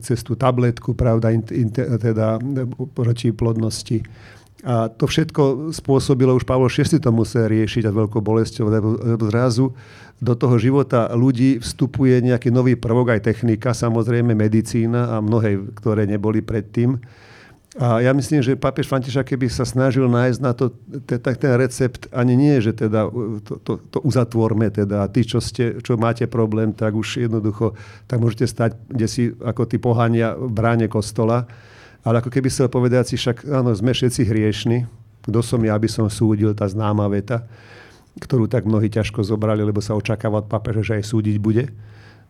cez 0.02 0.26
tú 0.26 0.34
tabletku, 0.34 0.98
pravda, 0.98 1.30
in, 1.30 1.46
in, 1.54 1.70
teda 1.74 2.42
proti 2.98 3.30
plodnosti. 3.30 4.02
A 4.62 4.94
to 4.94 5.10
všetko 5.10 5.74
spôsobilo, 5.74 6.38
už 6.38 6.46
Pavol 6.46 6.70
VI 6.70 7.02
to 7.02 7.10
musel 7.10 7.50
riešiť 7.50 7.90
a 7.90 7.96
veľkou 7.96 8.22
bolesťou, 8.22 8.66
lebo 8.70 8.88
zrazu 9.26 9.74
do 10.22 10.38
toho 10.38 10.62
života 10.62 11.10
ľudí 11.18 11.58
vstupuje 11.58 12.22
nejaký 12.22 12.54
nový 12.54 12.78
prvok, 12.78 13.18
aj 13.18 13.26
technika, 13.26 13.74
samozrejme 13.74 14.38
medicína 14.38 15.18
a 15.18 15.24
mnohé, 15.24 15.58
ktoré 15.74 16.06
neboli 16.06 16.46
predtým. 16.46 17.02
A 17.80 18.04
ja 18.04 18.12
myslím, 18.12 18.44
že 18.44 18.60
pápež 18.60 18.86
František, 18.86 19.34
keby 19.34 19.48
sa 19.48 19.64
snažil 19.64 20.04
nájsť 20.06 20.40
na 20.44 20.52
to, 20.52 20.76
tak 21.08 21.40
ten 21.40 21.56
recept 21.56 22.12
ani 22.12 22.36
nie, 22.36 22.60
že 22.60 22.76
teda 22.76 23.08
to, 23.48 23.64
to, 23.64 23.80
to 23.80 23.98
uzatvorme 24.04 24.68
teda 24.68 25.08
tí, 25.08 25.24
čo, 25.24 25.40
ste, 25.40 25.80
čo 25.80 25.96
máte 25.96 26.28
problém, 26.28 26.76
tak 26.76 26.92
už 26.94 27.24
jednoducho, 27.24 27.74
tak 28.12 28.20
môžete 28.20 28.46
stať, 28.46 28.76
kde 28.92 29.08
si 29.08 29.24
ako 29.40 29.64
tí 29.72 29.80
pohania 29.80 30.36
v 30.36 30.52
bráne 30.52 30.92
kostola 30.92 31.48
Ale 32.02 32.22
ako 32.22 32.34
keby 32.34 32.50
chcel 32.50 32.68
povedať 32.68 33.14
si, 33.14 33.16
však 33.18 33.46
áno, 33.46 33.72
sme 33.78 33.94
všetci 33.94 34.26
hriešni, 34.26 34.90
kto 35.22 35.40
som 35.46 35.62
ja, 35.62 35.78
aby 35.78 35.86
som 35.86 36.10
súdil, 36.10 36.58
tá 36.58 36.66
známa 36.66 37.06
veta, 37.06 37.46
ktorú 38.18 38.50
tak 38.50 38.66
mnohí 38.66 38.90
ťažko 38.90 39.22
zobrali, 39.22 39.62
lebo 39.62 39.80
sa 39.80 39.94
očakáva 39.94 40.42
od 40.42 40.50
papeža, 40.50 40.82
že 40.82 40.94
aj 40.98 41.06
súdiť 41.14 41.38
bude. 41.38 41.70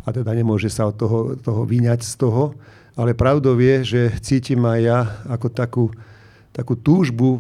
A 0.04 0.12
teda 0.12 0.36
nemôže 0.36 0.68
sa 0.68 0.90
od 0.92 0.96
toho, 1.00 1.20
toho 1.40 1.64
vyňať 1.64 2.04
z 2.04 2.14
toho. 2.20 2.58
Ale 3.00 3.16
pravdou 3.16 3.56
je, 3.56 3.76
že 3.88 4.02
cítim 4.20 4.60
aj 4.68 4.80
ja 4.84 5.00
ako 5.32 5.48
takú, 5.48 5.86
takú 6.52 6.76
túžbu, 6.76 7.40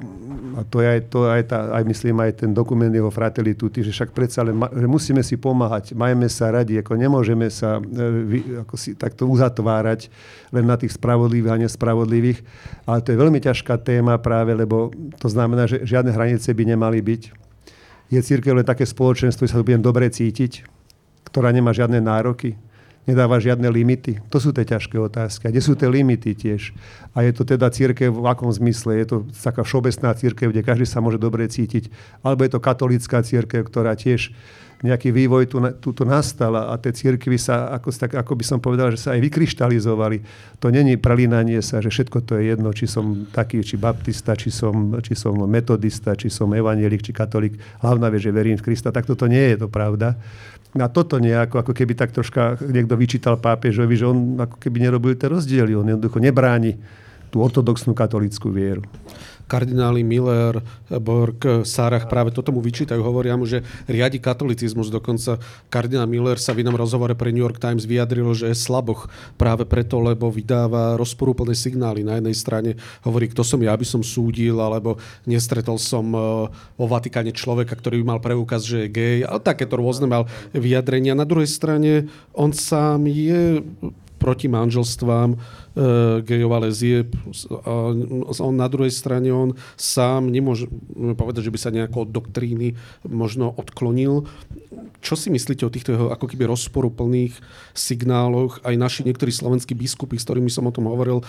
a 0.55 0.67
to 0.67 0.83
je 0.83 0.87
aj, 0.87 1.01
to 1.07 1.19
aj, 1.27 1.43
tá, 1.47 1.59
aj 1.75 1.83
myslím 1.87 2.17
aj 2.23 2.31
ten 2.43 2.51
dokument 2.51 2.91
jeho 2.91 3.11
Fratelli 3.11 3.55
Tutti, 3.55 3.83
že 3.83 3.91
však 3.91 4.11
predsa 4.11 4.43
len 4.43 4.55
že 4.55 4.87
musíme 4.87 5.23
si 5.23 5.39
pomáhať, 5.39 5.95
majme 5.95 6.27
sa 6.27 6.51
radi, 6.51 6.79
ako 6.79 6.95
nemôžeme 6.95 7.47
sa 7.47 7.79
e, 7.79 8.63
ako 8.63 8.75
si 8.75 8.95
takto 8.95 9.27
uzatvárať 9.27 10.11
len 10.51 10.67
na 10.67 10.75
tých 10.75 10.95
spravodlivých 10.95 11.51
a 11.51 11.61
nespravodlivých. 11.67 12.39
Ale 12.87 12.99
to 13.03 13.15
je 13.15 13.21
veľmi 13.21 13.39
ťažká 13.39 13.79
téma 13.79 14.19
práve, 14.19 14.51
lebo 14.55 14.91
to 15.19 15.27
znamená, 15.31 15.67
že 15.67 15.83
žiadne 15.83 16.11
hranice 16.11 16.51
by 16.51 16.63
nemali 16.67 16.99
byť. 16.99 17.21
Je 18.11 18.19
církev 18.19 18.51
len 18.51 18.67
také 18.67 18.83
spoločenstvo, 18.83 19.47
že 19.47 19.55
sa 19.55 19.59
tu 19.59 19.67
budem 19.67 19.83
dobre 19.83 20.11
cítiť, 20.11 20.67
ktorá 21.27 21.51
nemá 21.55 21.71
žiadne 21.71 22.03
nároky 22.03 22.59
nedáva 23.09 23.41
žiadne 23.41 23.65
limity? 23.69 24.21
To 24.29 24.37
sú 24.37 24.53
tie 24.53 24.65
ťažké 24.65 24.97
otázky. 24.97 25.49
A 25.49 25.53
kde 25.53 25.63
sú 25.63 25.73
tie 25.73 25.89
limity 25.89 26.37
tiež? 26.37 26.73
A 27.17 27.25
je 27.25 27.31
to 27.33 27.43
teda 27.43 27.73
církev 27.73 28.13
v 28.13 28.27
akom 28.29 28.49
zmysle? 28.53 28.97
Je 29.01 29.07
to 29.09 29.17
taká 29.31 29.65
všeobecná 29.65 30.13
církev, 30.13 30.53
kde 30.53 30.61
každý 30.61 30.85
sa 30.85 31.01
môže 31.01 31.17
dobre 31.17 31.49
cítiť? 31.49 31.89
Alebo 32.21 32.45
je 32.45 32.51
to 32.53 32.59
katolická 32.61 33.25
církev, 33.25 33.65
ktorá 33.65 33.97
tiež 33.97 34.33
nejaký 34.81 35.13
vývoj 35.13 35.45
tu, 35.45 35.61
tu, 35.93 36.03
nastal 36.03 36.57
a 36.57 36.73
tie 36.81 36.89
církvy 36.89 37.37
sa, 37.37 37.69
ako, 37.77 37.93
tak, 37.93 38.11
ako 38.17 38.33
by 38.33 38.43
som 38.45 38.57
povedal, 38.57 38.89
že 38.89 38.97
sa 38.97 39.13
aj 39.13 39.21
vykryštalizovali. 39.29 40.17
To 40.57 40.73
není 40.73 40.97
prelínanie 40.97 41.61
sa, 41.61 41.79
že 41.79 41.93
všetko 41.93 42.25
to 42.25 42.41
je 42.41 42.53
jedno, 42.53 42.73
či 42.73 42.89
som 42.89 43.29
taký, 43.29 43.61
či 43.61 43.77
baptista, 43.77 44.33
či 44.33 44.49
som, 44.49 44.97
či 45.05 45.13
som 45.13 45.37
metodista, 45.45 46.17
či 46.17 46.33
som 46.33 46.49
evanielik, 46.49 47.05
či 47.05 47.13
katolík. 47.13 47.61
Hlavná 47.85 48.09
vec, 48.09 48.25
že 48.25 48.33
verím 48.33 48.57
v 48.57 48.65
Krista. 48.73 48.89
Tak 48.89 49.05
toto 49.05 49.29
nie 49.29 49.53
je 49.53 49.61
to 49.61 49.67
pravda 49.69 50.17
na 50.71 50.87
toto 50.87 51.19
nejako, 51.19 51.67
ako 51.67 51.73
keby 51.75 51.99
tak 51.99 52.15
troška 52.15 52.55
niekto 52.63 52.95
vyčítal 52.95 53.35
pápežovi, 53.35 53.91
že 53.99 54.07
on 54.07 54.39
ako 54.39 54.55
keby 54.55 54.87
nerobil 54.87 55.19
tie 55.19 55.27
rozdiely. 55.27 55.75
On 55.75 55.83
jednoducho 55.83 56.23
nebráni 56.23 56.79
tú 57.27 57.43
ortodoxnú 57.43 57.91
katolickú 57.91 58.51
vieru 58.51 58.83
kardináli 59.51 59.99
Miller, 60.07 60.63
Borg, 60.87 61.67
Sarach 61.67 62.07
práve 62.07 62.31
toto 62.31 62.55
mu 62.55 62.63
vyčítajú. 62.63 63.03
Hovoria 63.03 63.35
mu, 63.35 63.43
že 63.43 63.67
riadi 63.91 64.23
katolicizmus. 64.23 64.87
Dokonca 64.87 65.43
kardinál 65.67 66.07
Miller 66.07 66.39
sa 66.39 66.55
v 66.55 66.63
inom 66.63 66.79
rozhovore 66.79 67.11
pre 67.19 67.35
New 67.35 67.43
York 67.43 67.59
Times 67.59 67.83
vyjadril, 67.83 68.31
že 68.31 68.47
je 68.47 68.55
slaboch 68.55 69.11
práve 69.35 69.67
preto, 69.67 69.99
lebo 69.99 70.31
vydáva 70.31 70.95
rozporúplné 70.95 71.51
signály. 71.51 72.07
Na 72.07 72.23
jednej 72.23 72.35
strane 72.39 72.69
hovorí, 73.03 73.27
kto 73.27 73.43
som 73.43 73.59
ja, 73.59 73.75
aby 73.75 73.83
som 73.83 73.99
súdil, 73.99 74.55
alebo 74.63 74.95
nestretol 75.27 75.75
som 75.75 76.07
e, 76.15 76.47
vo 76.79 76.85
Vatikáne 76.87 77.35
človeka, 77.35 77.75
ktorý 77.75 77.99
by 77.99 78.05
mal 78.07 78.19
preukaz, 78.23 78.63
že 78.63 78.87
je 78.87 78.93
gay. 78.93 79.17
A 79.27 79.35
takéto 79.43 79.75
rôzne 79.75 80.07
mal 80.07 80.31
vyjadrenia. 80.55 81.11
Na 81.11 81.27
druhej 81.27 81.51
strane 81.51 82.07
on 82.31 82.55
sám 82.55 83.03
je 83.11 83.59
proti 84.21 84.45
manželstvám 84.45 85.33
gejov 86.27 86.51
a 86.51 86.59
lezieb. 86.67 87.15
On 87.65 88.53
na 88.55 88.67
druhej 88.67 88.91
strane, 88.91 89.31
on 89.31 89.55
sám 89.79 90.27
nemôže 90.27 90.67
povedať, 91.15 91.47
že 91.47 91.53
by 91.53 91.59
sa 91.59 91.71
nejako 91.71 92.07
od 92.07 92.09
doktríny 92.11 92.75
možno 93.07 93.55
odklonil. 93.55 94.27
Čo 95.01 95.15
si 95.17 95.31
myslíte 95.31 95.65
o 95.65 95.73
týchto 95.73 95.95
jeho 95.95 96.07
ako 96.11 96.27
keby 96.27 96.45
rozporuplných 96.45 97.33
signáloch? 97.73 98.61
Aj 98.67 98.75
naši 98.75 99.07
niektorí 99.07 99.31
slovenskí 99.31 99.73
biskupy, 99.73 100.19
s 100.19 100.27
ktorými 100.27 100.51
som 100.51 100.67
o 100.67 100.75
tom 100.75 100.91
hovoril, 100.91 101.23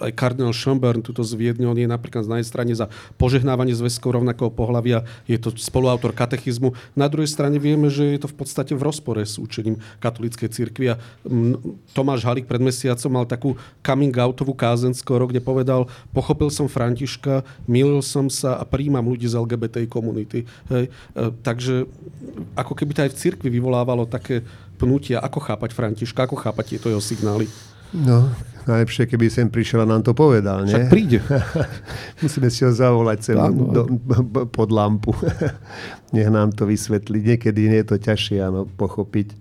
aj 0.00 0.12
kardinál 0.16 0.54
Schönborn, 0.56 1.04
tuto 1.04 1.20
z 1.22 1.36
Viedne, 1.36 1.68
on 1.68 1.78
je 1.78 1.86
napríklad 1.86 2.26
na 2.26 2.40
jednej 2.40 2.50
strane 2.50 2.72
za 2.72 2.86
požehnávanie 3.20 3.76
zväzkov 3.76 4.20
rovnakého 4.20 4.50
pohľavia, 4.50 5.04
je 5.28 5.38
to 5.38 5.54
spoluautor 5.56 6.16
katechizmu. 6.16 6.74
Na 6.96 7.06
druhej 7.06 7.28
strane 7.30 7.60
vieme, 7.60 7.92
že 7.92 8.16
je 8.16 8.20
to 8.26 8.28
v 8.30 8.36
podstate 8.40 8.72
v 8.74 8.82
rozpore 8.82 9.22
s 9.22 9.36
učením 9.38 9.78
katolíckej 10.02 10.48
cirkvi. 10.50 10.96
A 10.96 11.00
Tomáš 11.92 12.26
Halík 12.26 12.48
pred 12.48 12.62
mesiacom 12.62 13.10
mal 13.10 13.26
takú 13.28 13.54
coming 13.84 14.14
outovú 14.14 14.56
kázen 14.56 14.96
skoro, 14.96 15.28
kde 15.28 15.42
povedal, 15.42 15.86
pochopil 16.10 16.48
som 16.50 16.66
Františka, 16.66 17.46
milil 17.68 18.02
som 18.02 18.26
sa 18.32 18.58
a 18.58 18.64
príjmam 18.66 19.04
ľudí 19.06 19.28
z 19.28 19.38
LGBT 19.38 19.86
komunity. 19.86 20.48
Hej. 20.72 20.88
E, 20.88 21.20
takže 21.44 21.86
ako 22.56 22.72
keby 22.74 22.92
to 22.96 23.04
aj 23.06 23.10
v 23.12 23.20
cirkvi 23.20 23.48
vyvolávalo 23.52 24.08
také 24.08 24.42
pnutia, 24.80 25.20
ako 25.20 25.44
chápať 25.44 25.70
Františka, 25.76 26.24
ako 26.24 26.40
chápať 26.40 26.76
tieto 26.76 26.88
jeho 26.88 27.04
signály. 27.04 27.44
No, 27.90 28.30
najlepšie, 28.70 29.10
keby 29.10 29.26
sem 29.26 29.50
prišiel 29.50 29.82
a 29.82 29.86
nám 29.88 30.06
to 30.06 30.14
povedal, 30.14 30.62
nie? 30.62 30.74
Však 30.74 30.90
príde. 30.90 31.18
Musíme 32.22 32.48
si 32.48 32.62
ho 32.62 32.70
zavolať 32.70 33.18
sem 33.20 33.36
do, 33.74 33.86
pod 34.50 34.70
lampu. 34.70 35.10
Nech 36.14 36.30
nám 36.30 36.54
to 36.54 36.70
vysvetlí. 36.70 37.22
Niekedy 37.34 37.60
nie 37.66 37.80
je 37.82 37.88
to 37.90 37.96
ťažšie 37.98 38.38
áno, 38.40 38.70
pochopiť. 38.78 39.34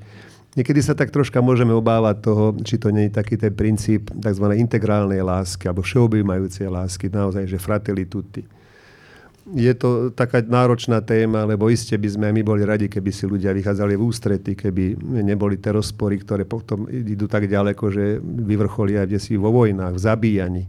Niekedy 0.57 0.81
sa 0.81 0.97
tak 0.97 1.13
troška 1.13 1.45
môžeme 1.45 1.71
obávať 1.77 2.25
toho, 2.25 2.57
či 2.65 2.81
to 2.81 2.89
nie 2.89 3.07
je 3.07 3.21
taký 3.21 3.37
ten 3.37 3.53
princíp 3.53 4.09
tzv. 4.09 4.45
integrálnej 4.57 5.21
lásky 5.21 5.69
alebo 5.69 5.85
všeobjímajúcej 5.85 6.67
lásky, 6.67 7.07
naozaj, 7.07 7.45
že 7.45 7.61
fratelli 7.61 8.09
tutti 8.09 8.58
je 9.55 9.73
to 9.73 10.13
taká 10.13 10.45
náročná 10.45 11.01
téma, 11.01 11.45
lebo 11.45 11.73
iste 11.73 11.97
by 11.97 12.09
sme 12.09 12.25
aj 12.29 12.33
my 12.37 12.43
boli 12.45 12.61
radi, 12.61 12.85
keby 12.85 13.09
si 13.09 13.25
ľudia 13.25 13.49
vychádzali 13.55 13.97
v 13.97 14.05
ústrety, 14.05 14.51
keby 14.53 14.99
neboli 15.25 15.57
tie 15.57 15.73
rozpory, 15.73 16.21
ktoré 16.21 16.45
potom 16.45 16.85
idú 16.85 17.25
tak 17.25 17.49
ďaleko, 17.49 17.83
že 17.89 18.21
vyvrcholia 18.21 19.09
kde 19.09 19.17
si 19.17 19.33
vo 19.39 19.49
vojnách, 19.49 19.97
v 19.97 20.01
zabíjaní. 20.01 20.63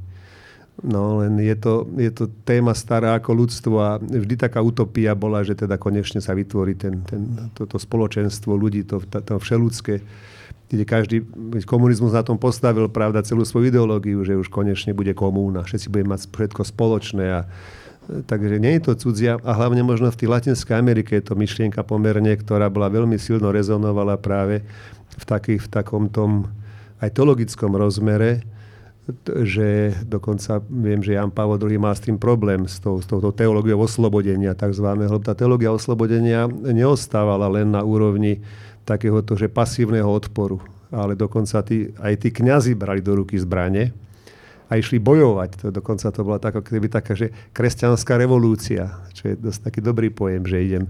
No 0.80 1.20
len 1.20 1.36
je 1.44 1.52
to, 1.60 1.84
je 1.92 2.08
to 2.08 2.24
téma 2.48 2.72
stará 2.72 3.20
ako 3.20 3.44
ľudstvo 3.44 3.74
a 3.76 3.90
vždy 4.00 4.48
taká 4.48 4.64
utopia 4.64 5.12
bola, 5.12 5.44
že 5.44 5.52
teda 5.52 5.76
konečne 5.76 6.24
sa 6.24 6.32
vytvorí 6.32 6.72
ten, 6.72 7.04
ten, 7.04 7.52
toto 7.52 7.76
spoločenstvo 7.76 8.56
ľudí, 8.56 8.88
to, 8.88 9.04
to, 9.04 9.36
všeludské, 9.36 10.00
kde 10.72 10.84
každý, 10.88 11.16
komunizmus 11.68 12.16
na 12.16 12.24
tom 12.24 12.40
postavil, 12.40 12.88
pravda, 12.88 13.20
celú 13.20 13.44
svoju 13.44 13.68
ideológiu, 13.68 14.24
že 14.24 14.40
už 14.40 14.48
konečne 14.48 14.96
bude 14.96 15.12
komúna, 15.12 15.68
všetci 15.68 15.92
budeme 15.92 16.16
mať 16.16 16.32
všetko 16.32 16.62
spoločné 16.64 17.26
a 17.28 17.40
Takže 18.10 18.58
nie 18.58 18.74
je 18.78 18.82
to 18.90 18.92
cudzia 18.98 19.38
a 19.38 19.50
hlavne 19.54 19.86
možno 19.86 20.10
v 20.10 20.18
tej 20.18 20.28
Latinskej 20.34 20.74
Amerike 20.74 21.14
je 21.14 21.30
to 21.30 21.38
myšlienka 21.38 21.86
pomerne, 21.86 22.34
ktorá 22.34 22.66
bola 22.66 22.90
veľmi 22.90 23.14
silno 23.14 23.54
rezonovala 23.54 24.18
práve 24.18 24.66
v, 25.14 25.24
takých, 25.24 25.66
v 25.66 25.68
takom 25.70 26.10
tom 26.10 26.50
aj 26.98 27.14
teologickom 27.14 27.70
rozmere, 27.78 28.42
že 29.24 29.94
dokonca 30.06 30.58
viem, 30.66 31.00
že 31.02 31.14
Jan 31.14 31.30
Pavel 31.30 31.58
II 31.58 31.78
má 31.78 31.94
s 31.94 32.02
tým 32.02 32.18
problém, 32.18 32.66
s, 32.66 32.82
tou, 32.82 32.98
s 32.98 33.06
touto 33.06 33.30
teológiou 33.30 33.78
oslobodenia 33.78 34.58
tzv. 34.58 34.86
Tá 35.22 35.32
teológia 35.38 35.70
oslobodenia 35.70 36.50
neostávala 36.50 37.46
len 37.46 37.70
na 37.70 37.86
úrovni 37.86 38.42
takéhoto, 38.82 39.38
že 39.38 39.46
pasívneho 39.46 40.10
odporu, 40.10 40.58
ale 40.90 41.14
dokonca 41.14 41.62
tí, 41.62 41.94
aj 41.94 42.26
tí 42.26 42.28
kňazi 42.34 42.74
brali 42.74 43.02
do 43.02 43.22
ruky 43.22 43.38
zbranie 43.38 43.94
a 44.70 44.78
išli 44.78 45.02
bojovať. 45.02 45.50
To, 45.60 45.66
dokonca 45.74 46.06
to 46.14 46.22
bola 46.22 46.38
tak, 46.38 46.62
keby 46.62 46.86
taká, 46.86 47.18
že 47.18 47.34
kresťanská 47.50 48.14
revolúcia, 48.14 49.02
čo 49.10 49.28
je 49.28 49.34
dosť 49.34 49.66
taký 49.66 49.80
dobrý 49.82 50.14
pojem, 50.14 50.46
že 50.46 50.58
idem 50.62 50.84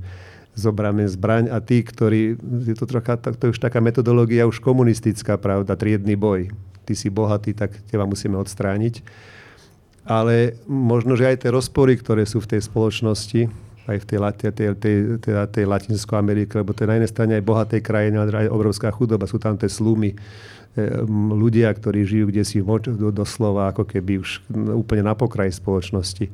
zobráme 0.53 1.07
zbraň 1.09 1.49
a 1.49 1.62
tí, 1.62 1.81
ktorí, 1.81 2.37
je 2.69 2.75
to, 2.77 2.85
trocha, 2.85 3.16
to 3.16 3.49
je 3.49 3.55
už 3.57 3.62
taká 3.62 3.81
metodológia 3.81 4.45
už 4.45 4.61
komunistická, 4.61 5.40
pravda, 5.40 5.79
triedny 5.79 6.19
boj. 6.19 6.53
Ty 6.85 6.93
si 6.93 7.09
bohatý, 7.09 7.57
tak 7.57 7.73
teba 7.88 8.05
musíme 8.05 8.37
odstrániť. 8.37 9.01
Ale 10.05 10.59
možno, 10.66 11.14
že 11.14 11.31
aj 11.31 11.47
tie 11.47 11.51
rozpory, 11.55 11.95
ktoré 11.97 12.27
sú 12.27 12.43
v 12.43 12.57
tej 12.57 12.66
spoločnosti, 12.66 13.47
aj 13.90 13.98
v 14.03 14.07
tej, 14.07 14.18
tej, 14.18 14.50
tej, 14.55 14.68
tej, 14.79 14.96
tej, 15.18 15.35
tej 15.50 15.64
Latinskej 15.66 16.16
Amerike, 16.16 16.62
lebo 16.62 16.70
to 16.70 16.87
je 16.87 16.90
na 16.90 16.96
jednej 16.96 17.11
strane 17.11 17.33
aj 17.35 17.44
bohatej 17.44 17.81
krajine, 17.83 18.22
ale 18.22 18.46
aj 18.46 18.55
obrovská 18.55 18.88
chudoba. 18.94 19.26
Sú 19.26 19.42
tam 19.42 19.59
tie 19.59 19.66
slumy, 19.66 20.14
ľudia, 21.35 21.66
ktorí 21.74 22.07
žijú 22.07 22.31
kde 22.31 22.42
si 22.46 22.62
doslova 23.11 23.74
ako 23.74 23.83
keby 23.83 24.22
už 24.22 24.46
úplne 24.79 25.03
na 25.03 25.18
pokraji 25.18 25.50
spoločnosti. 25.50 26.31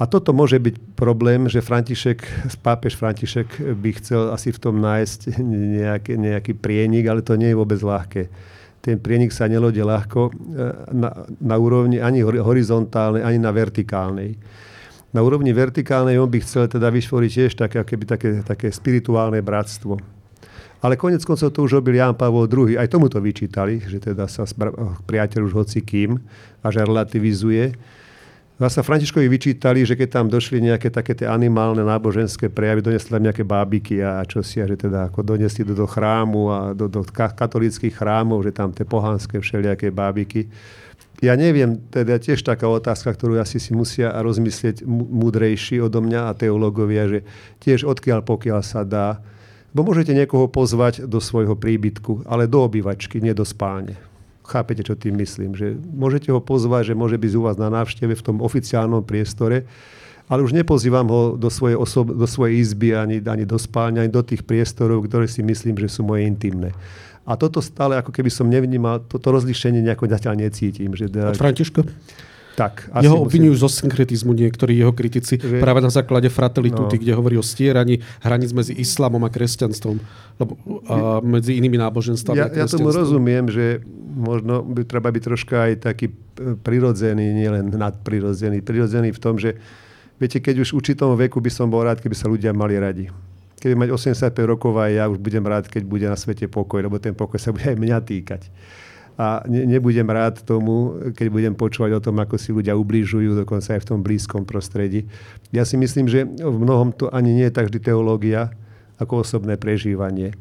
A 0.00 0.08
toto 0.08 0.32
môže 0.32 0.56
byť 0.56 0.96
problém, 0.96 1.44
že 1.46 1.60
František, 1.60 2.24
pápež 2.66 2.96
František 2.96 3.76
by 3.76 3.90
chcel 4.00 4.32
asi 4.32 4.48
v 4.50 4.58
tom 4.58 4.80
nájsť 4.80 5.38
nejaký, 5.76 6.12
nejaký 6.16 6.52
prienik, 6.56 7.04
ale 7.06 7.20
to 7.20 7.36
nie 7.36 7.52
je 7.52 7.60
vôbec 7.60 7.78
ľahké. 7.78 8.22
Ten 8.80 8.96
prienik 8.96 9.28
sa 9.28 9.44
nelode 9.44 9.76
ľahko 9.76 10.20
e, 10.24 10.32
na, 10.96 11.12
na 11.36 11.56
úrovni 11.60 12.00
ani 12.00 12.24
horizontálnej, 12.24 13.20
ani 13.20 13.36
na 13.36 13.52
vertikálnej. 13.52 14.40
Na 15.10 15.26
úrovni 15.26 15.50
vertikálnej 15.50 16.18
on 16.22 16.30
by 16.30 16.38
chcel 16.42 16.70
teda 16.70 16.86
vyštvoriť 16.90 17.30
tiež 17.30 17.52
také, 17.58 17.82
také, 17.82 18.46
také 18.46 18.68
spirituálne 18.70 19.42
bratstvo 19.42 20.20
ale 20.80 20.96
konec 20.96 21.20
koncov 21.24 21.52
to 21.52 21.60
už 21.68 21.80
robil 21.80 21.92
Jan 21.92 22.16
Pavol 22.16 22.48
II. 22.48 22.80
Aj 22.80 22.88
tomu 22.88 23.12
to 23.12 23.20
vyčítali, 23.20 23.84
že 23.84 24.00
teda 24.00 24.24
sa 24.24 24.48
priateľ 25.04 25.40
už 25.44 25.52
hoci 25.52 25.84
kým 25.84 26.16
a 26.64 26.66
že 26.72 26.80
relativizuje. 26.80 27.76
Zasa 28.60 28.84
Františkovi 28.84 29.24
vyčítali, 29.24 29.88
že 29.88 29.96
keď 29.96 30.08
tam 30.20 30.26
došli 30.28 30.60
nejaké 30.60 30.92
také 30.92 31.16
tie 31.16 31.24
animálne 31.24 31.80
náboženské 31.80 32.52
prejavy, 32.52 32.84
donesli 32.84 33.08
tam 33.08 33.24
nejaké 33.24 33.44
bábiky 33.44 34.04
a 34.04 34.20
čo 34.28 34.44
si, 34.44 34.60
a 34.60 34.68
že 34.68 34.76
teda 34.76 35.08
ako 35.08 35.24
donesli 35.24 35.64
do, 35.64 35.72
do 35.72 35.88
chrámu 35.88 36.42
a 36.52 36.58
do, 36.76 36.84
do 36.84 37.00
katolických 37.08 37.96
chrámov, 37.96 38.44
že 38.44 38.52
tam 38.52 38.68
tie 38.72 38.84
pohanské 38.84 39.40
všelijaké 39.40 39.88
bábiky. 39.88 40.48
Ja 41.20 41.36
neviem, 41.36 41.76
teda 41.92 42.16
tiež 42.16 42.40
taká 42.40 42.64
otázka, 42.64 43.12
ktorú 43.12 43.36
asi 43.36 43.60
si 43.60 43.76
musia 43.76 44.08
rozmyslieť 44.24 44.88
múdrejší 44.88 45.84
odo 45.84 46.00
mňa 46.00 46.32
a 46.32 46.36
teológovia, 46.36 47.12
že 47.12 47.18
tiež 47.60 47.84
odkiaľ 47.84 48.24
pokiaľ 48.24 48.60
sa 48.64 48.88
dá, 48.88 49.20
bo 49.76 49.84
môžete 49.84 50.16
niekoho 50.16 50.48
pozvať 50.48 51.04
do 51.04 51.20
svojho 51.20 51.54
príbytku, 51.54 52.24
ale 52.24 52.48
do 52.48 52.64
obývačky, 52.64 53.20
nie 53.20 53.36
do 53.36 53.44
spálne. 53.44 54.00
Chápete, 54.42 54.82
čo 54.82 54.98
tým 54.98 55.14
myslím? 55.20 55.54
Že 55.54 55.78
môžete 55.78 56.34
ho 56.34 56.42
pozvať, 56.42 56.90
že 56.90 56.98
môže 56.98 57.14
byť 57.20 57.32
u 57.38 57.42
vás 57.46 57.54
na 57.60 57.70
návšteve 57.70 58.18
v 58.18 58.24
tom 58.24 58.42
oficiálnom 58.42 59.04
priestore, 59.06 59.68
ale 60.26 60.42
už 60.42 60.56
nepozývam 60.56 61.06
ho 61.06 61.22
do 61.38 61.50
svojej, 61.52 61.78
osob- 61.78 62.16
do 62.16 62.26
svojej 62.26 62.58
izby, 62.58 62.96
ani, 62.96 63.22
ani 63.22 63.46
do 63.46 63.58
spálne, 63.58 64.02
ani 64.02 64.10
do 64.10 64.22
tých 64.22 64.42
priestorov, 64.42 65.06
ktoré 65.06 65.30
si 65.30 65.42
myslím, 65.42 65.78
že 65.78 65.90
sú 65.90 66.02
moje 66.02 66.26
intimné. 66.26 66.74
A 67.28 67.36
toto 67.36 67.60
stále, 67.60 68.00
ako 68.00 68.10
keby 68.10 68.32
som 68.32 68.48
nevnímal, 68.48 69.04
toto 69.04 69.30
rozlišenie 69.30 69.84
nejako 69.84 70.08
zatiaľ 70.08 70.40
necítim. 70.40 70.92
Že 70.96 71.12
teda... 71.12 71.36
Františko? 71.36 71.84
Tak, 72.58 72.92
asi 72.92 73.08
jeho 73.08 73.16
obvinujú 73.24 73.56
musím... 73.56 73.64
zo 73.64 73.68
synkretizmu 73.72 74.36
niektorí 74.36 74.76
jeho 74.76 74.92
kritici 74.92 75.40
že... 75.40 75.62
práve 75.62 75.80
na 75.80 75.88
základe 75.88 76.28
fratelituty, 76.28 76.98
no. 76.98 77.00
kde 77.00 77.12
hovorí 77.16 77.40
o 77.40 77.44
stieraní 77.46 78.04
hraníc 78.20 78.52
medzi 78.52 78.76
islamom 78.76 79.22
a 79.24 79.30
kresťanstvom. 79.32 79.96
Lebo, 80.36 80.52
a 80.90 81.24
medzi 81.24 81.56
inými 81.56 81.80
náboženstvami. 81.80 82.36
Ja, 82.36 82.52
ja 82.52 82.66
tomu 82.68 82.92
rozumiem, 82.92 83.48
že 83.48 83.80
možno 84.12 84.60
by 84.60 84.84
treba 84.84 85.08
byť 85.08 85.22
troška 85.24 85.56
aj 85.70 85.72
taký 85.88 86.12
e, 86.12 86.14
prirodzený, 86.60 87.32
nielen 87.32 87.72
nadprirodzený. 87.72 88.60
Prirodzený 88.60 89.14
v 89.14 89.20
tom, 89.22 89.40
že 89.40 89.56
viete, 90.20 90.42
keď 90.42 90.60
už 90.60 90.74
v 90.74 90.78
určitom 90.84 91.16
veku 91.16 91.40
by 91.40 91.48
som 91.48 91.70
bol 91.70 91.80
rád, 91.80 92.02
keby 92.02 92.18
sa 92.18 92.28
ľudia 92.28 92.52
mali 92.52 92.76
radi 92.76 93.08
keby 93.60 93.76
mať 93.76 93.88
85 93.92 94.32
rokov 94.48 94.72
aj 94.80 94.90
ja 94.96 95.04
už 95.06 95.20
budem 95.20 95.44
rád, 95.44 95.68
keď 95.68 95.84
bude 95.84 96.08
na 96.08 96.16
svete 96.16 96.48
pokoj, 96.48 96.80
lebo 96.80 96.96
ten 96.96 97.12
pokoj 97.12 97.36
sa 97.36 97.52
bude 97.52 97.68
aj 97.68 97.76
mňa 97.76 97.98
týkať. 98.00 98.42
A 99.20 99.44
ne, 99.44 99.68
nebudem 99.68 100.08
rád 100.08 100.40
tomu, 100.40 100.96
keď 101.12 101.26
budem 101.28 101.52
počúvať 101.52 101.92
o 101.92 102.00
tom, 102.00 102.16
ako 102.24 102.40
si 102.40 102.56
ľudia 102.56 102.72
ubližujú, 102.72 103.36
dokonca 103.36 103.76
aj 103.76 103.84
v 103.84 103.88
tom 103.92 104.00
blízkom 104.00 104.48
prostredí. 104.48 105.04
Ja 105.52 105.68
si 105.68 105.76
myslím, 105.76 106.08
že 106.08 106.24
v 106.24 106.56
mnohom 106.56 106.96
to 106.96 107.12
ani 107.12 107.36
nie 107.36 107.46
je 107.52 107.52
tak 107.52 107.68
vždy 107.68 107.84
teológia, 107.84 108.48
ako 108.96 109.20
osobné 109.20 109.60
prežívanie. 109.60 110.32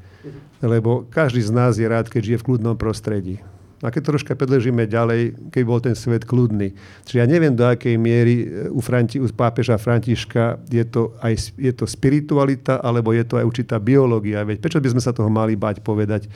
Lebo 0.64 1.08
každý 1.12 1.44
z 1.44 1.52
nás 1.52 1.76
je 1.76 1.88
rád, 1.88 2.08
keď 2.08 2.22
žije 2.24 2.40
v 2.40 2.48
kľudnom 2.48 2.76
prostredí. 2.80 3.44
A 3.80 3.88
keď 3.96 4.12
troška 4.12 4.36
predležíme 4.36 4.84
ďalej, 4.84 5.52
keď 5.56 5.64
bol 5.64 5.80
ten 5.80 5.96
svet 5.96 6.28
kľudný. 6.28 6.76
Čiže 7.08 7.20
ja 7.24 7.28
neviem, 7.28 7.56
do 7.56 7.64
akej 7.64 7.96
miery 7.96 8.36
e, 8.44 8.46
u, 8.68 8.84
Franti- 8.84 9.24
u 9.24 9.28
pápeža 9.32 9.80
Františka 9.80 10.60
je 10.68 10.84
to, 10.84 11.16
aj, 11.24 11.56
je 11.56 11.72
to 11.72 11.88
spiritualita, 11.88 12.84
alebo 12.84 13.16
je 13.16 13.24
to 13.24 13.40
aj 13.40 13.48
určitá 13.48 13.80
biológia. 13.80 14.44
Veď 14.44 14.60
prečo 14.60 14.84
by 14.84 14.92
sme 14.92 15.02
sa 15.04 15.16
toho 15.16 15.32
mali 15.32 15.56
bať 15.56 15.80
povedať? 15.80 16.28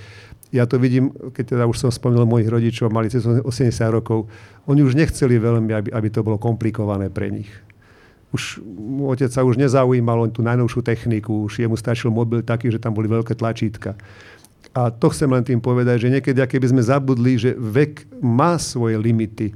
Ja 0.56 0.64
to 0.64 0.80
vidím, 0.80 1.12
keď 1.36 1.58
teda 1.58 1.64
už 1.68 1.84
som 1.84 1.92
spomenul 1.92 2.30
mojich 2.30 2.48
rodičov, 2.48 2.94
mali 2.94 3.12
cez 3.12 3.28
80 3.28 3.44
rokov. 3.92 4.32
Oni 4.70 4.80
už 4.80 4.96
nechceli 4.96 5.36
veľmi, 5.36 5.72
aby, 5.76 5.90
aby 5.92 6.08
to 6.08 6.24
bolo 6.24 6.40
komplikované 6.40 7.12
pre 7.12 7.28
nich 7.28 7.52
už 8.34 8.66
otec 9.14 9.30
sa 9.30 9.46
už 9.46 9.62
nezaujímal 9.62 10.26
o 10.26 10.28
tú 10.28 10.42
najnovšiu 10.42 10.82
techniku, 10.82 11.46
už 11.46 11.62
jemu 11.62 11.78
stačil 11.78 12.10
mobil 12.10 12.42
taký, 12.42 12.74
že 12.74 12.82
tam 12.82 12.98
boli 12.98 13.06
veľké 13.06 13.38
tlačítka. 13.38 13.94
A 14.74 14.90
to 14.90 15.14
chcem 15.14 15.30
len 15.30 15.46
tým 15.46 15.62
povedať, 15.62 16.10
že 16.10 16.12
niekedy, 16.12 16.42
keby 16.42 16.74
sme 16.74 16.82
zabudli, 16.82 17.38
že 17.38 17.54
vek 17.54 18.10
má 18.22 18.58
svoje 18.58 18.98
limity. 18.98 19.54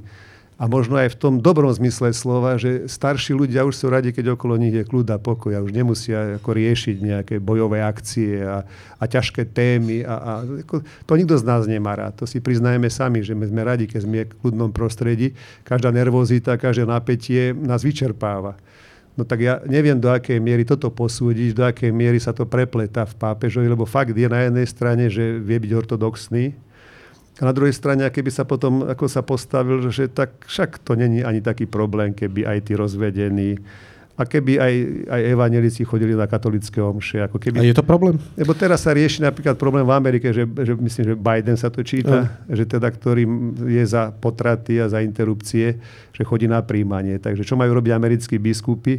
A 0.58 0.66
možno 0.66 0.98
aj 0.98 1.14
v 1.14 1.20
tom 1.22 1.34
dobrom 1.38 1.70
zmysle 1.70 2.10
slova, 2.10 2.58
že 2.58 2.90
starší 2.90 3.30
ľudia 3.30 3.62
už 3.62 3.78
sú 3.78 3.86
radi, 3.86 4.10
keď 4.10 4.34
okolo 4.34 4.58
nich 4.58 4.74
je 4.74 4.82
kľud 4.82 5.06
a 5.14 5.22
pokoj 5.22 5.54
a 5.54 5.62
už 5.62 5.70
nemusia 5.70 6.42
ako 6.42 6.50
riešiť 6.50 6.96
nejaké 6.98 7.34
bojové 7.38 7.78
akcie 7.78 8.42
a, 8.42 8.66
a 8.98 9.04
ťažké 9.06 9.54
témy. 9.54 10.02
A, 10.02 10.14
a, 10.18 10.32
ako, 10.66 10.82
to 10.82 11.12
nikto 11.14 11.38
z 11.38 11.46
nás 11.46 11.62
nemá 11.70 11.94
rád. 11.94 12.18
To 12.18 12.26
si 12.26 12.42
priznajeme 12.42 12.90
sami, 12.90 13.22
že 13.22 13.38
my 13.38 13.46
sme 13.46 13.62
radi, 13.62 13.86
keď 13.86 14.00
sme 14.02 14.26
v 14.26 14.34
kľudnom 14.34 14.74
prostredí. 14.74 15.30
Každá 15.62 15.94
nervozita, 15.94 16.58
každé 16.58 16.90
napätie 16.90 17.54
nás 17.54 17.86
vyčerpáva. 17.86 18.58
No 19.18 19.26
tak 19.26 19.42
ja 19.42 19.58
neviem, 19.66 19.98
do 19.98 20.06
akej 20.06 20.38
miery 20.38 20.62
toto 20.62 20.94
posúdiť, 20.94 21.50
do 21.50 21.66
akej 21.66 21.90
miery 21.90 22.22
sa 22.22 22.30
to 22.30 22.46
prepleta 22.46 23.02
v 23.02 23.18
pápežovi, 23.18 23.66
lebo 23.66 23.82
fakt 23.82 24.14
je 24.14 24.28
na 24.30 24.46
jednej 24.46 24.66
strane, 24.70 25.10
že 25.10 25.42
vie 25.42 25.58
byť 25.58 25.72
ortodoxný, 25.74 26.54
a 27.38 27.46
na 27.46 27.54
druhej 27.54 27.70
strane, 27.70 28.02
keby 28.02 28.34
sa 28.34 28.42
potom 28.42 28.82
ako 28.82 29.06
sa 29.06 29.22
postavil, 29.22 29.78
že 29.94 30.10
tak 30.10 30.42
však 30.50 30.82
to 30.82 30.98
není 30.98 31.22
ani 31.22 31.38
taký 31.38 31.70
problém, 31.70 32.10
keby 32.10 32.42
aj 32.42 32.58
tí 32.66 32.74
rozvedení, 32.74 33.62
a 34.18 34.26
keby 34.26 34.58
aj, 34.58 34.74
aj 35.14 35.20
evanelici 35.30 35.86
chodili 35.86 36.18
na 36.18 36.26
katolické 36.26 36.82
omše. 36.82 37.22
Ako 37.22 37.38
keby... 37.38 37.62
A 37.62 37.70
je 37.70 37.78
to 37.78 37.86
problém? 37.86 38.18
Lebo 38.34 38.50
teraz 38.50 38.82
sa 38.82 38.90
rieši 38.90 39.22
napríklad 39.22 39.54
problém 39.54 39.86
v 39.86 39.94
Amerike, 39.94 40.34
že, 40.34 40.42
že 40.42 40.74
myslím, 40.74 41.04
že 41.06 41.14
Biden 41.14 41.54
sa 41.54 41.70
to 41.70 41.86
číta, 41.86 42.26
no. 42.26 42.50
že 42.50 42.66
teda, 42.66 42.90
ktorý 42.90 43.22
je 43.70 43.84
za 43.86 44.10
potraty 44.10 44.82
a 44.82 44.90
za 44.90 44.98
interrupcie, 45.06 45.78
že 46.10 46.22
chodí 46.26 46.50
na 46.50 46.58
príjmanie. 46.66 47.22
Takže 47.22 47.46
čo 47.46 47.54
majú 47.54 47.78
robiť 47.78 47.94
americkí 47.94 48.42
biskupy? 48.42 48.98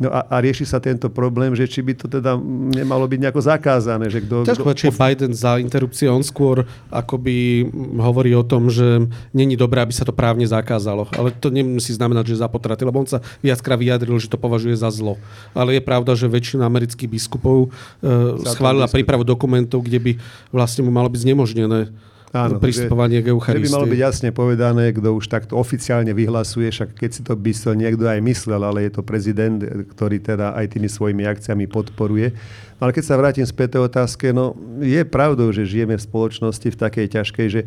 No 0.00 0.08
a, 0.08 0.24
a 0.24 0.36
rieši 0.40 0.64
sa 0.64 0.80
tento 0.80 1.12
problém, 1.12 1.52
že 1.52 1.68
či 1.68 1.84
by 1.84 1.92
to 1.92 2.08
teda 2.08 2.40
nemalo 2.72 3.04
byť 3.04 3.18
nejako 3.22 3.40
zakázané. 3.44 4.08
Že 4.08 4.18
kto, 4.24 4.36
Ťažko 4.48 4.70
kto... 4.72 4.78
či 4.80 4.88
Biden 4.88 5.32
za 5.36 5.60
interrupcie, 5.60 6.08
on 6.08 6.24
skôr 6.24 6.64
akoby 6.88 7.68
hovorí 8.00 8.32
o 8.32 8.40
tom, 8.40 8.72
že 8.72 9.04
není 9.36 9.52
dobré, 9.52 9.84
aby 9.84 9.92
sa 9.92 10.08
to 10.08 10.16
právne 10.16 10.48
zakázalo. 10.48 11.06
Ale 11.12 11.28
to 11.36 11.52
nemusí 11.52 11.92
znamenať, 11.92 12.32
že 12.32 12.40
za 12.40 12.48
potraty, 12.48 12.88
lebo 12.88 13.04
on 13.04 13.08
sa 13.08 13.20
viackrát 13.44 13.76
vyjadril, 13.76 14.16
že 14.16 14.32
to 14.32 14.40
považuje 14.40 14.74
za 14.74 14.88
zlo. 14.88 15.20
Ale 15.52 15.76
je 15.76 15.82
pravda, 15.84 16.16
že 16.16 16.24
väčšina 16.24 16.64
amerických 16.64 17.12
biskupov 17.12 17.68
uh, 17.68 18.40
schválila 18.48 18.88
prípravu 18.88 19.28
dokumentov, 19.28 19.84
kde 19.84 20.00
by 20.00 20.12
vlastne 20.48 20.82
mu 20.82 20.90
malo 20.90 21.12
byť 21.12 21.20
znemožnené 21.20 21.92
Áno, 22.32 22.56
pristupovanie 22.56 23.20
k 23.20 23.28
Eucharistii. 23.28 23.68
by 23.68 23.74
malo 23.76 23.86
byť 23.92 24.00
jasne 24.00 24.28
povedané, 24.32 24.96
kto 24.96 25.20
už 25.20 25.28
takto 25.28 25.60
oficiálne 25.60 26.16
vyhlasuje, 26.16 26.72
však 26.72 26.96
keď 26.96 27.10
si 27.12 27.20
to 27.20 27.36
by 27.36 27.52
to 27.52 27.76
niekto 27.76 28.08
aj 28.08 28.24
myslel, 28.24 28.64
ale 28.64 28.88
je 28.88 28.92
to 28.96 29.04
prezident, 29.04 29.60
ktorý 29.92 30.16
teda 30.16 30.56
aj 30.56 30.72
tými 30.72 30.88
svojimi 30.88 31.28
akciami 31.28 31.68
podporuje. 31.68 32.32
Ale 32.80 32.90
keď 32.96 33.04
sa 33.04 33.20
vrátim 33.20 33.44
späť 33.44 33.76
tej 33.76 33.84
otázke, 33.84 34.32
no 34.32 34.56
je 34.80 35.04
pravdou, 35.04 35.52
že 35.52 35.68
žijeme 35.68 36.00
v 36.00 36.02
spoločnosti 36.02 36.72
v 36.72 36.80
takej 36.80 37.06
ťažkej, 37.20 37.46
že 37.52 37.60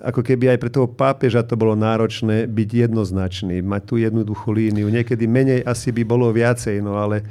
ako 0.00 0.24
keby 0.24 0.56
aj 0.56 0.58
pre 0.58 0.70
toho 0.72 0.88
pápeža 0.88 1.44
to 1.44 1.54
bolo 1.54 1.76
náročné 1.76 2.48
byť 2.48 2.88
jednoznačný, 2.88 3.60
mať 3.60 3.82
tú 3.84 3.94
jednoduchú 4.00 4.50
líniu. 4.50 4.88
Niekedy 4.88 5.28
menej 5.28 5.60
asi 5.62 5.92
by 5.92 6.02
bolo 6.08 6.32
viacej, 6.32 6.80
no 6.80 6.96
ale 6.96 7.22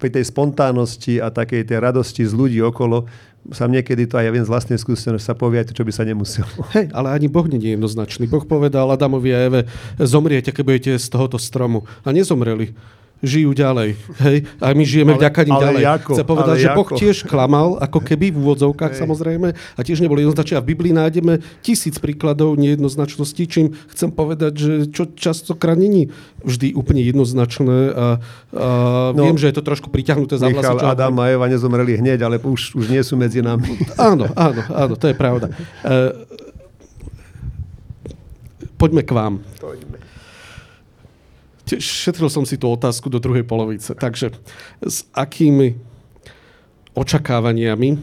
pri 0.00 0.08
tej 0.08 0.24
spontánnosti 0.28 1.20
a 1.20 1.28
takej 1.28 1.68
tej 1.68 1.78
radosti 1.78 2.24
z 2.24 2.32
ľudí 2.32 2.58
okolo 2.64 3.06
sa 3.54 3.70
niekedy 3.70 4.10
to 4.10 4.18
aj 4.18 4.26
ja 4.26 4.32
viem 4.34 4.42
z 4.42 4.50
vlastnej 4.50 4.78
skúsenosti, 4.80 5.22
sa 5.22 5.38
povie 5.38 5.62
čo 5.62 5.86
by 5.86 5.92
sa 5.94 6.02
nemuselo. 6.02 6.50
Hej, 6.74 6.90
ale 6.90 7.14
ani 7.14 7.30
Boh 7.30 7.46
nie 7.46 7.62
je 7.62 7.78
jednoznačný. 7.78 8.26
Boh 8.26 8.42
povedal 8.42 8.90
Adamovi 8.90 9.30
a 9.30 9.38
Eve, 9.46 9.60
zomriete, 10.02 10.50
keď 10.50 10.64
budete 10.66 10.92
z 10.98 11.06
tohoto 11.06 11.38
stromu. 11.38 11.86
A 12.02 12.10
nezomreli 12.10 12.74
žijú 13.24 13.56
ďalej. 13.56 13.96
Hej? 14.20 14.36
A 14.60 14.76
my 14.76 14.84
žijeme 14.84 15.16
ale, 15.16 15.20
vďaka 15.24 15.40
ním 15.48 15.56
ďalej. 15.56 15.82
Jako, 15.82 16.12
Chce 16.12 16.24
povedať, 16.24 16.56
že 16.60 16.68
Boh 16.76 16.88
tiež 16.92 17.16
klamal, 17.24 17.80
ako 17.80 17.98
keby 18.04 18.28
v 18.28 18.36
úvodzovkách 18.44 18.92
Hej. 18.92 19.00
samozrejme, 19.00 19.48
a 19.56 19.80
tiež 19.80 20.04
neboli 20.04 20.22
jednoznačné. 20.22 20.60
A 20.60 20.64
v 20.64 20.68
Biblii 20.76 20.92
nájdeme 20.92 21.40
tisíc 21.64 21.96
príkladov 21.96 22.60
nejednoznačnosti, 22.60 23.42
čím 23.48 23.72
chcem 23.88 24.12
povedať, 24.12 24.52
že 24.56 24.72
čo 24.92 25.08
častokrát 25.16 25.80
není 25.80 26.12
vždy 26.44 26.76
úplne 26.76 27.00
jednoznačné. 27.00 27.78
A, 27.92 28.06
a 28.52 28.66
no, 29.16 29.22
viem, 29.32 29.40
že 29.40 29.48
je 29.48 29.56
to 29.56 29.64
trošku 29.64 29.88
priťahnuté 29.88 30.36
za 30.36 30.52
Michal, 30.52 30.76
Adam 30.84 31.16
a 31.24 31.32
Eva 31.32 31.48
nezomreli 31.48 31.96
hneď, 31.96 32.20
ale 32.20 32.36
už, 32.36 32.76
už 32.76 32.86
nie 32.92 33.00
sú 33.00 33.16
medzi 33.16 33.40
nami. 33.40 33.80
Áno, 33.96 34.28
áno, 34.36 34.62
áno, 34.70 34.94
to 34.94 35.08
je 35.08 35.16
pravda. 35.16 35.50
E, 35.82 35.96
poďme 38.76 39.02
k 39.02 39.10
vám. 39.10 39.34
Poďme. 39.58 40.05
Šetril 41.66 42.30
som 42.30 42.46
si 42.46 42.54
tú 42.54 42.70
otázku 42.70 43.10
do 43.10 43.18
druhej 43.18 43.42
polovice. 43.42 43.90
Takže 43.98 44.30
s 44.86 45.02
akými 45.10 45.74
očakávaniami, 46.94 47.98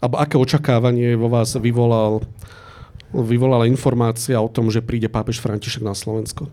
alebo 0.00 0.16
aké 0.16 0.38
očakávanie 0.38 1.18
vo 1.18 1.26
vás 1.26 1.58
vyvolal, 1.58 2.22
vyvolala 3.10 3.66
informácia 3.66 4.38
o 4.38 4.48
tom, 4.48 4.70
že 4.70 4.80
príde 4.80 5.10
pápež 5.10 5.42
František 5.42 5.82
na 5.82 5.92
Slovensko? 5.92 6.46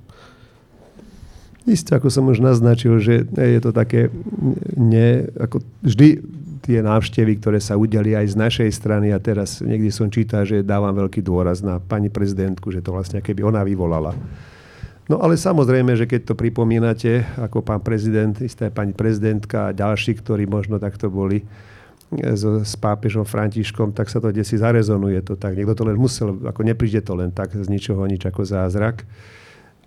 Isté, 1.68 2.00
ako 2.00 2.08
som 2.08 2.26
už 2.32 2.40
naznačil, 2.40 2.98
že 2.98 3.28
je 3.28 3.60
to 3.60 3.76
také, 3.76 4.08
nie, 4.74 5.28
ako 5.36 5.60
vždy 5.84 6.24
tie 6.64 6.80
návštevy, 6.84 7.40
ktoré 7.40 7.60
sa 7.60 7.80
udeli 7.80 8.16
aj 8.16 8.34
z 8.34 8.36
našej 8.36 8.70
strany 8.72 9.12
a 9.12 9.20
teraz 9.20 9.64
niekde 9.64 9.92
som 9.92 10.12
čítal, 10.12 10.44
že 10.44 10.66
dávam 10.66 10.92
veľký 10.92 11.24
dôraz 11.24 11.64
na 11.64 11.80
pani 11.80 12.12
prezidentku, 12.12 12.72
že 12.72 12.84
to 12.84 12.92
vlastne 12.92 13.24
keby 13.24 13.44
ona 13.44 13.64
vyvolala. 13.64 14.16
No 15.08 15.24
ale 15.24 15.40
samozrejme, 15.40 15.96
že 15.96 16.04
keď 16.04 16.32
to 16.32 16.34
pripomínate, 16.36 17.24
ako 17.40 17.64
pán 17.64 17.80
prezident, 17.80 18.36
isté 18.44 18.68
pani 18.68 18.92
prezidentka 18.92 19.72
a 19.72 19.76
ďalší, 19.76 20.20
ktorí 20.20 20.44
možno 20.52 20.84
takto 20.84 21.08
boli 21.08 21.48
e, 22.12 22.36
so, 22.36 22.60
s 22.60 22.76
pápežom 22.76 23.24
Františkom, 23.24 23.96
tak 23.96 24.12
sa 24.12 24.20
to 24.20 24.36
desi 24.36 24.60
zarezonuje 24.60 25.24
to 25.24 25.40
tak. 25.40 25.56
Niekto 25.56 25.80
to 25.80 25.84
len 25.88 25.96
musel, 25.96 26.36
ako 26.44 26.60
nepríde 26.68 27.00
to 27.00 27.16
len 27.16 27.32
tak 27.32 27.56
z 27.56 27.72
ničoho 27.72 28.04
nič 28.04 28.28
ako 28.28 28.44
zázrak. 28.44 29.08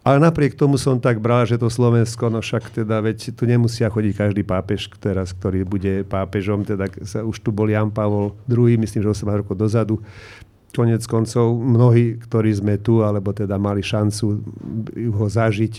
Ale 0.01 0.17
napriek 0.17 0.57
tomu 0.57 0.81
som 0.81 0.97
tak 0.97 1.21
bral, 1.21 1.45
že 1.45 1.61
to 1.61 1.69
Slovensko, 1.69 2.33
no 2.33 2.41
však 2.41 2.73
teda, 2.73 3.05
veď 3.05 3.37
tu 3.37 3.45
nemusia 3.45 3.93
chodiť 3.93 4.13
každý 4.17 4.41
pápež 4.41 4.89
teraz, 4.97 5.37
ktorý 5.37 5.69
bude 5.69 6.09
pápežom, 6.09 6.65
teda 6.65 6.89
sa, 7.05 7.21
už 7.21 7.45
tu 7.45 7.53
bol 7.53 7.69
Jan 7.69 7.93
Pavol 7.93 8.33
II, 8.49 8.81
myslím, 8.81 9.05
že 9.05 9.13
8 9.13 9.45
rokov 9.45 9.61
dozadu 9.61 10.01
konec 10.71 11.03
koncov 11.07 11.59
mnohí, 11.59 12.19
ktorí 12.19 12.51
sme 12.55 12.79
tu, 12.79 13.03
alebo 13.03 13.35
teda 13.35 13.59
mali 13.59 13.83
šancu 13.83 14.27
ho 15.15 15.27
zažiť, 15.27 15.75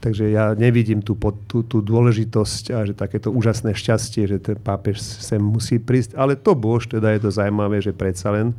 Takže 0.00 0.32
ja 0.32 0.56
nevidím 0.56 1.04
tú, 1.04 1.12
tú, 1.44 1.60
tú 1.60 1.84
dôležitosť 1.84 2.64
a 2.72 2.88
že 2.88 2.96
takéto 2.96 3.28
úžasné 3.28 3.76
šťastie, 3.76 4.24
že 4.32 4.40
ten 4.40 4.56
pápež 4.56 4.96
sem 4.96 5.36
musí 5.36 5.76
prísť. 5.76 6.16
Ale 6.16 6.40
to 6.40 6.56
bož, 6.56 6.88
teda 6.88 7.12
je 7.12 7.20
to 7.20 7.28
zaujímavé, 7.28 7.84
že 7.84 7.92
predsa 7.92 8.32
len 8.32 8.56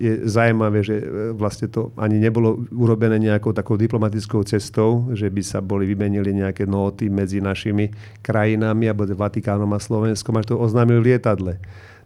je 0.00 0.24
zaujímavé, 0.24 0.80
že 0.80 0.96
e, 0.96 1.04
vlastne 1.36 1.68
to 1.68 1.92
ani 2.00 2.16
nebolo 2.16 2.64
urobené 2.72 3.20
nejakou 3.20 3.52
takou 3.52 3.76
diplomatickou 3.76 4.40
cestou, 4.48 5.12
že 5.12 5.28
by 5.28 5.42
sa 5.44 5.60
boli 5.60 5.84
vymenili 5.84 6.32
nejaké 6.32 6.64
nóty 6.64 7.12
medzi 7.12 7.44
našimi 7.44 7.92
krajinami, 8.24 8.88
alebo 8.88 9.04
Vatikánom 9.12 9.68
a 9.76 9.78
Slovenskom, 9.78 10.40
až 10.40 10.56
to 10.56 10.56
oznámili 10.56 11.12
lietadle. 11.12 11.60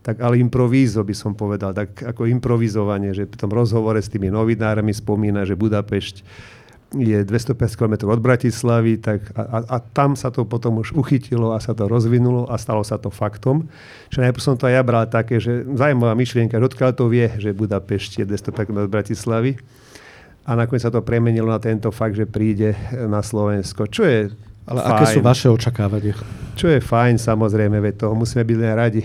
Tak 0.06 0.22
ale 0.22 0.38
improvízo 0.38 1.02
by 1.02 1.14
som 1.18 1.34
povedal, 1.34 1.74
tak 1.74 1.98
ako 1.98 2.30
improvizovanie, 2.30 3.10
že 3.10 3.26
v 3.26 3.34
tom 3.34 3.50
rozhovore 3.50 3.98
s 3.98 4.06
tými 4.06 4.30
novinármi 4.30 4.94
spomína, 4.94 5.42
že 5.42 5.58
Budapešť 5.58 6.22
je 6.94 7.18
250 7.26 7.74
km 7.74 7.94
od 8.14 8.22
Bratislavy, 8.22 9.02
tak 9.02 9.34
a, 9.34 9.42
a, 9.42 9.58
a 9.66 9.76
tam 9.82 10.14
sa 10.14 10.30
to 10.30 10.46
potom 10.46 10.78
už 10.78 10.94
uchytilo 10.94 11.50
a 11.50 11.58
sa 11.58 11.74
to 11.74 11.90
rozvinulo 11.90 12.46
a 12.46 12.54
stalo 12.54 12.86
sa 12.86 13.02
to 13.02 13.10
faktom. 13.10 13.66
Že 14.14 14.30
najprv 14.30 14.44
som 14.46 14.54
to 14.54 14.70
aj 14.70 14.74
ja 14.78 14.82
bral 14.86 15.02
také, 15.10 15.42
že 15.42 15.66
zaujímavá 15.74 16.14
myšlienka, 16.14 16.54
že 16.54 16.68
odkiaľ 16.70 16.90
to 16.94 17.10
vie, 17.10 17.26
že 17.42 17.50
Budapešť 17.50 18.22
je 18.22 18.24
250 18.30 18.70
km 18.70 18.86
od 18.86 18.92
Bratislavy. 18.94 19.58
A 20.46 20.54
nakoniec 20.54 20.86
sa 20.86 20.94
to 20.94 21.02
premenilo 21.02 21.50
na 21.50 21.58
tento 21.58 21.90
fakt, 21.90 22.14
že 22.14 22.22
príde 22.22 22.78
na 22.94 23.18
Slovensko. 23.18 23.90
Čo 23.90 24.06
je 24.06 24.30
Ale 24.70 24.78
fajn. 24.78 24.90
aké 24.94 25.04
sú 25.10 25.20
vaše 25.26 25.50
očakávania? 25.50 26.14
Čo 26.54 26.70
je 26.70 26.78
fajn, 26.78 27.18
samozrejme, 27.18 27.82
veď 27.82 28.06
toho 28.06 28.14
musíme 28.14 28.46
byť 28.46 28.56
len 28.62 28.72
radi. 28.78 29.02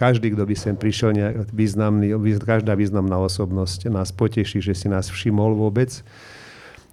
Každý, 0.00 0.32
kto 0.32 0.48
by 0.48 0.56
sem 0.56 0.72
prišiel, 0.80 1.12
významný, 1.52 2.16
každá 2.40 2.72
významná 2.72 3.20
osobnosť 3.20 3.92
nás 3.92 4.08
poteší, 4.16 4.64
že 4.64 4.72
si 4.72 4.88
nás 4.88 5.12
všimol 5.12 5.52
vôbec 5.52 6.00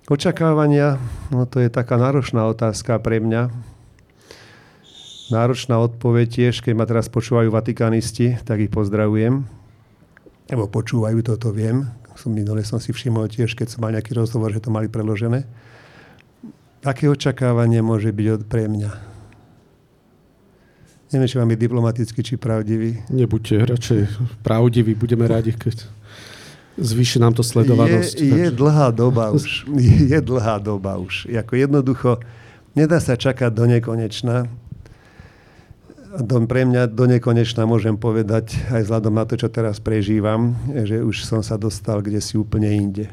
Očakávania, 0.08 1.04
no 1.36 1.44
to 1.44 1.60
je 1.60 1.68
taká 1.68 2.00
náročná 2.00 2.48
otázka 2.48 2.96
pre 3.04 3.20
mňa. 3.20 3.52
Náročná 5.28 5.84
odpoveď 5.84 6.28
tiež, 6.32 6.64
keď 6.64 6.74
ma 6.80 6.88
teraz 6.88 7.12
počúvajú 7.12 7.52
vatikánisti, 7.52 8.40
tak 8.48 8.64
ich 8.64 8.72
pozdravujem. 8.72 9.44
Lebo 10.48 10.72
počúvajú, 10.72 11.20
toto 11.28 11.52
viem. 11.52 11.92
Som 12.16 12.32
minule 12.32 12.64
som 12.64 12.80
si 12.80 12.96
všimol 12.96 13.28
tiež, 13.28 13.52
keď 13.52 13.68
som 13.68 13.84
mal 13.84 13.92
nejaký 13.92 14.16
rozhovor, 14.16 14.48
že 14.56 14.64
to 14.64 14.72
mali 14.72 14.88
preložené. 14.88 15.44
Aké 16.88 17.12
očakávanie 17.12 17.84
môže 17.84 18.16
byť 18.16 18.48
pre 18.48 18.72
mňa? 18.72 19.07
Neviem, 21.08 21.28
či 21.32 21.40
vám 21.40 21.52
je 21.56 21.64
diplomaticky, 21.64 22.20
či 22.20 22.36
pravdivý. 22.36 23.00
Nebuďte 23.08 23.64
radšej 23.64 24.02
pravdiví, 24.44 24.92
budeme 24.92 25.24
rádi, 25.24 25.56
keď 25.56 25.88
zvýši 26.76 27.24
nám 27.24 27.32
to 27.32 27.48
sledovanosť. 27.48 28.20
Je, 28.20 28.28
je 28.28 28.50
dlhá 28.52 28.92
doba 28.92 29.32
už. 29.32 29.64
Je 30.12 30.20
dlhá 30.20 30.60
doba 30.60 31.00
už. 31.00 31.32
Jako 31.32 31.56
jednoducho, 31.56 32.12
nedá 32.76 33.00
sa 33.00 33.16
čakať 33.16 33.56
do 33.56 33.66
nekonečna. 33.72 34.52
Do, 36.18 36.44
pre 36.44 36.68
mňa 36.68 36.92
do 36.92 37.08
nekonečna 37.08 37.64
môžem 37.64 37.96
povedať, 37.96 38.60
aj 38.68 38.84
vzhľadom 38.84 39.14
na 39.16 39.24
to, 39.24 39.40
čo 39.40 39.48
teraz 39.48 39.80
prežívam, 39.80 40.60
že 40.72 41.00
už 41.00 41.24
som 41.24 41.40
sa 41.40 41.56
dostal 41.56 42.04
kde 42.04 42.20
si 42.20 42.36
úplne 42.36 42.68
inde. 42.68 43.08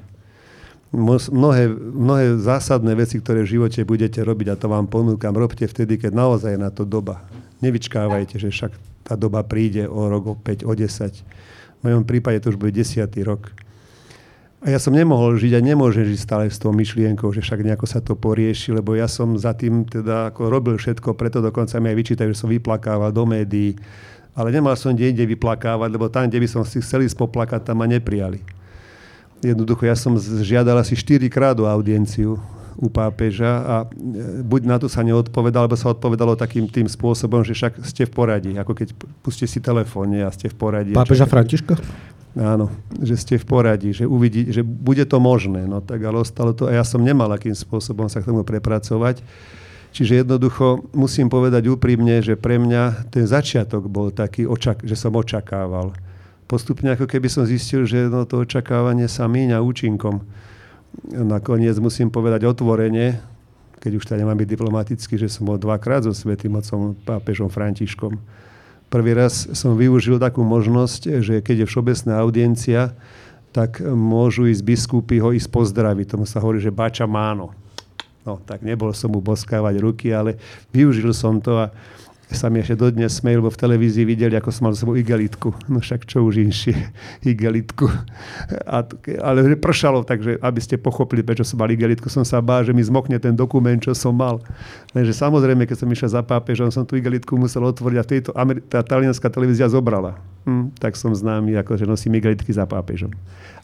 Mnohé, 0.94 1.70
mnohé 1.74 2.38
zásadné 2.38 2.94
veci, 2.94 3.18
ktoré 3.18 3.42
v 3.42 3.59
živote 3.59 3.83
budete 3.83 4.22
robiť, 4.22 4.46
a 4.50 4.59
to 4.59 4.70
vám 4.70 4.87
ponúkam, 4.87 5.35
robte 5.35 5.66
vtedy, 5.66 5.98
keď 5.98 6.14
naozaj 6.14 6.54
je 6.54 6.61
na 6.62 6.70
to 6.70 6.87
doba. 6.87 7.22
Nevyčkávajte, 7.64 8.37
že 8.37 8.53
však 8.53 8.72
tá 9.09 9.16
doba 9.16 9.40
príde 9.40 9.88
o 9.88 10.12
rok, 10.12 10.24
o 10.29 10.35
5, 10.37 10.68
o 10.68 10.72
10 10.77 11.44
v 11.85 11.92
mojom 11.92 12.09
prípade 12.09 12.40
to 12.40 12.48
už 12.48 12.57
bude 12.57 12.72
desiatý 12.72 13.20
rok. 13.29 13.53
A 14.64 14.72
ja 14.72 14.81
som 14.81 14.96
nemohol 14.96 15.37
žiť 15.37 15.53
a 15.53 15.61
nemôžem 15.61 16.09
žiť 16.09 16.16
stále 16.24 16.48
s 16.48 16.57
tou 16.57 16.72
myšlienkou, 16.72 17.29
že 17.29 17.44
však 17.44 17.61
nejako 17.61 17.85
sa 17.85 18.00
to 18.00 18.16
porieši, 18.16 18.72
lebo 18.72 18.96
ja 18.96 19.05
som 19.05 19.37
za 19.37 19.53
tým 19.53 19.85
teda 19.85 20.33
ako 20.33 20.48
robil 20.48 20.81
všetko, 20.81 21.12
preto 21.12 21.44
dokonca 21.44 21.77
mi 21.85 21.92
aj 21.92 21.96
vyčítajú, 22.00 22.33
že 22.33 22.40
som 22.40 22.48
vyplakával 22.48 23.12
do 23.12 23.29
médií. 23.29 23.77
Ale 24.33 24.48
nemal 24.48 24.72
som 24.81 24.96
kde 24.96 25.12
inde 25.12 25.29
vyplakávať, 25.29 25.92
lebo 25.92 26.09
tam, 26.09 26.24
kde 26.24 26.40
by 26.40 26.48
som 26.48 26.64
si 26.64 26.81
chcel 26.81 27.05
ísť 27.05 27.20
poplakať, 27.20 27.61
tam 27.68 27.85
ma 27.85 27.87
neprijali. 27.87 28.40
Jednoducho, 29.44 29.85
ja 29.85 29.92
som 29.92 30.16
žiadal 30.16 30.81
asi 30.81 30.96
4 30.96 31.29
krát 31.29 31.61
o 31.61 31.68
audienciu 31.68 32.40
u 32.78 32.90
pápeža 32.90 33.52
a 33.62 33.74
e, 33.87 34.42
buď 34.42 34.60
na 34.66 34.76
to 34.82 34.87
sa 34.90 35.06
neodpovedal, 35.06 35.66
alebo 35.66 35.78
sa 35.78 35.94
odpovedalo 35.94 36.34
takým 36.34 36.66
tým 36.66 36.90
spôsobom, 36.90 37.46
že 37.46 37.54
však 37.54 37.82
ste 37.87 38.02
v 38.06 38.12
poradí, 38.12 38.52
ako 38.58 38.72
keď 38.74 38.88
pustíte 39.22 39.50
si 39.50 39.58
telefón 39.62 40.14
a 40.18 40.30
ste 40.34 40.50
v 40.50 40.56
poradí. 40.56 40.92
Pápeža 40.94 41.30
Františka? 41.30 41.78
Áno, 42.34 42.66
že 42.98 43.14
ste 43.14 43.34
v 43.38 43.46
poradí, 43.46 43.94
že, 43.94 44.10
uvidí, 44.10 44.50
že 44.50 44.66
bude 44.66 45.06
to 45.06 45.22
možné. 45.22 45.70
No 45.70 45.78
tak 45.78 46.02
ale 46.02 46.18
ostalo 46.18 46.50
to 46.50 46.66
a 46.66 46.74
ja 46.74 46.82
som 46.82 46.98
nemal 46.98 47.30
akým 47.30 47.54
spôsobom 47.54 48.10
sa 48.10 48.18
k 48.18 48.26
tomu 48.34 48.42
prepracovať. 48.42 49.22
Čiže 49.94 50.26
jednoducho 50.26 50.90
musím 50.90 51.30
povedať 51.30 51.70
úprimne, 51.70 52.18
že 52.18 52.34
pre 52.34 52.58
mňa 52.58 53.14
ten 53.14 53.30
začiatok 53.30 53.87
bol 53.87 54.10
taký, 54.10 54.50
že 54.82 54.98
som 54.98 55.14
očakával. 55.14 55.94
Postupne 56.50 56.90
ako 56.98 57.06
keby 57.06 57.30
som 57.30 57.46
zistil, 57.46 57.87
že 57.87 58.10
no, 58.10 58.26
to 58.26 58.42
očakávanie 58.42 59.06
sa 59.06 59.30
míňa 59.30 59.62
účinkom 59.62 60.26
nakoniec 61.11 61.74
musím 61.83 62.09
povedať 62.12 62.46
otvorene, 62.46 63.20
keď 63.83 63.92
už 64.00 64.04
teda 64.09 64.24
nemám 64.24 64.40
byť 64.40 64.48
diplomatický, 64.48 65.14
že 65.20 65.28
som 65.28 65.44
bol 65.44 65.61
dvakrát 65.61 66.09
so 66.09 66.12
svetým 66.16 66.57
otcom 66.57 66.96
pápežom 67.04 67.52
Františkom. 67.52 68.16
Prvý 68.88 69.12
raz 69.12 69.50
som 69.52 69.76
využil 69.76 70.16
takú 70.16 70.40
možnosť, 70.40 71.20
že 71.20 71.35
keď 71.44 71.64
je 71.64 71.68
všeobecná 71.68 72.12
audiencia, 72.22 72.94
tak 73.54 73.78
môžu 73.85 74.50
ísť 74.50 74.62
biskupy 74.66 75.22
ho 75.22 75.30
ísť 75.30 75.50
pozdraviť. 75.50 76.16
Tomu 76.16 76.26
sa 76.26 76.42
hovorí, 76.42 76.59
že 76.59 76.74
bača 76.74 77.07
máno. 77.07 77.54
No, 78.24 78.40
tak 78.40 78.64
nebol 78.64 78.90
som 78.96 79.12
mu 79.12 79.20
boskávať 79.20 79.85
ruky, 79.85 80.09
ale 80.09 80.40
využil 80.72 81.12
som 81.12 81.38
to 81.38 81.61
a 81.61 81.68
sa 82.35 82.53
mi 82.53 82.61
ešte 82.61 82.77
dodnes 82.77 83.23
smejú, 83.23 83.40
lebo 83.40 83.51
v 83.55 83.61
televízii 83.62 84.05
videli, 84.05 84.35
ako 84.35 84.51
som 84.51 84.68
mal 84.68 84.75
sebou 84.75 84.99
igelitku. 84.99 85.55
No 85.70 85.79
však 85.79 86.05
čo 86.05 86.27
už 86.27 86.42
inšie, 86.42 86.75
igelitku. 87.33 87.87
A, 88.68 88.83
ale 89.23 89.57
pršalo, 89.57 90.03
takže 90.03 90.37
aby 90.42 90.61
ste 90.61 90.77
pochopili, 90.77 91.23
prečo 91.23 91.47
som 91.47 91.62
mal 91.62 91.70
igelitku, 91.70 92.11
som 92.11 92.27
sa 92.27 92.42
bál, 92.42 92.66
že 92.66 92.75
mi 92.75 92.83
zmokne 92.83 93.16
ten 93.23 93.33
dokument, 93.33 93.79
čo 93.79 93.94
som 93.94 94.12
mal. 94.12 94.42
Lenže 94.92 95.14
samozrejme, 95.14 95.64
keď 95.64 95.87
som 95.87 95.88
išiel 95.88 96.11
za 96.11 96.23
pápežom, 96.27 96.68
som 96.68 96.83
tú 96.83 96.99
igelitku 96.99 97.38
musel 97.38 97.64
otvoriť 97.64 97.99
a 97.99 98.05
tejto, 98.05 98.31
tá 98.68 98.83
talianská 98.83 99.31
televízia 99.31 99.70
zobrala. 99.70 100.18
Hm, 100.44 100.77
tak 100.77 100.99
som 100.99 101.14
známy, 101.14 101.57
ako 101.57 101.81
že 101.81 101.88
nosím 101.88 102.20
igelitky 102.20 102.53
za 102.53 102.68
pápežom. 102.68 103.14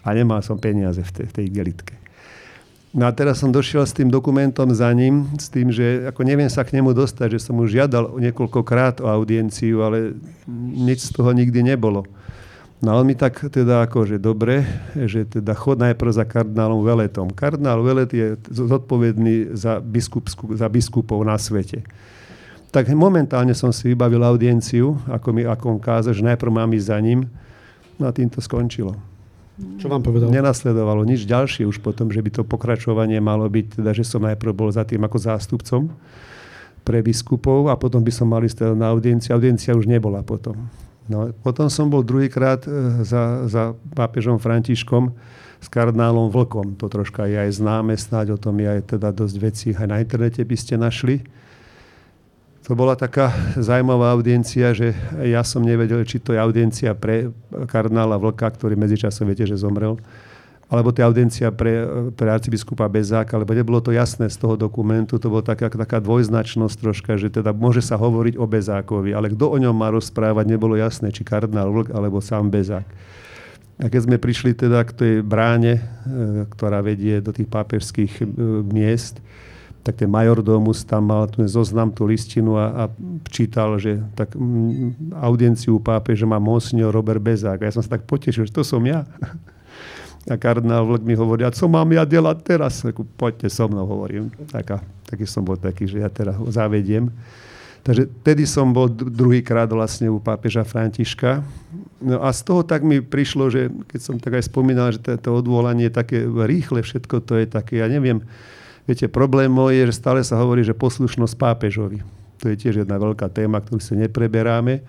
A 0.01 0.17
nemal 0.17 0.41
som 0.41 0.57
peniaze 0.57 1.05
v 1.05 1.11
tej, 1.13 1.25
v 1.29 1.33
tej 1.37 1.45
igelitke. 1.51 1.95
No 2.91 3.07
a 3.07 3.15
teraz 3.15 3.39
som 3.39 3.55
došiel 3.55 3.87
s 3.87 3.95
tým 3.95 4.11
dokumentom 4.11 4.67
za 4.75 4.91
ním, 4.91 5.31
s 5.39 5.47
tým, 5.47 5.71
že 5.71 6.11
ako 6.11 6.27
neviem 6.27 6.51
sa 6.51 6.67
k 6.67 6.75
nemu 6.75 6.91
dostať, 6.91 7.39
že 7.39 7.47
som 7.47 7.55
mu 7.55 7.63
žiadal 7.71 8.19
niekoľkokrát 8.19 8.99
o 8.99 9.07
audienciu, 9.07 9.87
ale 9.87 10.19
nič 10.75 11.07
z 11.07 11.11
toho 11.15 11.31
nikdy 11.31 11.63
nebolo. 11.63 12.03
No 12.83 12.99
on 12.99 13.07
mi 13.07 13.15
tak 13.15 13.39
teda 13.47 13.87
že 13.87 14.19
dobre, 14.19 14.67
že 14.97 15.23
teda 15.23 15.55
chod 15.55 15.79
najprv 15.79 16.11
za 16.11 16.27
kardinálom 16.27 16.83
Veletom. 16.83 17.31
Kardinál 17.31 17.79
Velet 17.85 18.11
je 18.11 18.35
zodpovedný 18.51 19.55
za, 19.55 19.79
biskupsku, 19.79 20.57
za 20.59 20.67
biskupov 20.67 21.23
na 21.23 21.39
svete. 21.39 21.87
Tak 22.75 22.91
momentálne 22.91 23.55
som 23.55 23.71
si 23.71 23.93
vybavil 23.93 24.25
audienciu, 24.25 24.99
ako 25.07 25.29
mi 25.31 25.43
ako 25.47 25.77
on 25.77 25.79
kázal, 25.79 26.17
že 26.17 26.27
najprv 26.27 26.51
mám 26.51 26.75
ísť 26.75 26.89
za 26.91 26.99
ním. 26.99 27.29
No 28.01 28.09
a 28.09 28.17
tým 28.17 28.33
to 28.33 28.41
skončilo. 28.41 29.10
Čo 29.81 29.89
vám 29.89 30.05
povedal? 30.05 30.29
Nenasledovalo 30.29 31.09
nič 31.09 31.25
ďalšie 31.25 31.65
už 31.65 31.81
potom, 31.81 32.13
že 32.13 32.21
by 32.21 32.31
to 32.31 32.43
pokračovanie 32.45 33.17
malo 33.21 33.49
byť, 33.49 33.81
teda, 33.81 33.91
že 33.97 34.05
som 34.05 34.21
najprv 34.21 34.53
bol 34.53 34.69
za 34.69 34.85
tým 34.85 35.01
ako 35.01 35.17
zástupcom 35.17 35.89
pre 36.85 37.01
biskupov 37.01 37.69
a 37.69 37.77
potom 37.77 38.01
by 38.01 38.13
som 38.13 38.29
mal 38.29 38.45
ísť 38.45 38.67
teda 38.67 38.75
na 38.77 38.93
audienciu. 38.93 39.37
Audiencia 39.37 39.77
už 39.77 39.89
nebola 39.89 40.25
potom. 40.25 40.57
No, 41.11 41.33
potom 41.43 41.67
som 41.67 41.91
bol 41.91 42.07
druhýkrát 42.07 42.65
e, 42.65 42.71
za, 43.03 43.45
za 43.51 43.75
pápežom 43.99 44.39
Františkom 44.39 45.11
s 45.61 45.67
kardinálom 45.69 46.31
Vlkom. 46.31 46.79
To 46.79 46.87
troška 46.87 47.27
je 47.27 47.37
aj 47.37 47.59
známe, 47.59 47.99
snáď 47.99 48.37
o 48.37 48.39
tom 48.41 48.57
je 48.63 48.69
aj 48.71 48.97
teda 48.97 49.11
dosť 49.13 49.37
vecí. 49.43 49.69
Aj 49.75 49.91
na 49.91 49.99
internete 49.99 50.41
by 50.41 50.57
ste 50.57 50.79
našli. 50.79 51.21
To 52.71 52.79
bola 52.79 52.95
taká 52.95 53.35
zaujímavá 53.59 54.15
audiencia, 54.15 54.71
že 54.71 54.95
ja 55.27 55.43
som 55.43 55.59
nevedel, 55.59 56.07
či 56.07 56.23
to 56.23 56.31
je 56.31 56.39
audiencia 56.39 56.95
pre 56.95 57.35
kardinála 57.67 58.15
Vlka, 58.15 58.47
ktorý 58.47 58.79
medzičasom 58.79 59.27
viete, 59.27 59.43
že 59.43 59.59
zomrel, 59.59 59.99
alebo 60.71 60.95
to 60.95 61.03
je 61.03 61.09
audiencia 61.11 61.51
pre, 61.51 61.83
pre 62.15 62.31
arcibiskupa 62.31 62.87
Bezáka, 62.87 63.35
lebo 63.43 63.59
nebolo 63.59 63.83
to 63.83 63.91
jasné 63.91 64.31
z 64.31 64.39
toho 64.39 64.55
dokumentu, 64.55 65.19
to 65.19 65.27
bola 65.27 65.43
taká, 65.43 65.67
taká 65.67 65.99
dvojznačnosť 65.99 66.77
troška, 66.79 67.19
že 67.19 67.35
teda 67.35 67.51
môže 67.51 67.83
sa 67.83 67.99
hovoriť 67.99 68.39
o 68.39 68.47
Bezákovi, 68.47 69.19
ale 69.19 69.35
kto 69.35 69.51
o 69.51 69.59
ňom 69.59 69.75
má 69.75 69.91
rozprávať, 69.91 70.47
nebolo 70.47 70.79
jasné, 70.79 71.11
či 71.11 71.27
kardinál 71.27 71.75
Vlk 71.75 71.91
alebo 71.91 72.23
sám 72.23 72.55
Bezák. 72.55 72.87
A 73.83 73.91
keď 73.91 74.01
sme 74.07 74.23
prišli 74.23 74.55
teda 74.55 74.87
k 74.87 74.95
tej 74.95 75.15
bráne, 75.27 75.83
e, 76.07 76.47
ktorá 76.55 76.87
vedie 76.87 77.19
do 77.19 77.35
tých 77.35 77.51
pápežských 77.51 78.23
e, 78.23 78.25
miest, 78.63 79.19
tak 79.81 79.97
ten 79.97 80.13
majordomus 80.13 80.85
tam 80.85 81.09
mal 81.09 81.25
ten 81.25 81.49
zoznam, 81.49 81.89
tú 81.89 82.05
listinu 82.05 82.61
a, 82.61 82.85
a 82.85 82.85
čítal, 83.33 83.81
že 83.81 83.97
tak 84.13 84.37
m, 84.37 84.93
audienciu 85.17 85.81
pápeža 85.81 86.29
má 86.29 86.37
monsňo 86.37 86.93
Robert 86.93 87.21
Bezák. 87.21 87.65
A 87.65 87.69
ja 87.69 87.73
som 87.73 87.81
sa 87.81 87.97
tak 87.97 88.05
potešil, 88.05 88.45
že 88.45 88.53
to 88.53 88.61
som 88.61 88.85
ja. 88.85 89.09
A 90.29 90.37
kardinál 90.37 90.85
Vlk 90.85 91.01
mi 91.01 91.17
hovorí, 91.17 91.49
a 91.49 91.51
co 91.51 91.65
mám 91.65 91.89
ja 91.97 92.05
delať 92.05 92.39
teraz? 92.45 92.85
Tak, 92.85 93.01
poďte 93.17 93.49
so 93.49 93.73
mnou, 93.73 93.89
hovorím. 93.89 94.29
Tak 94.53 94.67
a, 94.69 94.79
taký 95.09 95.25
som 95.25 95.49
bol 95.49 95.57
taký, 95.57 95.89
že 95.89 96.05
ja 96.05 96.13
teraz 96.13 96.37
ho 96.37 96.45
zavediem. 96.53 97.09
Takže 97.81 98.05
tedy 98.21 98.45
som 98.45 98.77
bol 98.77 98.93
druhýkrát 98.93 99.65
vlastne 99.73 100.13
u 100.13 100.21
pápeža 100.21 100.61
Františka. 100.69 101.41
No 102.05 102.21
a 102.21 102.29
z 102.37 102.41
toho 102.45 102.61
tak 102.61 102.85
mi 102.85 103.01
prišlo, 103.01 103.49
že 103.49 103.73
keď 103.89 104.01
som 104.05 104.17
tak 104.21 104.37
aj 104.37 104.53
spomínal, 104.53 104.93
že 104.93 105.01
to 105.01 105.33
odvolanie 105.33 105.89
je 105.89 105.97
také 105.97 106.29
rýchle, 106.29 106.85
všetko 106.85 107.25
to 107.25 107.41
je 107.41 107.49
také, 107.49 107.81
ja 107.81 107.89
neviem, 107.89 108.21
viete, 108.91 109.07
problém 109.07 109.47
môj 109.47 109.79
je, 109.79 109.85
že 109.95 109.99
stále 110.03 110.21
sa 110.27 110.35
hovorí, 110.43 110.67
že 110.67 110.75
poslušnosť 110.75 111.39
pápežovi. 111.39 112.03
To 112.43 112.51
je 112.51 112.59
tiež 112.59 112.83
jedna 112.83 112.99
veľká 112.99 113.31
téma, 113.31 113.63
ktorú 113.63 113.79
si 113.79 113.95
nepreberáme, 113.95 114.83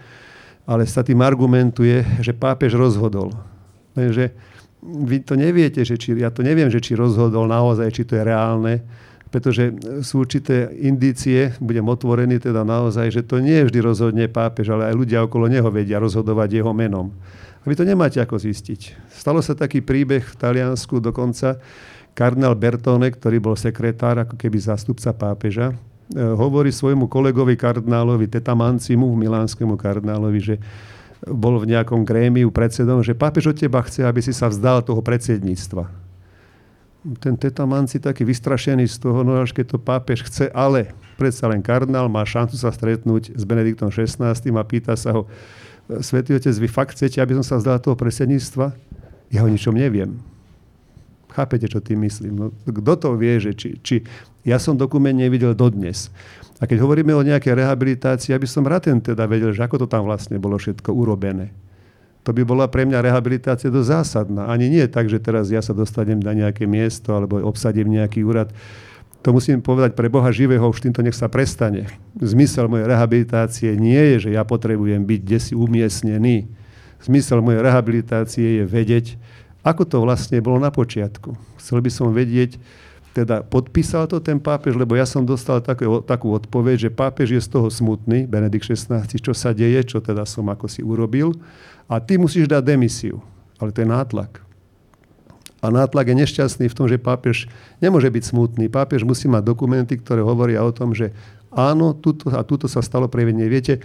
ale 0.65 0.83
sa 0.89 1.05
tým 1.05 1.21
argumentuje, 1.21 2.01
že 2.25 2.33
pápež 2.33 2.73
rozhodol. 2.73 3.29
Lenže 3.93 4.33
vy 4.81 5.21
to 5.21 5.37
neviete, 5.37 5.85
že 5.85 6.01
či, 6.01 6.17
ja 6.17 6.33
to 6.33 6.41
neviem, 6.41 6.73
že 6.73 6.81
či 6.81 6.97
rozhodol 6.97 7.45
naozaj, 7.45 7.93
či 7.93 8.01
to 8.01 8.17
je 8.17 8.23
reálne, 8.25 8.81
pretože 9.29 9.71
sú 10.03 10.25
určité 10.25 10.73
indície, 10.81 11.55
budem 11.61 11.85
otvorený 11.87 12.41
teda 12.41 12.65
naozaj, 12.65 13.13
že 13.13 13.21
to 13.23 13.39
nie 13.39 13.63
vždy 13.63 13.79
rozhodne 13.79 14.25
pápež, 14.27 14.73
ale 14.73 14.91
aj 14.91 14.97
ľudia 14.97 15.23
okolo 15.23 15.47
neho 15.47 15.69
vedia 15.71 16.01
rozhodovať 16.01 16.59
jeho 16.59 16.73
menom. 16.73 17.13
A 17.61 17.65
vy 17.69 17.77
to 17.77 17.85
nemáte 17.85 18.17
ako 18.17 18.41
zistiť. 18.41 18.97
Stalo 19.13 19.39
sa 19.39 19.53
taký 19.53 19.85
príbeh 19.85 20.25
v 20.25 20.35
Taliansku 20.35 20.97
dokonca. 20.97 21.61
Kardinál 22.11 22.55
Bertone, 22.59 23.07
ktorý 23.07 23.39
bol 23.39 23.55
sekretár, 23.55 24.19
ako 24.19 24.35
keby 24.35 24.57
zástupca 24.59 25.15
pápeža, 25.15 25.71
e, 25.71 25.75
hovorí 26.19 26.69
svojmu 26.69 27.07
kolegovi 27.07 27.55
kardinálovi 27.55 28.27
Tetamancimu, 28.27 29.07
milánskému 29.15 29.79
kardinálovi, 29.79 30.39
že 30.39 30.55
bol 31.23 31.61
v 31.61 31.77
nejakom 31.77 32.01
grémiu 32.01 32.49
predsedom, 32.49 33.05
že 33.05 33.15
pápež 33.15 33.53
od 33.53 33.57
teba 33.57 33.79
chce, 33.85 34.03
aby 34.03 34.19
si 34.19 34.33
sa 34.33 34.49
vzdal 34.49 34.81
toho 34.81 34.99
predsedníctva. 35.05 35.85
Ten 37.17 37.33
tetaman 37.33 37.89
si 37.89 37.97
taký 37.97 38.21
vystrašený 38.21 38.85
z 38.85 38.97
toho, 39.01 39.25
no 39.25 39.41
až 39.41 39.53
keď 39.53 39.73
to 39.73 39.77
pápež 39.81 40.25
chce, 40.29 40.53
ale 40.53 40.93
predsa 41.17 41.49
len 41.49 41.61
kardinál 41.61 42.09
má 42.09 42.21
šancu 42.25 42.57
sa 42.57 42.69
stretnúť 42.69 43.33
s 43.33 43.43
Benediktom 43.45 43.89
XVI 43.89 44.37
a 44.37 44.63
pýta 44.65 44.93
sa 44.93 45.13
ho, 45.13 45.25
Svetý 45.99 46.31
otec, 46.39 46.55
vy 46.55 46.69
fakt 46.71 46.95
chcete, 46.95 47.19
aby 47.19 47.35
som 47.35 47.43
sa 47.43 47.59
vzdal 47.59 47.83
toho 47.83 47.99
predsedníctva? 47.99 48.71
Ja 49.27 49.43
o 49.43 49.51
ničom 49.51 49.75
neviem. 49.75 50.23
Chápete, 51.31 51.71
čo 51.71 51.79
tým 51.79 52.03
myslím? 52.03 52.33
No, 52.35 52.45
kto 52.67 52.93
to 52.99 53.09
vie, 53.15 53.39
že 53.39 53.55
či, 53.55 53.79
či... 53.79 53.95
Ja 54.43 54.57
som 54.57 54.75
dokument 54.75 55.13
nevidel 55.13 55.55
dodnes. 55.55 56.11
A 56.59 56.67
keď 56.67 56.83
hovoríme 56.83 57.13
o 57.15 57.25
nejakej 57.25 57.57
rehabilitácii, 57.57 58.35
aby 58.35 58.45
som 58.45 58.67
rád 58.67 58.89
ten 58.91 58.97
teda 58.99 59.25
vedel, 59.25 59.53
že 59.55 59.63
ako 59.63 59.85
to 59.85 59.87
tam 59.87 60.05
vlastne 60.05 60.37
bolo 60.37 60.57
všetko 60.59 60.91
urobené. 60.93 61.53
To 62.21 62.29
by 62.29 62.45
bola 62.45 62.69
pre 62.69 62.85
mňa 62.85 63.01
rehabilitácia 63.01 63.73
dosť 63.73 63.89
zásadná. 63.89 64.45
Ani 64.45 64.69
nie 64.69 64.85
tak, 64.85 65.09
že 65.09 65.17
teraz 65.17 65.49
ja 65.49 65.57
sa 65.61 65.73
dostanem 65.73 66.21
na 66.21 66.37
nejaké 66.37 66.69
miesto 66.69 67.17
alebo 67.17 67.41
obsadím 67.41 67.89
nejaký 67.89 68.21
úrad. 68.21 68.53
To 69.25 69.33
musím 69.33 69.61
povedať 69.61 69.93
pre 69.93 70.09
Boha 70.09 70.29
živého, 70.33 70.65
už 70.65 70.81
týmto 70.81 71.01
nech 71.05 71.17
sa 71.17 71.29
prestane. 71.29 71.89
Zmysel 72.17 72.69
mojej 72.69 72.89
rehabilitácie 72.89 73.73
nie 73.77 74.17
je, 74.17 74.29
že 74.29 74.29
ja 74.33 74.41
potrebujem 74.45 75.01
byť 75.05 75.21
desi 75.25 75.53
umiestnený. 75.53 76.49
Zmysel 77.01 77.41
mojej 77.41 77.61
rehabilitácie 77.61 78.61
je 78.61 78.63
vedieť, 78.65 79.17
ako 79.61 79.83
to 79.85 79.97
vlastne 80.01 80.41
bolo 80.41 80.57
na 80.57 80.73
počiatku. 80.73 81.37
Chcel 81.61 81.79
by 81.85 81.91
som 81.93 82.09
vedieť, 82.09 82.57
teda 83.11 83.43
podpísal 83.43 84.07
to 84.07 84.23
ten 84.23 84.39
pápež, 84.39 84.79
lebo 84.79 84.95
ja 84.95 85.03
som 85.03 85.27
dostal 85.27 85.59
takú, 85.59 85.99
takú 85.99 86.31
odpoveď, 86.31 86.87
že 86.87 86.89
pápež 86.89 87.35
je 87.35 87.41
z 87.43 87.49
toho 87.51 87.67
smutný, 87.67 88.23
Benedikt 88.23 88.71
XVI, 88.71 89.03
čo 89.03 89.35
sa 89.35 89.51
deje, 89.51 89.83
čo 89.83 89.99
teda 89.99 90.23
som 90.23 90.47
ako 90.47 90.71
si 90.71 90.79
urobil, 90.79 91.35
a 91.91 91.99
ty 91.99 92.15
musíš 92.15 92.47
dať 92.47 92.63
demisiu. 92.63 93.19
Ale 93.59 93.75
to 93.75 93.83
je 93.83 93.89
nátlak. 93.91 94.41
A 95.61 95.69
nátlak 95.69 96.09
je 96.09 96.15
nešťastný 96.25 96.65
v 96.71 96.77
tom, 96.77 96.89
že 96.89 96.97
pápež 96.97 97.45
nemôže 97.77 98.09
byť 98.09 98.23
smutný. 98.33 98.65
Pápež 98.71 99.05
musí 99.05 99.29
mať 99.29 99.45
dokumenty, 99.45 99.93
ktoré 99.99 100.25
hovoria 100.25 100.65
o 100.65 100.73
tom, 100.73 100.95
že 100.97 101.13
áno, 101.53 101.93
tuto 101.93 102.33
a 102.33 102.41
tuto 102.41 102.65
sa 102.65 102.81
stalo 102.81 103.05
prevedenie. 103.05 103.45
Viete, 103.45 103.77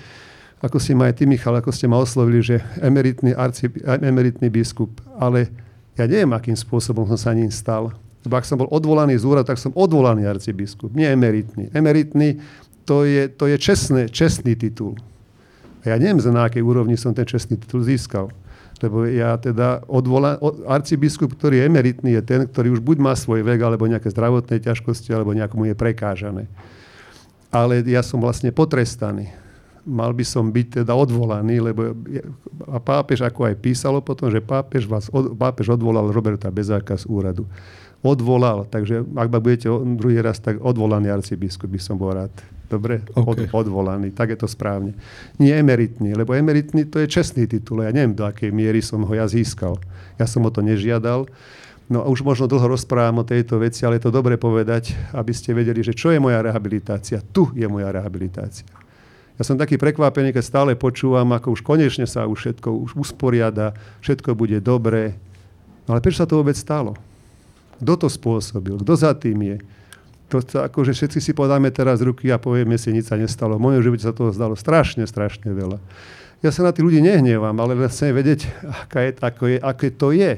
ako 0.64 0.80
si 0.80 0.96
ma 0.96 1.12
aj 1.12 1.20
ty, 1.20 1.28
Michal, 1.28 1.52
ako 1.60 1.68
ste 1.74 1.84
ma 1.84 2.00
oslovili, 2.00 2.40
že 2.40 2.64
emeritný, 2.80 3.36
arci, 3.36 3.68
emeritný 3.84 4.48
biskup, 4.48 5.04
ale 5.20 5.52
ja 5.96 6.04
neviem, 6.04 6.32
akým 6.36 6.54
spôsobom 6.54 7.08
som 7.08 7.16
sa 7.16 7.32
ním 7.32 7.48
stal 7.48 7.92
lebo 8.26 8.42
ak 8.42 8.44
som 8.50 8.58
bol 8.58 8.66
odvolaný 8.74 9.14
z 9.14 9.22
úradu, 9.22 9.46
tak 9.46 9.62
som 9.62 9.70
odvolaný 9.78 10.26
arcibiskup, 10.26 10.90
nie 10.90 11.06
emeritný. 11.06 11.70
Emeritný 11.70 12.42
to 12.82 13.06
je, 13.06 13.30
to 13.30 13.46
je 13.46 13.54
čestné, 13.54 14.10
čestný 14.10 14.58
titul. 14.58 14.98
A 15.86 15.94
ja 15.94 15.96
neviem, 16.02 16.18
na 16.34 16.50
akej 16.50 16.58
úrovni 16.58 16.98
som 16.98 17.14
ten 17.14 17.22
čestný 17.22 17.54
titul 17.54 17.86
získal. 17.86 18.34
Lebo 18.82 19.06
ja 19.06 19.38
teda 19.38 19.86
odvolá, 19.86 20.42
arcibiskup, 20.66 21.38
ktorý 21.38 21.62
je 21.62 21.64
emeritný, 21.70 22.10
je 22.18 22.22
ten, 22.26 22.40
ktorý 22.50 22.74
už 22.76 22.82
buď 22.82 22.98
má 22.98 23.14
svoj 23.14 23.46
vek, 23.46 23.62
alebo 23.62 23.86
nejaké 23.86 24.10
zdravotné 24.10 24.58
ťažkosti, 24.58 25.14
alebo 25.14 25.30
nejakomu 25.30 25.70
je 25.70 25.78
prekážané. 25.78 26.50
Ale 27.54 27.86
ja 27.86 28.02
som 28.02 28.18
vlastne 28.18 28.50
potrestaný. 28.50 29.30
Mal 29.86 30.10
by 30.10 30.24
som 30.26 30.50
byť 30.50 30.82
teda 30.82 30.92
odvolaný, 30.92 31.62
lebo 31.62 31.94
a 32.66 32.82
pápež 32.82 33.22
ako 33.22 33.46
aj 33.46 33.54
písalo 33.62 34.02
potom, 34.02 34.26
že 34.26 34.42
pápež, 34.42 34.90
vás, 34.90 35.06
pápež 35.38 35.78
odvolal 35.78 36.10
Roberta 36.10 36.50
Bezáka 36.50 36.98
z 36.98 37.06
úradu 37.06 37.46
odvolal. 38.06 38.68
Takže 38.68 39.02
ak 39.02 39.28
ma 39.28 39.38
budete 39.42 39.66
druhý 39.98 40.22
raz, 40.22 40.38
tak 40.38 40.62
odvolaný 40.62 41.10
arcibiskup 41.10 41.70
by 41.70 41.80
som 41.82 41.98
bol 41.98 42.14
rád. 42.14 42.32
Dobre? 42.66 43.02
Okay. 43.14 43.46
Od, 43.50 43.66
odvolaný. 43.66 44.10
Tak 44.10 44.34
je 44.34 44.38
to 44.42 44.48
správne. 44.50 44.94
Nie 45.38 45.62
emeritný, 45.62 46.18
lebo 46.18 46.34
emeritný 46.34 46.86
to 46.86 46.98
je 47.02 47.06
čestný 47.06 47.46
titul. 47.46 47.86
Ja 47.86 47.94
neviem, 47.94 48.14
do 48.14 48.26
akej 48.26 48.50
miery 48.50 48.82
som 48.82 49.02
ho 49.06 49.12
ja 49.14 49.26
získal. 49.30 49.78
Ja 50.18 50.26
som 50.26 50.42
o 50.46 50.50
to 50.50 50.62
nežiadal. 50.66 51.30
No 51.86 52.02
a 52.02 52.10
už 52.10 52.26
možno 52.26 52.50
dlho 52.50 52.66
rozprávam 52.66 53.22
o 53.22 53.28
tejto 53.28 53.62
veci, 53.62 53.86
ale 53.86 54.02
je 54.02 54.10
to 54.10 54.14
dobre 54.14 54.34
povedať, 54.34 54.98
aby 55.14 55.30
ste 55.30 55.54
vedeli, 55.54 55.86
že 55.86 55.94
čo 55.94 56.10
je 56.10 56.18
moja 56.18 56.42
rehabilitácia. 56.42 57.22
Tu 57.22 57.46
je 57.54 57.66
moja 57.70 57.94
rehabilitácia. 57.94 58.66
Ja 59.36 59.44
som 59.44 59.60
taký 59.60 59.76
prekvapený, 59.76 60.32
keď 60.32 60.44
stále 60.44 60.72
počúvam, 60.72 61.28
ako 61.36 61.56
už 61.56 61.60
konečne 61.60 62.08
sa 62.08 62.24
už 62.24 62.40
všetko 62.40 62.68
už 62.72 62.90
usporiada, 62.96 63.76
všetko 64.00 64.32
bude 64.32 64.64
dobré. 64.64 65.12
No 65.84 65.94
ale 65.94 66.00
prečo 66.00 66.24
sa 66.24 66.28
to 66.28 66.40
vôbec 66.40 66.56
stalo? 66.56 66.96
Kto 67.76 67.94
to 68.00 68.08
spôsobil? 68.08 68.80
Kto 68.80 68.92
za 68.96 69.12
tým 69.12 69.38
je? 69.44 69.56
To, 70.32 70.42
to 70.42 70.64
akože 70.64 70.96
všetci 70.96 71.18
si 71.22 71.32
podáme 71.36 71.70
teraz 71.70 72.02
ruky 72.02 72.32
a 72.32 72.40
povieme 72.40 72.74
si, 72.80 72.90
nič 72.90 73.12
sa 73.12 73.20
nestalo. 73.20 73.60
V 73.60 73.64
mojom 73.70 73.84
živote 73.84 74.02
sa 74.02 74.16
toho 74.16 74.34
zdalo 74.34 74.58
strašne, 74.58 75.06
strašne 75.06 75.52
veľa. 75.52 75.78
Ja 76.44 76.50
sa 76.50 76.66
na 76.66 76.72
tých 76.74 76.84
ľudí 76.84 77.00
nehnievam, 77.04 77.54
ale 77.60 77.78
chcem 77.86 78.10
vedieť, 78.16 78.48
aká 78.88 79.04
je, 79.06 79.10
ako 79.20 79.44
je, 79.52 79.56
aké 79.60 79.88
to 79.92 80.08
je. 80.16 80.32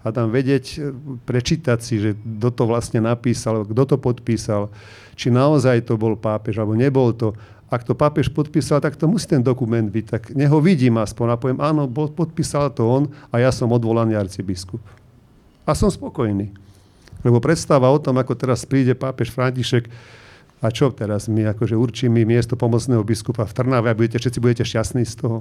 A 0.00 0.06
tam 0.16 0.32
vedieť, 0.32 0.80
prečítať 1.28 1.78
si, 1.84 2.00
že 2.00 2.10
kto 2.16 2.48
to 2.56 2.62
vlastne 2.64 3.04
napísal, 3.04 3.68
kto 3.68 3.82
to 3.84 3.96
podpísal, 4.00 4.72
či 5.12 5.28
naozaj 5.28 5.84
to 5.84 6.00
bol 6.00 6.16
pápež, 6.16 6.56
alebo 6.56 6.72
nebol 6.72 7.12
to. 7.12 7.36
Ak 7.70 7.86
to 7.86 7.94
pápež 7.94 8.34
podpísal, 8.34 8.82
tak 8.82 8.98
to 8.98 9.06
musí 9.06 9.30
ten 9.30 9.46
dokument 9.46 9.86
byť. 9.86 10.06
Tak 10.10 10.22
neho 10.34 10.58
vidím 10.58 10.98
aspoň 10.98 11.26
a 11.30 11.38
poviem, 11.38 11.60
áno, 11.62 11.86
podpísal 11.88 12.74
to 12.74 12.82
on 12.82 13.04
a 13.30 13.38
ja 13.38 13.54
som 13.54 13.70
odvolaný 13.70 14.18
arcibiskup. 14.18 14.82
A 15.62 15.78
som 15.78 15.86
spokojný. 15.86 16.50
Lebo 17.22 17.38
predstava 17.38 17.86
o 17.86 17.98
tom, 18.02 18.18
ako 18.18 18.34
teraz 18.34 18.66
príde 18.66 18.98
pápež 18.98 19.30
František 19.30 19.86
a 20.60 20.66
čo 20.68 20.90
teraz 20.90 21.30
my 21.30 21.46
akože 21.56 21.78
určíme 21.78 22.26
miesto 22.26 22.58
pomocného 22.58 23.06
biskupa 23.06 23.46
v 23.46 23.54
Trnave 23.54 23.88
a 23.88 23.96
budete, 23.96 24.18
všetci 24.18 24.38
budete 24.42 24.64
šťastní 24.66 25.06
z 25.06 25.14
toho. 25.16 25.38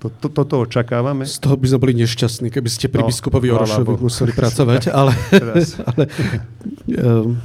To, 0.00 0.08
to, 0.08 0.32
toto 0.32 0.64
očakávame. 0.64 1.28
Z 1.28 1.44
toho 1.44 1.60
by 1.60 1.66
sme 1.68 1.78
boli 1.80 1.94
nešťastní, 2.00 2.48
keby 2.48 2.68
ste 2.72 2.88
pri 2.88 3.04
no, 3.04 3.08
biskupovi 3.12 3.52
Orošovi 3.52 4.00
museli 4.00 4.32
pracovať, 4.32 4.88
ale... 4.98 5.12
ale 5.92 6.04
um, 6.98 7.36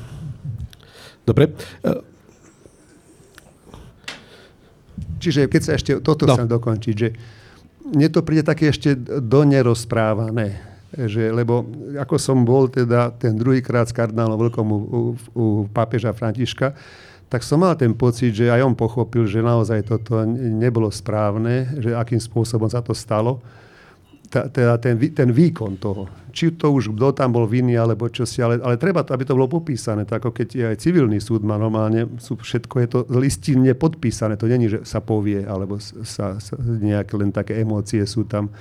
dobre. 1.29 1.51
Čiže 5.25 5.49
keď 5.49 5.61
sa 5.61 5.71
ešte 5.73 5.91
toto 6.05 6.29
no. 6.29 6.37
chcem 6.37 6.45
dokončiť, 6.45 6.95
že 6.95 7.09
mne 7.85 8.07
to 8.13 8.21
príde 8.21 8.45
také 8.45 8.69
ešte 8.69 8.93
do 9.21 9.41
nerozprávané 9.41 10.75
že, 10.95 11.27
lebo 11.27 11.67
ako 11.99 12.15
som 12.15 12.47
bol 12.47 12.71
teda 12.71 13.11
ten 13.19 13.35
druhýkrát 13.35 13.83
s 13.83 13.91
kardinálom 13.91 14.39
Vlkom 14.39 14.67
u, 14.71 14.77
u, 14.79 14.99
u 15.35 15.45
pápeža 15.67 16.15
Františka, 16.15 16.71
tak 17.27 17.43
som 17.43 17.59
mal 17.59 17.75
ten 17.75 17.91
pocit, 17.91 18.31
že 18.31 18.47
aj 18.47 18.63
on 18.63 18.75
pochopil, 18.77 19.27
že 19.27 19.43
naozaj 19.43 19.91
toto 19.91 20.23
nebolo 20.31 20.87
správne, 20.87 21.67
že 21.83 21.91
akým 21.91 22.21
spôsobom 22.21 22.71
sa 22.71 22.79
to 22.79 22.95
stalo. 22.95 23.43
Teda 24.29 24.75
ten, 24.81 24.97
ten 24.97 25.29
výkon 25.31 25.77
toho. 25.77 26.09
Či 26.35 26.59
to 26.59 26.73
už 26.75 26.91
kto 26.91 27.15
tam 27.15 27.31
bol 27.31 27.47
vinný, 27.47 27.79
alebo 27.79 28.11
čo 28.11 28.27
si, 28.27 28.43
ale, 28.43 28.59
ale 28.59 28.75
treba 28.75 29.05
to, 29.07 29.15
aby 29.15 29.23
to 29.23 29.37
bolo 29.37 29.47
popísané. 29.47 30.03
Tak 30.03 30.25
ako 30.25 30.35
keď 30.35 30.47
je 30.51 30.65
aj 30.67 30.77
civilný 30.83 31.23
súd 31.23 31.47
má 31.47 31.55
normálne, 31.55 32.09
sú, 32.19 32.35
všetko 32.35 32.75
je 32.83 32.87
to 32.91 32.99
listinne 33.15 33.71
podpísané. 33.71 34.35
To 34.35 34.49
není, 34.49 34.67
že 34.67 34.83
sa 34.83 34.99
povie, 34.99 35.47
alebo 35.47 35.79
sa, 35.79 36.35
sa 36.41 36.55
nejaké 36.59 37.15
len 37.15 37.31
také 37.31 37.61
emócie 37.63 38.03
sú 38.03 38.27
tam. 38.27 38.51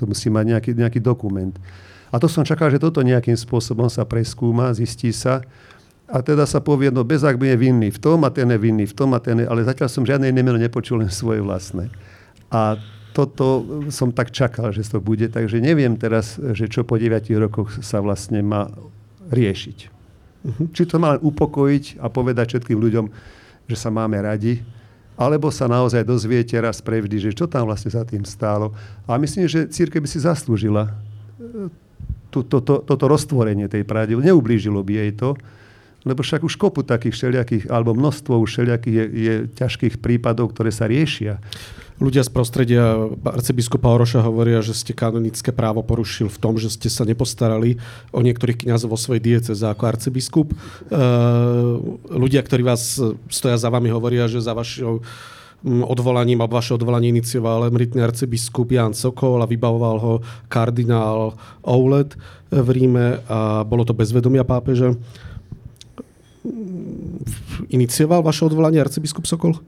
To 0.00 0.08
musí 0.08 0.32
mať 0.32 0.44
nejaký, 0.56 0.70
nejaký 0.72 1.00
dokument. 1.04 1.52
A 2.10 2.18
to 2.18 2.26
som 2.26 2.42
čakal, 2.42 2.72
že 2.72 2.82
toto 2.82 3.04
nejakým 3.04 3.36
spôsobom 3.38 3.86
sa 3.86 4.02
preskúma, 4.02 4.74
zistí 4.74 5.14
sa. 5.14 5.44
A 6.10 6.26
teda 6.26 6.42
sa 6.42 6.58
povie, 6.58 6.90
no 6.90 7.06
Bezák 7.06 7.38
bude 7.38 7.54
vinný 7.54 7.94
v 7.94 8.02
tom 8.02 8.26
a 8.26 8.34
ten 8.34 8.50
je 8.50 8.58
vinný 8.58 8.82
v 8.82 8.94
tom 8.98 9.14
a 9.14 9.22
ten 9.22 9.38
je, 9.38 9.46
ale 9.46 9.62
zatiaľ 9.62 9.86
som 9.86 10.02
žiadne 10.02 10.26
iné 10.26 10.42
meno 10.42 10.58
nepočul, 10.58 10.98
len 10.98 11.06
svoje 11.06 11.38
vlastné. 11.38 11.86
A 12.50 12.74
toto 13.10 13.66
som 13.90 14.14
tak 14.14 14.30
čakal, 14.30 14.70
že 14.70 14.86
to 14.86 15.02
bude, 15.02 15.26
takže 15.30 15.58
neviem 15.58 15.98
teraz, 15.98 16.38
že 16.38 16.70
čo 16.70 16.86
po 16.86 16.94
9 16.96 17.26
rokoch 17.42 17.82
sa 17.82 17.98
vlastne 17.98 18.42
má 18.42 18.70
riešiť. 19.30 19.78
Uh-huh. 20.40 20.66
Či 20.72 20.88
to 20.88 20.96
má 20.96 21.16
len 21.16 21.20
upokojiť 21.22 22.00
a 22.00 22.08
povedať 22.08 22.56
všetkým 22.56 22.78
ľuďom, 22.80 23.06
že 23.68 23.76
sa 23.76 23.92
máme 23.92 24.16
radi, 24.18 24.64
alebo 25.20 25.52
sa 25.52 25.68
naozaj 25.68 26.00
dozviete 26.00 26.56
raz 26.56 26.80
prevždy, 26.80 27.30
že 27.30 27.36
čo 27.36 27.44
tam 27.44 27.68
vlastne 27.68 27.92
za 27.92 28.02
tým 28.08 28.24
stálo. 28.24 28.72
A 29.04 29.20
myslím, 29.20 29.44
že 29.44 29.68
církev 29.68 30.00
by 30.00 30.08
si 30.08 30.24
zaslúžila 30.24 30.88
e, 31.36 31.68
to, 32.32 32.40
to, 32.40 32.64
to, 32.64 32.80
toto 32.80 33.04
roztvorenie 33.04 33.68
tej 33.68 33.84
pravdy. 33.84 34.16
Neublížilo 34.16 34.80
by 34.80 34.92
jej 34.96 35.12
to, 35.12 35.36
lebo 36.04 36.24
však 36.24 36.44
už 36.44 36.56
kopu 36.56 36.80
takých 36.80 37.14
všelijakých, 37.16 37.64
alebo 37.68 37.92
množstvo 37.92 38.40
už 38.40 38.48
všelijakých 38.48 38.94
je, 38.94 39.04
je 39.10 39.34
ťažkých 39.56 39.94
prípadov, 40.00 40.52
ktoré 40.56 40.72
sa 40.72 40.88
riešia. 40.88 41.40
Ľudia 42.00 42.24
z 42.24 42.32
prostredia 42.32 42.96
arcibiskupa 43.28 43.92
Oroša 43.92 44.24
hovoria, 44.24 44.64
že 44.64 44.72
ste 44.72 44.96
kanonické 44.96 45.52
právo 45.52 45.84
porušil 45.84 46.32
v 46.32 46.40
tom, 46.40 46.56
že 46.56 46.72
ste 46.72 46.88
sa 46.88 47.04
nepostarali 47.04 47.76
o 48.08 48.24
niektorých 48.24 48.64
kňazov 48.64 48.96
vo 48.96 48.98
svojej 48.98 49.20
dieceze 49.20 49.60
ako 49.68 49.84
arcibiskup. 49.84 50.48
E, 50.48 50.56
ľudia, 52.08 52.40
ktorí 52.40 52.64
vás 52.64 52.96
stoja 53.28 53.60
za 53.60 53.68
vami, 53.68 53.92
hovoria, 53.92 54.32
že 54.32 54.40
za 54.40 54.56
vašou 54.56 55.04
odvolaním, 55.60 56.40
alebo 56.40 56.56
vaše 56.56 56.72
odvolanie 56.72 57.12
inicioval 57.12 57.68
emeritný 57.68 58.00
arcibiskup 58.00 58.72
Jan 58.72 58.96
Sokol 58.96 59.44
a 59.44 59.50
vybavoval 59.50 59.96
ho 60.00 60.14
kardinál 60.48 61.36
Oulet 61.60 62.16
v 62.48 62.68
Ríme 62.72 63.20
a 63.28 63.60
bolo 63.68 63.84
to 63.84 63.92
bez 63.92 64.08
vedomia 64.08 64.40
pápeža. 64.40 64.96
Inicioval 67.68 68.24
vaše 68.24 68.48
odvolanie 68.48 68.80
arcibiskup 68.80 69.28
Sokol? 69.28 69.60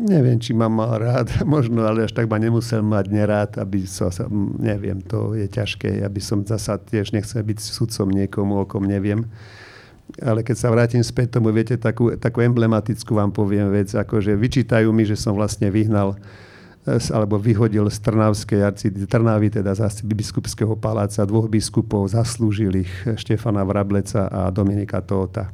Neviem, 0.00 0.40
či 0.40 0.56
ma 0.56 0.72
mal 0.72 0.96
rád, 0.96 1.28
možno, 1.44 1.84
ale 1.84 2.08
až 2.08 2.16
tak 2.16 2.24
ma 2.24 2.40
nemusel 2.40 2.80
mať 2.80 3.06
nerád, 3.12 3.50
aby 3.60 3.84
som 3.84 4.08
neviem, 4.56 5.04
to 5.04 5.36
je 5.36 5.44
ťažké, 5.44 6.00
aby 6.00 6.20
som 6.24 6.40
zasa 6.40 6.80
tiež 6.80 7.12
nechcel 7.12 7.44
byť 7.44 7.58
sudcom 7.60 8.08
niekomu, 8.08 8.64
o 8.64 8.64
kom 8.64 8.88
neviem. 8.88 9.28
Ale 10.18 10.42
keď 10.42 10.56
sa 10.56 10.72
vrátim 10.72 11.04
späť 11.04 11.38
tomu, 11.38 11.54
viete, 11.54 11.78
takú, 11.78 12.16
takú 12.18 12.42
emblematickú 12.42 13.14
vám 13.14 13.30
poviem 13.30 13.70
vec, 13.70 13.92
akože 13.94 14.34
vyčítajú 14.34 14.90
mi, 14.90 15.06
že 15.06 15.14
som 15.14 15.36
vlastne 15.36 15.70
vyhnal 15.70 16.18
alebo 16.88 17.36
vyhodil 17.36 17.84
z 17.92 17.98
Trnavskej 18.00 18.60
arci, 18.64 18.88
Trnavy, 19.04 19.52
teda 19.52 19.76
z 19.76 20.00
biskupského 20.00 20.72
paláca, 20.80 21.28
dvoch 21.28 21.46
biskupov, 21.46 22.08
zaslúžilých 22.08 23.20
Štefana 23.20 23.60
Vrableca 23.68 24.32
a 24.32 24.48
Dominika 24.48 25.04
Tóta. 25.04 25.52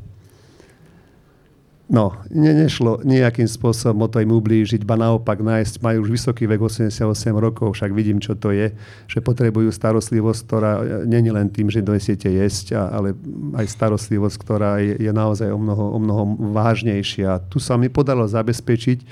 No, 1.86 2.18
ne, 2.34 2.50
nešlo 2.50 2.98
nejakým 3.06 3.46
spôsobom 3.46 4.02
o 4.02 4.08
to 4.10 4.18
im 4.18 4.34
ublížiť, 4.34 4.82
ba 4.82 4.98
naopak 4.98 5.38
nájsť, 5.38 5.78
majú 5.86 6.02
už 6.02 6.18
vysoký 6.18 6.50
vek 6.50 6.58
88 6.58 6.98
rokov, 7.38 7.78
však 7.78 7.94
vidím, 7.94 8.18
čo 8.18 8.34
to 8.34 8.50
je, 8.50 8.74
že 9.06 9.22
potrebujú 9.22 9.70
starostlivosť, 9.70 10.40
ktorá 10.42 10.72
není 11.06 11.30
len 11.30 11.46
tým, 11.46 11.70
že 11.70 11.86
donesiete 11.86 12.26
jesť, 12.26 12.74
ale 12.74 13.14
aj 13.54 13.70
starostlivosť, 13.70 14.34
ktorá 14.34 14.82
je, 14.82 14.98
je 14.98 15.12
naozaj 15.14 15.46
o 15.46 15.58
mnoho, 15.62 15.84
o 15.94 15.98
mnoho 16.02 16.22
vážnejšia. 16.58 17.46
Tu 17.54 17.62
sa 17.62 17.78
mi 17.78 17.86
podalo 17.86 18.26
zabezpečiť, 18.26 19.06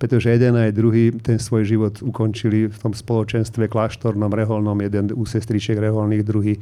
pretože 0.00 0.32
jeden 0.32 0.56
aj 0.56 0.72
druhý 0.72 1.12
ten 1.20 1.36
svoj 1.36 1.68
život 1.68 2.00
ukončili 2.00 2.72
v 2.72 2.76
tom 2.80 2.96
spoločenstve 2.96 3.68
kláštornom, 3.68 4.32
reholnom, 4.32 4.80
jeden 4.80 5.12
u 5.12 5.28
sestriček 5.28 5.76
reholných, 5.76 6.24
druhý 6.24 6.56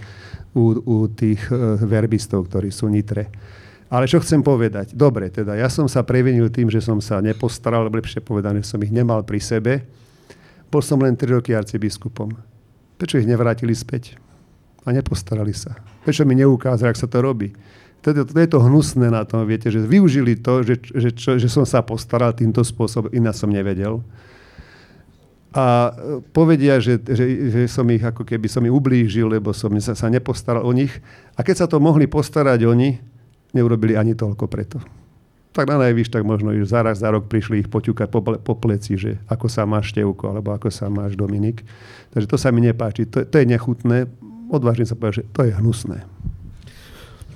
u, 0.58 0.74
u 0.82 1.06
tých 1.06 1.46
uh, 1.54 1.78
verbistov, 1.78 2.50
ktorí 2.50 2.74
sú 2.74 2.90
nitre. 2.90 3.30
Ale 3.88 4.10
čo 4.10 4.18
chcem 4.18 4.42
povedať? 4.42 4.92
Dobre, 4.92 5.30
teda 5.30 5.54
ja 5.54 5.70
som 5.70 5.86
sa 5.86 6.02
previnil 6.02 6.50
tým, 6.50 6.66
že 6.66 6.82
som 6.82 6.98
sa 6.98 7.22
nepostaral, 7.22 7.86
lepšie 7.88 8.20
povedané, 8.20 8.60
som 8.66 8.82
ich 8.82 8.90
nemal 8.90 9.22
pri 9.22 9.38
sebe. 9.38 9.86
Bol 10.68 10.82
som 10.82 10.98
len 11.00 11.14
3 11.14 11.38
roky 11.38 11.54
arcibiskupom. 11.54 12.34
Prečo 12.98 13.22
ich 13.22 13.30
nevrátili 13.30 13.72
späť? 13.72 14.18
A 14.82 14.90
nepostarali 14.90 15.54
sa. 15.54 15.78
Prečo 16.04 16.26
mi 16.26 16.36
neukázali, 16.36 16.90
ak 16.90 17.00
sa 17.00 17.08
to 17.08 17.22
robí? 17.22 17.54
To, 18.08 18.24
to, 18.24 18.32
to 18.32 18.40
je 18.40 18.48
to 18.48 18.64
hnusné 18.64 19.12
na 19.12 19.28
tom, 19.28 19.44
viete, 19.44 19.68
že 19.68 19.84
využili 19.84 20.40
to, 20.40 20.64
že, 20.64 20.80
že, 20.80 21.12
čo, 21.12 21.36
že 21.36 21.44
som 21.52 21.68
sa 21.68 21.84
postaral 21.84 22.32
týmto 22.32 22.64
spôsobom, 22.64 23.12
iná 23.12 23.36
som 23.36 23.52
nevedel. 23.52 24.00
A 25.52 25.92
e, 25.92 26.24
povedia, 26.32 26.80
že, 26.80 26.96
že, 27.04 27.52
že 27.52 27.60
som 27.68 27.84
ich 27.92 28.00
ako 28.00 28.24
keby 28.24 28.48
som 28.48 28.64
ich 28.64 28.72
ublížil, 28.72 29.28
lebo 29.28 29.52
som 29.52 29.68
sa, 29.76 29.92
sa 29.92 30.08
nepostaral 30.08 30.64
o 30.64 30.72
nich. 30.72 31.04
A 31.36 31.44
keď 31.44 31.64
sa 31.64 31.66
to 31.68 31.76
mohli 31.84 32.08
postarať 32.08 32.64
oni, 32.64 32.96
neurobili 33.52 33.92
ani 33.92 34.16
toľko 34.16 34.44
preto. 34.48 34.80
Tak 35.52 35.68
na 35.68 35.76
najvyš, 35.84 36.08
tak 36.08 36.24
možno 36.24 36.56
už 36.56 36.68
za 36.68 36.80
raz 36.80 37.04
za 37.04 37.12
rok 37.12 37.28
prišli 37.28 37.64
ich 37.64 37.68
poťukať 37.68 38.08
po, 38.08 38.20
po 38.24 38.54
pleci, 38.56 38.96
že 38.96 39.20
ako 39.28 39.52
sa 39.52 39.68
máš 39.68 39.92
Števko, 39.92 40.32
alebo 40.32 40.56
ako 40.56 40.72
sa 40.72 40.88
máš 40.88 41.12
Dominik. 41.12 41.60
Takže 42.16 42.24
to 42.24 42.40
sa 42.40 42.48
mi 42.48 42.64
nepáči. 42.64 43.04
To, 43.12 43.24
to 43.24 43.36
je 43.36 43.44
nechutné. 43.48 44.08
Odvážim 44.48 44.88
sa 44.88 44.96
povedať, 44.96 45.24
že 45.24 45.28
to 45.36 45.44
je 45.44 45.52
hnusné. 45.52 46.08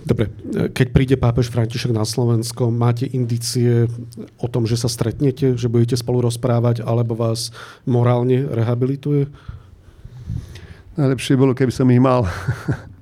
Dobre, 0.03 0.35
keď 0.75 0.87
príde 0.91 1.15
pápež 1.15 1.47
František 1.47 1.95
na 1.95 2.03
Slovensko, 2.03 2.75
máte 2.75 3.07
indície 3.07 3.87
o 4.39 4.47
tom, 4.51 4.67
že 4.67 4.75
sa 4.75 4.91
stretnete, 4.91 5.55
že 5.55 5.71
budete 5.71 5.95
spolu 5.95 6.27
rozprávať, 6.27 6.83
alebo 6.83 7.15
vás 7.15 7.55
morálne 7.87 8.43
rehabilituje? 8.51 9.31
Najlepšie 10.99 11.39
bolo, 11.39 11.55
keby 11.55 11.73
som 11.73 11.87
ich 11.89 12.03
mal. 12.03 12.27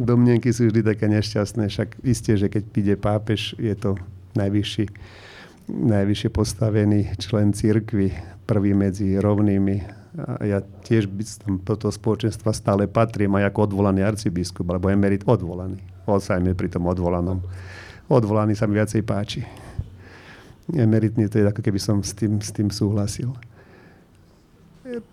domnenky 0.00 0.52
sú 0.52 0.68
vždy 0.68 0.84
také 0.84 1.08
nešťastné. 1.08 1.68
Však 1.68 1.88
isté, 2.04 2.36
že 2.36 2.52
keď 2.52 2.62
príde 2.68 2.94
pápež, 3.00 3.56
je 3.56 3.72
to 3.76 3.96
najvyšší, 4.36 4.88
najvyššie 5.68 6.30
postavený 6.32 7.16
člen 7.16 7.56
cirkvy, 7.56 8.12
prvý 8.44 8.76
medzi 8.76 9.16
rovnými. 9.16 10.04
A 10.14 10.46
ja 10.46 10.58
tiež 10.62 11.10
do 11.64 11.74
toho 11.74 11.90
spoločenstva 11.90 12.54
stále 12.54 12.86
patrím 12.86 13.34
aj 13.40 13.50
ako 13.50 13.72
odvolaný 13.72 14.04
arcibiskup, 14.04 14.68
alebo 14.70 14.92
emerit 14.92 15.26
odvolaný. 15.26 15.93
Osajme 16.04 16.52
pri 16.52 16.68
tom 16.68 16.84
odvolanom. 16.84 17.40
Odvolaný 18.08 18.52
sa 18.52 18.68
mi 18.68 18.76
viacej 18.76 19.00
páči. 19.04 19.40
Emeritný 20.72 21.28
to 21.28 21.40
je 21.40 21.48
ako 21.48 21.60
keby 21.60 21.80
som 21.80 22.00
s 22.00 22.16
tým, 22.16 22.40
s 22.40 22.52
tým 22.52 22.68
súhlasil. 22.72 23.32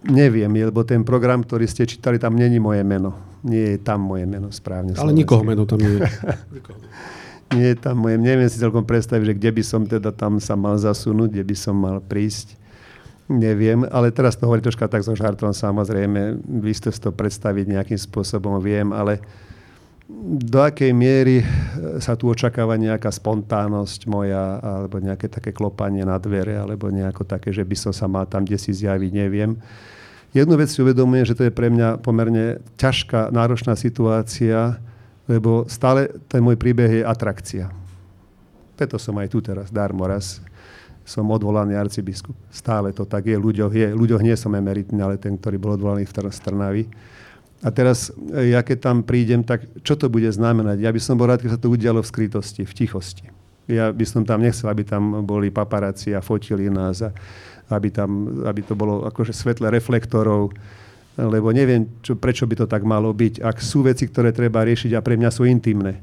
Neviem, 0.03 0.51
lebo 0.51 0.83
ten 0.83 1.01
program, 1.01 1.41
ktorý 1.41 1.63
ste 1.65 1.87
čítali, 1.87 2.19
tam 2.19 2.35
není 2.35 2.59
moje 2.59 2.83
meno. 2.83 3.15
Nie 3.41 3.75
je 3.75 3.79
tam 3.81 4.03
moje 4.03 4.27
meno 4.27 4.51
správne. 4.51 4.93
Ale 4.99 5.15
nikoho 5.15 5.41
meno 5.41 5.63
tam 5.63 5.79
nie 5.79 5.97
je. 5.97 6.03
nie 7.57 7.67
je 7.73 7.77
tam 7.79 8.03
moje. 8.03 8.19
Neviem 8.19 8.51
si 8.51 8.59
celkom 8.61 8.83
predstaviť, 8.83 9.25
že 9.31 9.37
kde 9.39 9.51
by 9.55 9.63
som 9.63 9.81
teda 9.87 10.11
tam 10.11 10.37
sa 10.43 10.59
mal 10.59 10.75
zasunúť, 10.75 11.33
kde 11.33 11.43
by 11.47 11.55
som 11.55 11.75
mal 11.79 11.97
prísť. 12.03 12.59
Neviem, 13.31 13.87
ale 13.87 14.11
teraz 14.11 14.35
to 14.35 14.43
hovorí 14.43 14.59
troška 14.59 14.91
tak 14.91 15.07
so 15.07 15.15
žartom, 15.15 15.55
samozrejme. 15.55 16.43
Vy 16.59 16.71
ste 16.75 16.91
si 16.91 16.99
to 16.99 17.15
predstaviť 17.15 17.79
nejakým 17.79 17.99
spôsobom, 17.99 18.59
viem, 18.59 18.91
ale 18.91 19.23
do 20.21 20.59
akej 20.61 20.91
miery 20.93 21.41
e, 21.41 21.45
sa 22.03 22.13
tu 22.13 22.29
očakáva 22.29 22.77
nejaká 22.77 23.09
spontánnosť 23.09 24.05
moja, 24.05 24.59
alebo 24.61 25.01
nejaké 25.01 25.31
také 25.31 25.55
klopanie 25.55 26.05
na 26.05 26.19
dvere, 26.21 26.59
alebo 26.59 26.91
nejako 26.91 27.25
také, 27.25 27.49
že 27.49 27.65
by 27.65 27.75
som 27.75 27.93
sa 27.95 28.05
mal 28.05 28.27
tam 28.27 28.45
kde 28.45 28.59
si 28.59 28.75
zjaviť, 28.75 29.11
neviem. 29.15 29.57
Jednu 30.31 30.55
vec 30.55 30.71
si 30.71 30.79
uvedomujem, 30.79 31.27
že 31.27 31.35
to 31.35 31.43
je 31.43 31.51
pre 31.51 31.67
mňa 31.67 31.99
pomerne 31.99 32.63
ťažká, 32.79 33.35
náročná 33.35 33.75
situácia, 33.75 34.79
lebo 35.27 35.67
stále 35.67 36.07
ten 36.31 36.39
môj 36.39 36.55
príbeh 36.55 37.01
je 37.01 37.03
atrakcia. 37.03 37.67
Preto 38.79 38.95
som 38.95 39.13
aj 39.19 39.27
tu 39.27 39.43
teraz, 39.43 39.67
darmo 39.67 40.07
raz. 40.07 40.39
Som 41.03 41.27
odvolaný 41.33 41.75
arcibiskup. 41.75 42.37
Stále 42.53 42.95
to 42.95 43.03
tak 43.03 43.27
je. 43.27 43.35
Ľuďoch, 43.35 43.73
je. 43.73 43.89
ľuďoch 43.91 44.23
nie 44.23 44.37
som 44.37 44.53
emeritný, 44.55 45.01
ale 45.03 45.19
ten, 45.19 45.35
ktorý 45.35 45.57
bol 45.59 45.75
odvolaný 45.75 46.07
v 46.07 46.13
Trnavi. 46.13 46.83
A 47.61 47.69
teraz, 47.69 48.09
e, 48.33 48.57
ja 48.57 48.65
keď 48.65 48.77
tam 48.81 48.97
prídem, 49.05 49.45
tak 49.45 49.65
čo 49.85 49.93
to 49.93 50.09
bude 50.09 50.27
znamenať? 50.33 50.81
Ja 50.81 50.89
by 50.89 51.01
som 51.01 51.15
bol 51.17 51.29
rád, 51.29 51.45
keď 51.45 51.57
sa 51.57 51.61
to 51.61 51.69
udialo 51.69 52.01
v 52.01 52.09
skrytosti, 52.09 52.65
v 52.65 52.73
tichosti. 52.73 53.25
Ja 53.69 53.93
by 53.93 54.05
som 54.05 54.25
tam 54.25 54.41
nechcel, 54.41 54.67
aby 54.67 54.81
tam 54.81 55.21
boli 55.21 55.53
paparáci 55.53 56.17
a 56.17 56.25
fotili 56.25 56.67
nás, 56.67 57.05
a 57.05 57.13
aby, 57.71 57.93
tam, 57.93 58.43
aby 58.43 58.65
to 58.65 58.73
bolo 58.73 59.05
akože 59.07 59.31
svetle 59.31 59.69
reflektorov, 59.69 60.51
lebo 61.15 61.53
neviem, 61.53 61.87
čo, 62.01 62.17
prečo 62.17 62.49
by 62.49 62.65
to 62.65 62.65
tak 62.67 62.81
malo 62.81 63.13
byť. 63.13 63.45
Ak 63.45 63.61
sú 63.61 63.85
veci, 63.85 64.09
ktoré 64.09 64.33
treba 64.33 64.65
riešiť 64.65 64.97
a 64.97 65.05
pre 65.05 65.15
mňa 65.15 65.29
sú 65.29 65.45
intimné, 65.45 66.01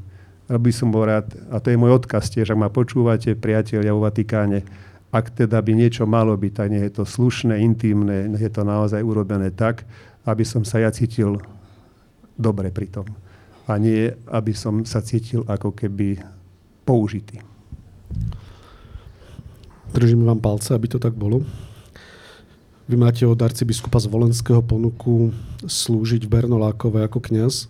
by 0.48 0.72
som 0.72 0.88
bol 0.88 1.04
rád, 1.04 1.28
a 1.52 1.60
to 1.60 1.68
je 1.68 1.76
môj 1.76 2.00
odkaz 2.00 2.32
tiež, 2.32 2.48
ak 2.48 2.60
ma 2.60 2.72
počúvate, 2.72 3.36
priatelia 3.36 3.92
vo 3.92 4.06
Vatikáne, 4.06 4.64
ak 5.12 5.32
teda 5.32 5.60
by 5.60 5.72
niečo 5.76 6.04
malo 6.08 6.36
byť, 6.36 6.52
tak 6.52 6.68
nie 6.72 6.84
je 6.84 6.92
to 6.92 7.04
slušné, 7.04 7.60
intimné, 7.60 8.32
je 8.36 8.48
to 8.52 8.64
naozaj 8.64 9.00
urobené 9.00 9.52
tak, 9.52 9.84
aby 10.28 10.44
som 10.44 10.60
sa 10.60 10.84
ja 10.84 10.92
cítil 10.92 11.40
dobre 12.36 12.68
pri 12.68 12.92
tom. 12.92 13.08
A 13.64 13.80
nie, 13.80 14.12
aby 14.28 14.52
som 14.52 14.84
sa 14.84 15.00
cítil 15.00 15.48
ako 15.48 15.72
keby 15.72 16.20
použitý. 16.84 17.40
Držím 19.92 20.28
vám 20.28 20.40
palce, 20.40 20.76
aby 20.76 20.88
to 20.88 21.00
tak 21.00 21.16
bolo. 21.16 21.44
Vy 22.88 22.96
máte 22.96 23.24
od 23.28 23.36
arcibiskupa 23.36 24.00
z 24.00 24.08
Volenského 24.08 24.64
ponuku 24.64 25.32
slúžiť 25.64 26.24
v 26.24 26.32
Bernolákove 26.32 27.04
ako 27.04 27.20
kňaz. 27.20 27.68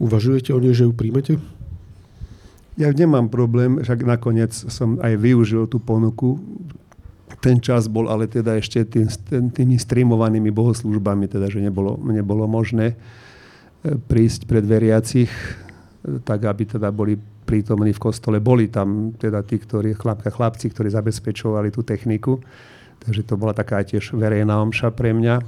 Uvažujete 0.00 0.56
o 0.56 0.60
nej, 0.60 0.72
že 0.72 0.88
ju 0.88 0.92
príjmete? 0.96 1.36
Ja 2.80 2.90
nemám 2.90 3.28
problém, 3.28 3.78
však 3.78 4.02
nakoniec 4.02 4.50
som 4.50 4.98
aj 4.98 5.20
využil 5.20 5.68
tú 5.68 5.78
ponuku. 5.78 6.40
Ten 7.44 7.60
čas 7.60 7.92
bol 7.92 8.08
ale 8.08 8.24
teda 8.24 8.56
ešte 8.56 8.88
tým, 8.88 9.04
tými 9.52 9.76
streamovanými 9.76 10.48
bohoslužbami, 10.48 11.28
teda 11.28 11.52
že 11.52 11.60
nebolo, 11.60 12.00
nebolo 12.00 12.48
možné 12.48 12.96
e, 12.96 12.96
prísť 14.00 14.48
pred 14.48 14.64
veriacich, 14.64 15.28
tak 16.24 16.48
aby 16.48 16.64
teda 16.64 16.88
boli 16.88 17.20
prítomní 17.44 17.92
v 17.92 18.00
kostole. 18.00 18.40
Boli 18.40 18.72
tam 18.72 19.12
teda 19.12 19.44
tí, 19.44 19.60
ktorí, 19.60 19.92
chlapka, 19.92 20.32
chlapci, 20.32 20.72
ktorí 20.72 20.88
zabezpečovali 20.88 21.68
tú 21.68 21.84
techniku. 21.84 22.40
Takže 23.04 23.28
to 23.28 23.36
bola 23.36 23.52
taká 23.52 23.84
tiež 23.84 24.16
verejná 24.16 24.56
omša 24.64 24.88
pre 24.96 25.12
mňa. 25.12 25.44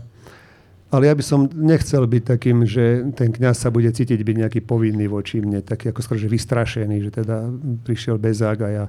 Ale 0.93 1.11
ja 1.11 1.15
by 1.19 1.25
som 1.25 1.51
nechcel 1.51 2.07
byť 2.07 2.23
takým, 2.23 2.63
že 2.63 3.11
ten 3.19 3.35
kňaz 3.35 3.67
sa 3.67 3.75
bude 3.75 3.91
cítiť 3.91 4.23
byť 4.23 4.37
nejaký 4.47 4.61
povinný 4.63 5.11
voči 5.11 5.43
mne, 5.43 5.59
taký 5.65 5.91
ako 5.91 6.01
skôr, 6.05 6.21
že 6.21 6.31
vystrašený, 6.31 6.97
že 7.03 7.11
teda 7.11 7.51
prišiel 7.83 8.23
bezák 8.23 8.59
a 8.63 8.69
ja 8.71 8.85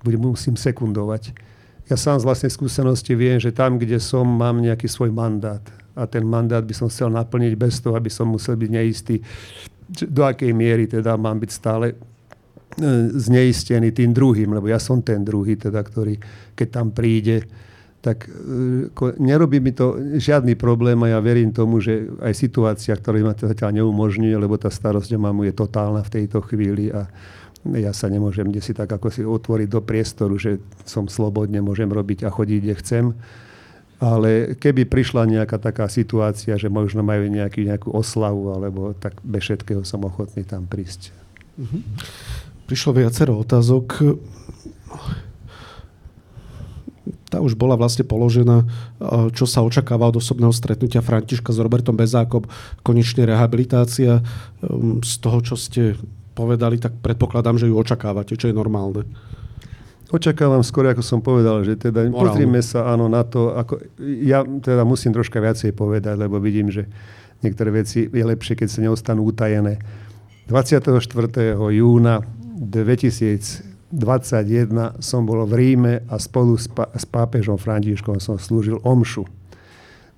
budem, 0.00 0.24
musím 0.24 0.56
sekundovať. 0.56 1.36
Ja 1.84 2.00
sám 2.00 2.16
z 2.16 2.24
vlastnej 2.24 2.52
skúsenosti 2.52 3.12
viem, 3.12 3.36
že 3.36 3.52
tam, 3.52 3.76
kde 3.76 4.00
som, 4.00 4.24
mám 4.24 4.64
nejaký 4.64 4.88
svoj 4.88 5.12
mandát. 5.12 5.60
A 5.92 6.08
ten 6.08 6.24
mandát 6.24 6.64
by 6.64 6.72
som 6.72 6.88
chcel 6.88 7.12
naplniť 7.12 7.52
bez 7.54 7.78
toho, 7.84 7.94
aby 7.94 8.08
som 8.08 8.32
musel 8.32 8.56
byť 8.56 8.70
neistý, 8.72 9.20
do 9.88 10.24
akej 10.24 10.52
miery 10.56 10.88
teda 10.88 11.14
mám 11.20 11.38
byť 11.38 11.50
stále 11.52 11.92
e, 11.92 11.96
zneistený 13.14 13.92
tým 13.92 14.16
druhým, 14.16 14.56
lebo 14.56 14.66
ja 14.66 14.80
som 14.80 15.04
ten 15.04 15.20
druhý, 15.20 15.60
teda, 15.60 15.84
ktorý 15.84 16.16
keď 16.56 16.68
tam 16.72 16.88
príde, 16.90 17.44
tak 18.00 18.28
e, 18.28 18.88
nerobí 19.20 19.60
mi 19.60 19.76
to 19.76 20.00
žiadny 20.16 20.56
problém 20.56 20.96
a 21.04 21.16
ja 21.16 21.18
verím 21.20 21.52
tomu, 21.52 21.84
že 21.84 22.08
aj 22.20 22.32
situácia, 22.32 22.96
ktorá 22.96 23.20
ma 23.20 23.36
zatiaľ 23.36 23.84
neumožňuje, 23.84 24.36
lebo 24.40 24.56
tá 24.56 24.72
starosť 24.72 25.14
o 25.16 25.20
mamu 25.20 25.48
je 25.48 25.54
totálna 25.54 26.00
v 26.00 26.12
tejto 26.20 26.40
chvíli 26.48 26.88
a 26.88 27.08
ja 27.72 27.96
sa 27.96 28.12
nemôžem 28.12 28.44
kde 28.44 28.60
si 28.60 28.76
tak 28.76 28.92
ako 28.92 29.08
si 29.08 29.24
otvoriť 29.24 29.68
do 29.72 29.80
priestoru, 29.80 30.36
že 30.36 30.60
som 30.84 31.08
slobodne, 31.08 31.64
môžem 31.64 31.88
robiť 31.88 32.28
a 32.28 32.30
chodiť, 32.30 32.58
kde 32.60 32.74
chcem. 32.84 33.04
Ale 34.02 34.58
keby 34.60 34.84
prišla 34.84 35.24
nejaká 35.24 35.56
taká 35.56 35.88
situácia, 35.88 36.60
že 36.60 36.68
možno 36.68 37.00
majú 37.00 37.24
nejaký, 37.24 37.64
nejakú 37.64 37.88
oslavu, 37.94 38.52
alebo 38.52 38.92
tak 38.92 39.16
bez 39.24 39.48
všetkého 39.48 39.80
som 39.86 40.04
ochotný 40.04 40.44
tam 40.44 40.68
prísť. 40.68 41.14
Mhm. 41.56 41.78
Prišlo 42.68 42.96
viacero 42.96 43.40
otázok 43.40 44.16
tá 47.34 47.42
už 47.42 47.58
bola 47.58 47.74
vlastne 47.74 48.06
položená, 48.06 48.62
čo 49.34 49.44
sa 49.44 49.66
očakáva 49.66 50.06
od 50.06 50.22
osobného 50.22 50.54
stretnutia 50.54 51.02
Františka 51.02 51.50
s 51.50 51.58
Robertom 51.58 51.98
Bezákom, 51.98 52.46
konečne 52.86 53.26
rehabilitácia. 53.26 54.22
Ehm, 54.62 55.02
z 55.02 55.14
toho, 55.18 55.42
čo 55.42 55.58
ste 55.58 55.98
povedali, 56.34 56.82
tak 56.82 56.98
predpokladám, 56.98 57.56
že 57.62 57.70
ju 57.70 57.78
očakávate, 57.78 58.34
čo 58.34 58.50
je 58.50 58.54
normálne. 58.54 59.06
Očakávam 60.12 60.60
skôr, 60.60 60.90
ako 60.92 61.02
som 61.02 61.24
povedal, 61.24 61.64
že 61.64 61.80
teda 61.80 62.06
Morálne. 62.06 62.14
pozrime 62.14 62.60
sa 62.60 62.92
áno, 62.92 63.08
na 63.08 63.24
to, 63.24 63.56
ako, 63.56 63.80
ja 64.02 64.44
teda 64.44 64.84
musím 64.84 65.16
troška 65.16 65.40
viacej 65.40 65.72
povedať, 65.72 66.20
lebo 66.20 66.36
vidím, 66.38 66.68
že 66.68 66.86
niektoré 67.40 67.72
veci 67.72 68.06
je 68.06 68.24
lepšie, 68.24 68.54
keď 68.54 68.68
sa 68.68 68.78
neostanú 68.84 69.24
utajené. 69.24 69.80
24. 70.46 70.92
júna 71.56 72.20
2000 72.60 73.74
21 73.94 74.98
som 74.98 75.22
bol 75.22 75.46
v 75.46 75.54
Ríme 75.54 75.94
a 76.10 76.18
spolu 76.18 76.58
s, 76.58 76.66
s 76.74 77.04
pápežom 77.06 77.54
Františkom 77.54 78.18
som 78.18 78.34
slúžil 78.34 78.82
omšu, 78.82 79.22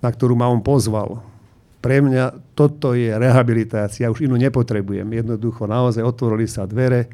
na 0.00 0.08
ktorú 0.08 0.32
ma 0.32 0.48
on 0.48 0.64
pozval. 0.64 1.20
Pre 1.80 1.96
mňa 2.02 2.56
toto 2.56 2.96
je 2.96 3.12
rehabilitácia, 3.14 4.10
už 4.10 4.26
inú 4.26 4.34
nepotrebujem. 4.40 5.06
Jednoducho 5.06 5.68
naozaj 5.70 6.02
otvorili 6.02 6.48
sa 6.50 6.66
dvere, 6.66 7.06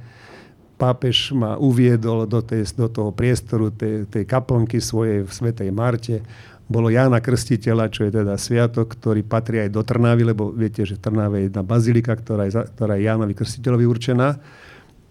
pápež 0.80 1.30
ma 1.36 1.54
uviedol 1.60 2.26
do, 2.26 2.42
tej, 2.42 2.66
do 2.74 2.90
toho 2.90 3.10
priestoru 3.14 3.70
tej, 3.70 4.10
tej 4.10 4.26
kaplnky 4.26 4.82
svojej 4.82 5.22
v 5.22 5.30
Svetej 5.30 5.70
Marte. 5.70 6.26
Bolo 6.66 6.88
Jána 6.88 7.20
Krstiteľa, 7.20 7.92
čo 7.92 8.08
je 8.08 8.18
teda 8.18 8.34
sviatok, 8.34 8.96
ktorý 8.96 9.22
patrí 9.22 9.62
aj 9.62 9.70
do 9.70 9.82
Trnavy, 9.84 10.24
lebo 10.26 10.50
viete, 10.50 10.82
že 10.82 10.98
Trnave 10.98 11.44
je 11.44 11.52
jedna 11.52 11.62
bazilika, 11.62 12.16
ktorá 12.16 12.48
je, 12.48 12.64
ktorá 12.74 12.96
je 12.98 13.06
Jánovi 13.06 13.34
Krstiteľovi 13.36 13.84
určená. 13.86 14.40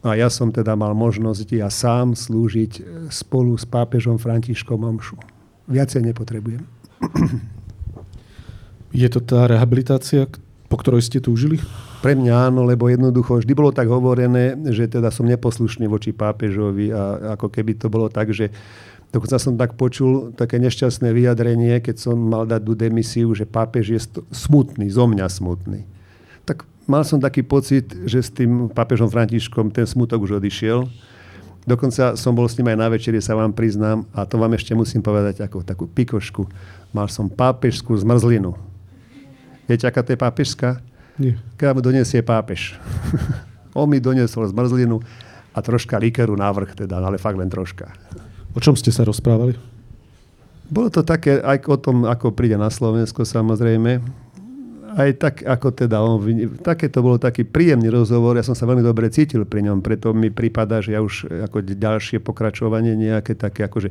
A 0.02 0.18
ja 0.18 0.34
som 0.34 0.50
teda 0.50 0.74
mal 0.74 0.98
možnosť 0.98 1.46
ja 1.54 1.70
sám 1.70 2.18
slúžiť 2.18 3.06
spolu 3.14 3.54
s 3.54 3.70
pápežom 3.70 4.18
Františkom 4.18 4.82
Omšu. 4.82 5.16
Viacej 5.70 6.02
nepotrebujem. 6.10 6.66
Je 8.92 9.08
to 9.08 9.24
tá 9.24 9.48
rehabilitácia, 9.48 10.28
po 10.68 10.76
ktorej 10.80 11.08
ste 11.08 11.24
túžili? 11.24 11.60
Pre 12.04 12.12
mňa 12.16 12.52
áno, 12.52 12.68
lebo 12.68 12.92
jednoducho 12.92 13.40
vždy 13.40 13.54
bolo 13.56 13.72
tak 13.72 13.88
hovorené, 13.88 14.58
že 14.72 14.88
teda 14.88 15.12
som 15.12 15.28
neposlušný 15.28 15.88
voči 15.88 16.12
pápežovi 16.12 16.92
a 16.92 17.36
ako 17.40 17.48
keby 17.48 17.80
to 17.80 17.88
bolo 17.88 18.12
tak, 18.12 18.36
že 18.36 18.52
dokonca 19.12 19.38
som 19.40 19.56
tak 19.56 19.80
počul 19.80 20.36
také 20.36 20.60
nešťastné 20.60 21.12
vyjadrenie, 21.12 21.80
keď 21.80 21.96
som 22.04 22.16
mal 22.16 22.44
dať 22.44 22.62
tú 22.68 22.74
demisiu, 22.76 23.30
že 23.32 23.48
pápež 23.48 23.86
je 23.96 24.00
smutný, 24.32 24.92
zo 24.92 25.08
mňa 25.08 25.28
smutný. 25.28 25.88
Tak 26.44 26.68
mal 26.90 27.06
som 27.08 27.22
taký 27.22 27.46
pocit, 27.48 27.92
že 28.08 28.20
s 28.20 28.34
tým 28.34 28.72
pápežom 28.72 29.08
Františkom 29.08 29.70
ten 29.72 29.86
smutok 29.86 30.26
už 30.26 30.42
odišiel. 30.42 30.90
Dokonca 31.62 32.18
som 32.18 32.34
bol 32.34 32.50
s 32.50 32.58
ním 32.58 32.74
aj 32.74 32.78
na 32.82 32.90
večeri, 32.90 33.22
sa 33.22 33.38
vám 33.38 33.54
priznám, 33.54 34.10
a 34.18 34.26
to 34.26 34.42
vám 34.42 34.58
ešte 34.58 34.74
musím 34.74 35.06
povedať 35.06 35.46
ako 35.46 35.62
takú 35.62 35.86
pikošku. 35.86 36.50
Mal 36.90 37.06
som 37.06 37.30
pápežskú 37.30 37.94
zmrzlinu. 37.94 38.71
Viete, 39.72 39.88
aká 39.88 40.04
to 40.04 40.12
je 40.12 40.20
pápežská? 40.20 40.84
Nie. 41.16 41.40
Keď 41.56 41.72
mu 41.72 41.80
donesie 41.80 42.20
pápež. 42.20 42.76
On 43.80 43.88
mi 43.88 44.04
doniesol 44.04 44.44
zmrzlinu 44.52 45.00
a 45.56 45.60
troška 45.64 45.96
likeru 45.96 46.36
návrh, 46.36 46.76
teda, 46.84 47.00
ale 47.00 47.16
fakt 47.16 47.40
len 47.40 47.48
troška. 47.48 47.88
O 48.52 48.60
čom 48.60 48.76
ste 48.76 48.92
sa 48.92 49.08
rozprávali? 49.08 49.56
Bolo 50.68 50.92
to 50.92 51.08
také 51.08 51.40
aj 51.40 51.64
o 51.72 51.80
tom, 51.80 52.04
ako 52.04 52.36
príde 52.36 52.60
na 52.60 52.68
Slovensko 52.68 53.24
samozrejme 53.24 54.04
aj 54.92 55.10
tak, 55.24 55.36
ako 55.48 55.68
teda 55.72 56.04
on, 56.04 56.20
také 56.60 56.92
to 56.92 57.00
bolo 57.00 57.16
taký 57.16 57.48
príjemný 57.48 57.88
rozhovor, 57.88 58.36
ja 58.36 58.44
som 58.44 58.52
sa 58.52 58.68
veľmi 58.68 58.84
dobre 58.84 59.08
cítil 59.08 59.48
pri 59.48 59.64
ňom, 59.72 59.80
preto 59.80 60.12
mi 60.12 60.28
prípada, 60.28 60.84
že 60.84 60.96
ja 60.96 61.00
už 61.00 61.32
ako 61.48 61.64
ďalšie 61.64 62.20
pokračovanie 62.20 63.00
nejaké 63.00 63.40
také 63.40 63.72
akože, 63.72 63.88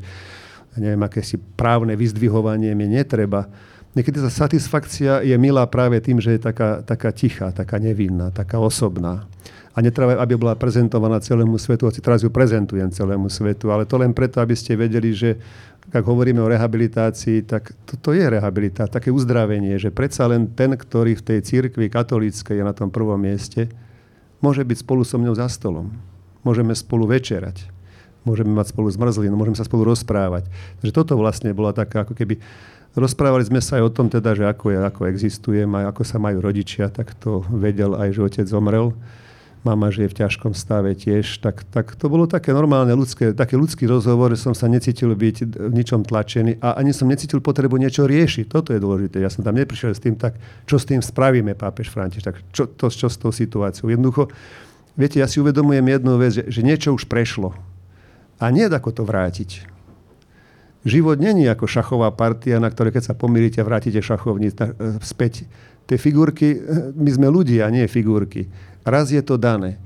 neviem, 0.77 1.01
aké 1.01 1.25
si 1.25 1.41
právne 1.41 1.97
vyzdvihovanie 1.97 2.77
mi 2.77 2.85
netreba. 2.85 3.49
Niekedy 3.91 4.23
tá 4.23 4.31
satisfakcia 4.31 5.27
je 5.27 5.35
milá 5.35 5.67
práve 5.67 5.99
tým, 5.99 6.23
že 6.23 6.39
je 6.39 6.41
taká, 6.41 6.79
taká 6.87 7.11
tichá, 7.11 7.51
taká 7.51 7.83
nevinná, 7.83 8.31
taká 8.31 8.63
osobná. 8.63 9.27
A 9.75 9.83
netreba, 9.83 10.19
aby 10.19 10.35
bola 10.39 10.55
prezentovaná 10.55 11.19
celému 11.19 11.59
svetu, 11.59 11.91
hoci 11.91 11.99
teraz 11.99 12.23
ju 12.23 12.31
prezentujem 12.31 12.91
celému 12.91 13.27
svetu, 13.31 13.71
ale 13.71 13.87
to 13.87 13.99
len 13.99 14.15
preto, 14.15 14.39
aby 14.39 14.55
ste 14.55 14.79
vedeli, 14.79 15.11
že 15.15 15.39
ak 15.91 16.07
hovoríme 16.07 16.39
o 16.39 16.47
rehabilitácii, 16.47 17.47
tak 17.47 17.75
toto 17.83 18.15
je 18.15 18.23
rehabilitácia, 18.23 18.95
také 18.95 19.11
uzdravenie, 19.11 19.75
že 19.79 19.91
predsa 19.91 20.31
len 20.31 20.51
ten, 20.55 20.75
ktorý 20.75 21.19
v 21.19 21.27
tej 21.27 21.39
cirkvi 21.43 21.91
katolíckej 21.91 22.63
je 22.63 22.65
na 22.67 22.75
tom 22.75 22.95
prvom 22.95 23.19
mieste, 23.19 23.67
môže 24.39 24.63
byť 24.63 24.87
spolu 24.87 25.03
so 25.03 25.19
mnou 25.19 25.35
za 25.35 25.51
stolom. 25.51 25.91
Môžeme 26.47 26.75
spolu 26.79 27.11
večerať. 27.11 27.67
Môžeme 28.23 28.53
mať 28.53 28.71
spolu 28.71 28.87
zmrzlinu, 28.93 29.35
môžeme 29.35 29.57
sa 29.57 29.65
spolu 29.65 29.89
rozprávať. 29.89 30.47
Takže 30.79 30.93
toto 30.93 31.17
vlastne 31.17 31.57
bola 31.57 31.73
taká, 31.73 32.05
ako 32.05 32.13
keby 32.13 32.39
Rozprávali 32.91 33.47
sme 33.47 33.63
sa 33.63 33.79
aj 33.79 33.87
o 33.87 33.95
tom, 33.95 34.11
teda, 34.11 34.35
že 34.35 34.45
ako, 34.51 34.75
je, 34.75 34.79
ako 34.83 35.01
existujem 35.07 35.71
a 35.79 35.95
ako 35.95 36.03
sa 36.03 36.19
majú 36.19 36.43
rodičia, 36.43 36.91
tak 36.91 37.15
to 37.23 37.47
vedel 37.47 37.95
aj, 37.95 38.19
že 38.19 38.21
otec 38.21 38.47
zomrel 38.51 38.91
mama, 39.61 39.93
že 39.93 40.09
je 40.09 40.13
v 40.13 40.19
ťažkom 40.25 40.57
stave 40.57 40.97
tiež, 40.97 41.45
tak, 41.45 41.69
tak 41.69 41.93
to 41.93 42.09
bolo 42.09 42.25
také 42.25 42.57
normálne 42.57 42.97
ľudské, 42.97 43.37
taký 43.37 43.61
ľudský 43.61 43.85
rozhovor, 43.85 44.33
že 44.33 44.41
som 44.41 44.57
sa 44.57 44.65
necítil 44.73 45.13
byť 45.13 45.37
v 45.69 45.73
ničom 45.77 46.01
tlačený 46.09 46.65
a 46.65 46.81
ani 46.81 46.97
som 46.97 47.05
necítil 47.05 47.45
potrebu 47.45 47.77
niečo 47.77 48.09
riešiť. 48.09 48.49
Toto 48.49 48.73
je 48.73 48.81
dôležité. 48.81 49.21
Ja 49.21 49.29
som 49.29 49.45
tam 49.45 49.61
neprišiel 49.61 49.93
s 49.93 50.01
tým, 50.01 50.17
tak 50.17 50.41
čo 50.65 50.81
s 50.81 50.89
tým 50.89 51.05
spravíme, 51.05 51.53
pápež 51.53 51.93
Františ, 51.93 52.25
tak 52.25 52.41
čo, 52.57 52.73
to, 52.73 52.89
čo 52.89 53.13
s 53.13 53.21
tou 53.21 53.29
situáciou. 53.29 53.93
Jednoducho, 53.93 54.33
viete, 54.97 55.21
ja 55.21 55.29
si 55.29 55.45
uvedomujem 55.45 55.85
jednu 55.85 56.13
vec, 56.17 56.33
že, 56.41 56.45
že 56.49 56.61
niečo 56.65 56.97
už 56.97 57.05
prešlo 57.05 57.53
a 58.41 58.49
nie 58.49 58.65
ako 58.65 58.91
to 58.97 59.03
vrátiť. 59.05 59.69
Život 60.81 61.21
není 61.21 61.45
ako 61.45 61.69
šachová 61.69 62.09
partia, 62.17 62.57
na 62.57 62.73
ktorej 62.73 62.97
keď 62.97 63.13
sa 63.13 63.15
pomýlite, 63.15 63.61
vrátite 63.61 64.01
šachovníc 64.01 64.57
e, 64.57 64.73
späť. 65.05 65.45
Tie 65.85 66.01
figurky, 66.01 66.57
e, 66.57 66.59
my 66.97 67.11
sme 67.13 67.29
ľudia, 67.29 67.69
nie 67.69 67.85
figurky. 67.85 68.49
Raz 68.81 69.13
je 69.13 69.21
to 69.21 69.37
dané. 69.37 69.77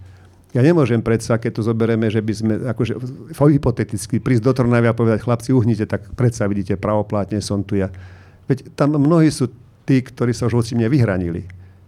Ja 0.54 0.62
nemôžem 0.62 1.02
predsa, 1.02 1.34
keď 1.34 1.58
to 1.58 1.66
zoberieme, 1.66 2.06
že 2.06 2.22
by 2.22 2.32
sme, 2.32 2.54
akože 2.70 2.94
hypoteticky, 3.34 4.22
prísť 4.22 4.46
do 4.46 4.52
Trnavy 4.54 4.86
a 4.86 4.94
povedať, 4.94 5.26
chlapci, 5.26 5.50
uhnite, 5.50 5.82
tak 5.82 6.14
predsa 6.14 6.46
vidíte, 6.46 6.78
pravoplátne 6.78 7.42
som 7.42 7.66
tu 7.66 7.74
ja. 7.74 7.90
Veď 8.46 8.70
tam 8.78 8.94
mnohí 8.94 9.34
sú 9.34 9.50
tí, 9.82 9.98
ktorí 9.98 10.30
sa 10.30 10.46
už 10.46 10.62
voci 10.62 10.78
mne 10.78 10.86
vyhranili. 10.86 11.42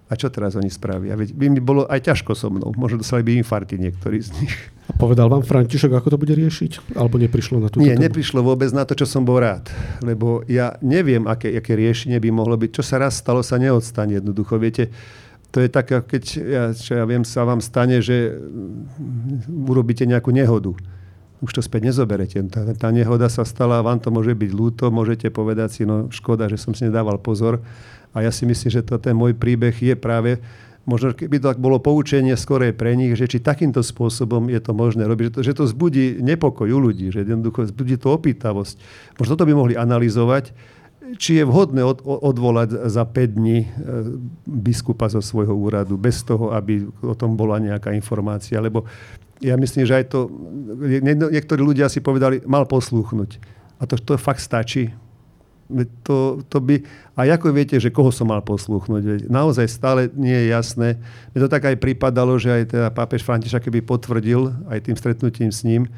A 0.06 0.14
čo 0.14 0.30
teraz 0.30 0.54
oni 0.54 0.70
spravia? 0.70 1.18
Veď 1.18 1.34
by 1.34 1.46
mi 1.50 1.58
bolo 1.58 1.82
aj 1.90 2.06
ťažko 2.06 2.38
so 2.38 2.46
mnou. 2.46 2.70
Možno 2.78 3.02
dostali 3.02 3.26
by 3.26 3.42
infarty 3.42 3.74
niektorí 3.74 4.22
z 4.22 4.38
nich. 4.38 4.54
A 4.86 4.94
povedal 4.94 5.26
vám 5.26 5.42
František, 5.42 5.90
ako 5.90 6.14
to 6.14 6.18
bude 6.22 6.30
riešiť? 6.30 6.94
Alebo 6.94 7.18
neprišlo 7.18 7.58
na 7.58 7.66
to? 7.66 7.82
Nie, 7.82 7.98
tému? 7.98 8.06
neprišlo 8.06 8.38
vôbec 8.38 8.70
na 8.70 8.86
to, 8.86 8.94
čo 8.94 9.02
som 9.02 9.26
bol 9.26 9.42
rád. 9.42 9.66
Lebo 10.06 10.46
ja 10.46 10.78
neviem, 10.78 11.26
aké, 11.26 11.50
aké 11.58 11.74
riešenie 11.74 12.22
by 12.22 12.30
mohlo 12.30 12.54
byť. 12.54 12.70
Čo 12.70 12.82
sa 12.86 13.02
raz 13.02 13.18
stalo, 13.18 13.42
sa 13.42 13.58
neodstane 13.58 14.22
jednoducho. 14.22 14.62
Viete, 14.62 14.94
To 15.50 15.64
je 15.64 15.72
tak, 15.72 15.88
keď 15.88 16.22
ja, 16.36 16.64
čo 16.76 17.00
ja 17.00 17.04
viem, 17.08 17.24
sa 17.24 17.46
vám 17.48 17.64
stane, 17.64 18.04
že 18.04 18.36
urobíte 19.48 20.04
nejakú 20.04 20.28
nehodu. 20.28 20.76
Už 21.44 21.52
to 21.52 21.60
späť 21.60 21.92
nezoberete. 21.92 22.40
Tá, 22.48 22.64
tá 22.72 22.88
nehoda 22.88 23.28
sa 23.28 23.44
stala, 23.44 23.84
vám 23.84 24.00
to 24.00 24.08
môže 24.08 24.32
byť 24.32 24.50
ľúto, 24.56 24.88
môžete 24.88 25.28
povedať 25.28 25.68
si, 25.68 25.82
no 25.84 26.08
škoda, 26.08 26.48
že 26.48 26.56
som 26.56 26.72
si 26.72 26.88
nedával 26.88 27.20
pozor. 27.20 27.60
A 28.16 28.24
ja 28.24 28.32
si 28.32 28.48
myslím, 28.48 28.70
že 28.72 28.80
to, 28.80 28.96
ten 28.96 29.12
môj 29.12 29.36
príbeh 29.36 29.76
je 29.76 29.92
práve 29.92 30.40
možno 30.86 31.10
keby 31.12 31.42
to 31.42 31.50
tak 31.50 31.58
bolo 31.58 31.82
poučenie 31.82 32.38
skorej 32.38 32.72
pre 32.72 32.94
nich, 32.94 33.18
že 33.18 33.26
či 33.26 33.42
takýmto 33.42 33.82
spôsobom 33.82 34.46
je 34.46 34.62
to 34.62 34.70
možné 34.70 35.04
robiť, 35.04 35.24
že 35.28 35.32
to, 35.34 35.40
že 35.42 35.52
to 35.58 35.64
zbudí 35.66 36.22
nepokoj 36.22 36.70
u 36.70 36.78
ľudí, 36.78 37.10
že 37.10 37.26
jednoducho 37.26 37.66
zbudí 37.66 37.98
to 37.98 38.14
opýtavosť. 38.14 38.78
Možno 39.18 39.34
to 39.34 39.44
by 39.44 39.52
mohli 39.52 39.74
analyzovať, 39.74 40.54
či 41.18 41.42
je 41.42 41.44
vhodné 41.46 41.86
od, 41.86 42.02
odvolať 42.02 42.90
za 42.90 43.06
5 43.06 43.38
dní 43.38 43.58
e, 43.62 43.68
biskupa 44.46 45.06
zo 45.06 45.22
svojho 45.22 45.54
úradu, 45.54 45.94
bez 45.94 46.22
toho, 46.26 46.50
aby 46.54 46.86
o 47.02 47.14
tom 47.14 47.38
bola 47.38 47.62
nejaká 47.62 47.94
informácia. 47.94 48.58
Lebo 48.58 48.86
ja 49.40 49.54
myslím, 49.60 49.84
že 49.84 50.00
aj 50.00 50.04
to, 50.08 50.32
niektorí 51.32 51.60
ľudia 51.60 51.92
si 51.92 52.00
povedali, 52.00 52.40
mal 52.48 52.64
poslúchnuť. 52.64 53.30
A 53.76 53.84
to, 53.84 54.00
to 54.00 54.16
fakt 54.16 54.40
stačí. 54.40 54.92
To, 56.06 56.40
to 56.46 56.62
by, 56.62 56.78
a 57.18 57.26
ako 57.26 57.50
viete, 57.50 57.74
že 57.82 57.90
koho 57.90 58.14
som 58.14 58.30
mal 58.30 58.40
poslúchnuť? 58.40 59.26
Naozaj 59.26 59.66
stále 59.66 60.00
nie 60.14 60.32
je 60.32 60.46
jasné. 60.54 60.88
Mne 61.34 61.40
to 61.44 61.50
tak 61.50 61.66
aj 61.66 61.76
pripadalo, 61.82 62.38
že 62.38 62.62
aj 62.62 62.62
teda 62.70 62.88
pápež 62.94 63.26
František 63.26 63.66
keby 63.66 63.82
potvrdil 63.82 64.54
aj 64.70 64.86
tým 64.86 64.96
stretnutím 64.96 65.50
s 65.50 65.66
ním, 65.66 65.90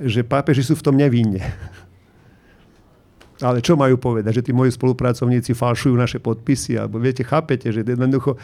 že 0.00 0.24
pápeži 0.24 0.64
sú 0.64 0.74
v 0.74 0.84
tom 0.84 0.96
nevinne. 0.96 1.44
Ale 3.40 3.64
čo 3.64 3.72
majú 3.74 3.96
povedať? 3.96 4.40
Že 4.40 4.46
tí 4.46 4.52
moji 4.52 4.70
spolupracovníci 4.76 5.56
falšujú 5.56 5.96
naše 5.96 6.20
podpisy? 6.20 6.76
Alebo 6.76 7.00
viete, 7.00 7.24
chápete, 7.24 7.72
že 7.72 7.80
jednoducho 7.80 8.36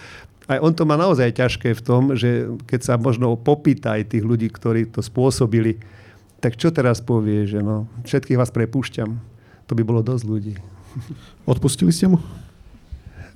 aj 0.46 0.62
on 0.62 0.72
to 0.72 0.86
má 0.86 0.94
naozaj 0.94 1.36
ťažké 1.36 1.74
v 1.74 1.82
tom, 1.82 2.02
že 2.14 2.46
keď 2.70 2.80
sa 2.80 2.94
možno 2.94 3.34
popýta 3.34 3.98
aj 3.98 4.14
tých 4.14 4.22
ľudí, 4.22 4.46
ktorí 4.46 4.86
to 4.88 5.02
spôsobili, 5.02 5.76
tak 6.38 6.54
čo 6.54 6.70
teraz 6.70 7.02
povie, 7.02 7.50
že 7.50 7.58
no, 7.58 7.90
všetkých 8.06 8.38
vás 8.38 8.54
prepúšťam 8.54 9.36
to 9.66 9.74
by 9.74 9.82
bolo 9.82 10.00
dosť 10.00 10.24
ľudí. 10.24 10.54
Odpustili 11.50 11.90
ste 11.90 12.06
mu? 12.06 12.22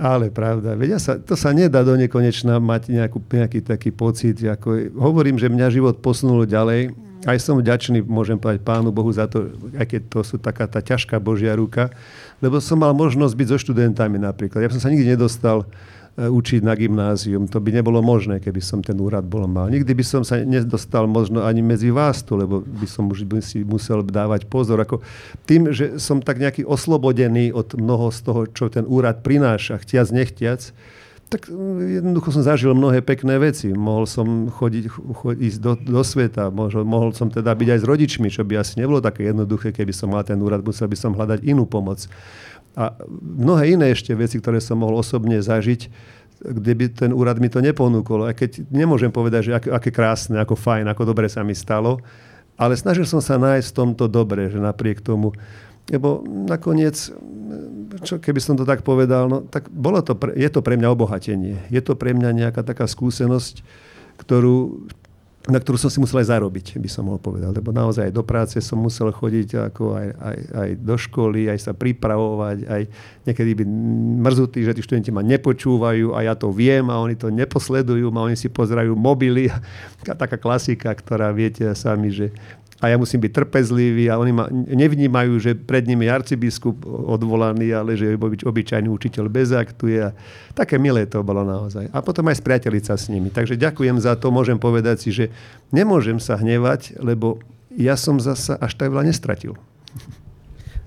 Ale 0.00 0.32
pravda, 0.32 0.72
vedia 0.78 0.96
sa, 0.96 1.20
to 1.20 1.36
sa 1.36 1.52
nedá 1.52 1.84
do 1.84 1.92
nekonečna 1.92 2.56
mať 2.56 2.88
nejakú, 2.88 3.20
nejaký 3.20 3.60
taký 3.60 3.92
pocit. 3.92 4.40
Ako, 4.40 4.96
hovorím, 4.96 5.36
že 5.36 5.52
mňa 5.52 5.68
život 5.68 6.00
posunul 6.00 6.48
ďalej. 6.48 6.88
Aj 7.28 7.36
som 7.36 7.60
vďačný, 7.60 8.00
môžem 8.04 8.40
povedať 8.40 8.64
Pánu 8.64 8.90
Bohu 8.90 9.12
za 9.12 9.28
to, 9.28 9.52
aj 9.76 9.86
keď 9.92 10.00
to 10.08 10.20
sú 10.24 10.36
taká 10.40 10.64
tá 10.64 10.80
ťažká 10.80 11.20
Božia 11.20 11.52
ruka, 11.52 11.92
lebo 12.40 12.60
som 12.60 12.80
mal 12.80 12.96
možnosť 12.96 13.34
byť 13.36 13.46
so 13.52 13.58
študentami 13.60 14.16
napríklad. 14.16 14.64
Ja 14.64 14.72
som 14.72 14.80
sa 14.80 14.88
nikdy 14.88 15.14
nedostal 15.16 15.68
E, 16.18 16.26
učiť 16.26 16.66
na 16.66 16.74
gymnázium. 16.74 17.46
To 17.48 17.62
by 17.62 17.70
nebolo 17.70 18.02
možné, 18.02 18.42
keby 18.42 18.58
som 18.58 18.82
ten 18.82 18.98
úrad 18.98 19.22
bol 19.22 19.46
mal. 19.46 19.70
Nikdy 19.70 19.94
by 19.94 20.04
som 20.04 20.22
sa 20.26 20.42
nedostal 20.42 21.06
možno 21.06 21.46
ani 21.46 21.62
medzi 21.62 21.94
vás 21.94 22.26
tu, 22.26 22.34
lebo 22.34 22.66
by 22.66 22.86
som 22.90 23.06
už 23.06 23.22
by 23.24 23.38
si 23.38 23.62
musel 23.62 24.02
dávať 24.02 24.50
pozor. 24.50 24.82
Ako 24.82 25.06
tým, 25.46 25.70
že 25.70 26.02
som 26.02 26.18
tak 26.18 26.42
nejaký 26.42 26.66
oslobodený 26.66 27.54
od 27.54 27.78
mnoho 27.78 28.10
z 28.10 28.18
toho, 28.26 28.40
čo 28.50 28.66
ten 28.66 28.84
úrad 28.90 29.22
prináša, 29.22 29.78
chtiac, 29.80 30.10
nechtiac, 30.10 30.74
tak 31.30 31.46
mm, 31.46 32.02
jednoducho 32.02 32.34
som 32.34 32.42
zažil 32.42 32.74
mnohé 32.74 33.00
pekné 33.06 33.38
veci. 33.38 33.70
Mohol 33.70 34.04
som 34.10 34.26
chodiť, 34.50 34.84
chodiť 34.90 35.38
ísť 35.38 35.58
do, 35.62 35.72
do 35.78 36.02
sveta, 36.02 36.50
mohol, 36.50 36.82
mohol 36.82 37.10
som 37.14 37.30
teda 37.30 37.54
byť 37.54 37.68
aj 37.70 37.80
s 37.80 37.86
rodičmi, 37.86 38.28
čo 38.28 38.42
by 38.42 38.58
asi 38.58 38.82
nebolo 38.82 38.98
také 38.98 39.30
jednoduché, 39.30 39.70
keby 39.70 39.94
som 39.94 40.10
mal 40.10 40.26
ten 40.26 40.42
úrad, 40.42 40.66
musel 40.66 40.90
by 40.90 40.98
som 40.98 41.14
hľadať 41.14 41.46
inú 41.46 41.70
pomoc 41.70 42.10
a 42.78 42.94
mnohé 43.18 43.74
iné 43.74 43.90
ešte 43.90 44.14
veci, 44.14 44.38
ktoré 44.38 44.62
som 44.62 44.78
mohol 44.78 45.02
osobne 45.02 45.42
zažiť, 45.42 45.90
kde 46.40 46.72
by 46.72 46.84
ten 46.94 47.10
úrad 47.10 47.42
mi 47.42 47.50
to 47.50 47.58
neponúkol. 47.58 48.30
Aj 48.30 48.34
keď 48.34 48.64
nemôžem 48.70 49.10
povedať, 49.10 49.50
že 49.50 49.52
aké, 49.58 49.68
aké 49.74 49.90
krásne, 49.90 50.38
ako 50.38 50.54
fajn, 50.54 50.86
ako 50.86 51.02
dobre 51.10 51.26
sa 51.26 51.42
mi 51.42 51.52
stalo, 51.52 51.98
ale 52.54 52.78
snažil 52.78 53.08
som 53.08 53.18
sa 53.18 53.40
nájsť 53.40 53.68
v 53.72 53.76
tomto 53.76 54.04
dobre, 54.06 54.48
že 54.52 54.60
napriek 54.60 55.02
tomu, 55.02 55.34
lebo 55.90 56.22
nakoniec, 56.24 56.96
čo 58.06 58.22
keby 58.22 58.38
som 58.38 58.54
to 58.54 58.62
tak 58.62 58.86
povedal, 58.86 59.26
no, 59.26 59.42
tak 59.42 59.66
bolo 59.68 59.98
to 60.00 60.14
pre, 60.14 60.32
je 60.38 60.46
to 60.46 60.62
pre 60.62 60.78
mňa 60.78 60.88
obohatenie. 60.94 61.66
Je 61.68 61.82
to 61.82 61.98
pre 61.98 62.14
mňa 62.14 62.46
nejaká 62.46 62.62
taká 62.62 62.86
skúsenosť, 62.86 63.66
ktorú 64.22 64.86
na 65.48 65.56
ktorú 65.56 65.80
som 65.80 65.88
si 65.88 65.96
musel 65.96 66.20
aj 66.20 66.36
zarobiť, 66.36 66.76
by 66.76 66.90
som 66.92 67.08
mohol 67.08 67.16
povedať. 67.16 67.48
Lebo 67.56 67.72
naozaj 67.72 68.12
aj 68.12 68.12
do 68.12 68.20
práce 68.20 68.60
som 68.60 68.76
musel 68.76 69.08
chodiť 69.08 69.72
ako 69.72 69.96
aj, 69.96 70.08
aj, 70.20 70.38
aj 70.52 70.70
do 70.84 70.96
školy, 71.00 71.48
aj 71.48 71.58
sa 71.64 71.72
pripravovať, 71.72 72.68
aj 72.68 72.82
niekedy 73.24 73.64
byť 73.64 73.68
mrzutý, 74.20 74.58
že 74.68 74.76
tí 74.76 74.84
študenti 74.84 75.08
ma 75.08 75.24
nepočúvajú 75.24 76.12
a 76.12 76.28
ja 76.28 76.36
to 76.36 76.52
viem 76.52 76.92
a 76.92 77.00
oni 77.00 77.16
to 77.16 77.32
neposledujú 77.32 78.12
a 78.12 78.26
oni 78.28 78.36
si 78.36 78.52
pozerajú 78.52 78.92
mobily. 78.92 79.48
Taká 80.04 80.36
klasika, 80.36 80.92
ktorá 80.92 81.32
viete 81.32 81.64
sami, 81.72 82.12
že 82.12 82.36
a 82.80 82.88
ja 82.88 82.96
musím 82.96 83.20
byť 83.20 83.32
trpezlivý 83.36 84.08
a 84.08 84.16
oni 84.16 84.32
ma 84.32 84.48
nevnímajú, 84.50 85.36
že 85.36 85.52
pred 85.52 85.84
nimi 85.84 86.08
je 86.08 86.16
arcibiskup 86.16 86.80
odvolaný, 86.88 87.76
ale 87.76 87.92
že 87.92 88.12
je 88.12 88.16
obyčajný 88.48 88.88
učiteľ 88.88 89.28
bez 89.28 89.52
aktu. 89.52 90.00
A 90.00 90.16
také 90.56 90.80
milé 90.80 91.04
to 91.04 91.20
bolo 91.20 91.44
naozaj. 91.44 91.92
A 91.92 92.00
potom 92.00 92.24
aj 92.32 92.40
spriateliť 92.40 92.84
sa 92.88 92.96
s 92.96 93.12
nimi. 93.12 93.28
Takže 93.28 93.60
ďakujem 93.60 94.00
za 94.00 94.16
to. 94.16 94.32
Môžem 94.32 94.56
povedať 94.56 95.04
si, 95.04 95.10
že 95.12 95.28
nemôžem 95.68 96.16
sa 96.16 96.40
hnevať, 96.40 96.96
lebo 97.04 97.36
ja 97.76 98.00
som 98.00 98.16
zasa 98.16 98.56
až 98.56 98.72
tak 98.80 98.88
veľa 98.88 99.04
nestratil. 99.12 99.60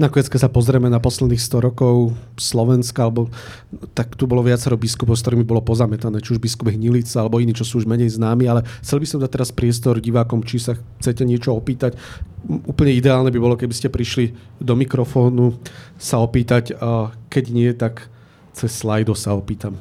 Nakoniec, 0.01 0.25
keď 0.25 0.49
sa 0.49 0.49
pozrieme 0.49 0.89
na 0.89 0.97
posledných 0.97 1.37
100 1.37 1.69
rokov 1.69 2.17
Slovenska, 2.33 3.05
alebo, 3.05 3.29
tak 3.93 4.17
tu 4.17 4.25
bolo 4.25 4.41
viacero 4.41 4.73
biskupov, 4.73 5.13
s 5.13 5.21
ktorými 5.21 5.45
bolo 5.45 5.61
pozametané, 5.61 6.17
či 6.17 6.33
už 6.33 6.41
biskup 6.41 6.73
Hnilica, 6.73 7.21
alebo 7.21 7.37
iní, 7.37 7.53
čo 7.53 7.61
sú 7.61 7.77
už 7.77 7.85
menej 7.85 8.09
známi, 8.09 8.49
ale 8.49 8.65
chcel 8.81 8.97
by 8.97 9.07
som 9.07 9.21
dať 9.21 9.29
teraz 9.29 9.53
priestor 9.53 10.01
divákom, 10.01 10.41
či 10.41 10.57
sa 10.57 10.73
chcete 10.97 11.21
niečo 11.29 11.53
opýtať. 11.53 11.93
Úplne 12.43 12.91
ideálne 12.91 13.29
by 13.29 13.37
bolo, 13.37 13.53
keby 13.53 13.73
ste 13.77 13.93
prišli 13.93 14.33
do 14.57 14.73
mikrofónu 14.73 15.61
sa 16.01 16.17
opýtať, 16.25 16.73
a 16.81 17.13
keď 17.29 17.43
nie, 17.53 17.69
tak 17.77 18.09
cez 18.57 18.73
slajdo 18.73 19.13
sa 19.13 19.37
opýtam. 19.37 19.77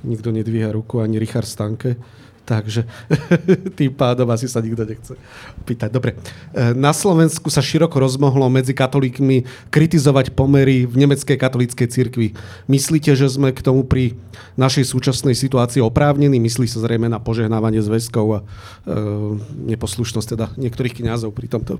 Nikto 0.00 0.32
nedvíha 0.32 0.72
ruku, 0.72 1.04
ani 1.04 1.20
Richard 1.20 1.46
Stanke. 1.46 2.00
Takže 2.42 2.82
tým 3.78 3.94
pádom 3.94 4.26
asi 4.34 4.50
sa 4.50 4.58
nikto 4.58 4.82
nechce 4.82 5.14
pýtať. 5.62 5.94
Dobre. 5.94 6.18
E, 6.50 6.74
na 6.74 6.90
Slovensku 6.90 7.46
sa 7.54 7.62
široko 7.62 8.02
rozmohlo 8.02 8.50
medzi 8.50 8.74
katolíkmi 8.74 9.46
kritizovať 9.70 10.34
pomery 10.34 10.82
v 10.82 10.94
nemeckej 11.06 11.38
katolíckej 11.38 11.86
cirkvi. 11.86 12.34
Myslíte, 12.66 13.14
že 13.14 13.30
sme 13.30 13.54
k 13.54 13.62
tomu 13.62 13.86
pri 13.86 14.18
našej 14.58 14.90
súčasnej 14.90 15.38
situácii 15.38 15.78
oprávnení? 15.78 16.42
Myslí 16.42 16.66
sa 16.66 16.82
zrejme 16.82 17.06
na 17.06 17.22
požehnávanie 17.22 17.78
zväzkov 17.78 18.26
a 18.34 18.38
e, 18.42 18.44
neposlušnosť 19.70 20.28
teda 20.34 20.46
niektorých 20.58 20.98
kňazov 20.98 21.30
pri 21.30 21.46
tomto? 21.46 21.78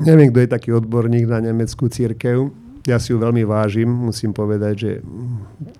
Neviem, 0.00 0.32
kto 0.32 0.40
je 0.46 0.54
taký 0.54 0.70
odborník 0.72 1.28
na 1.28 1.44
nemeckú 1.44 1.90
církev 1.90 2.67
ja 2.88 2.96
si 2.96 3.12
ju 3.12 3.20
veľmi 3.20 3.44
vážim, 3.44 3.86
musím 3.86 4.32
povedať, 4.32 4.74
že 4.74 4.92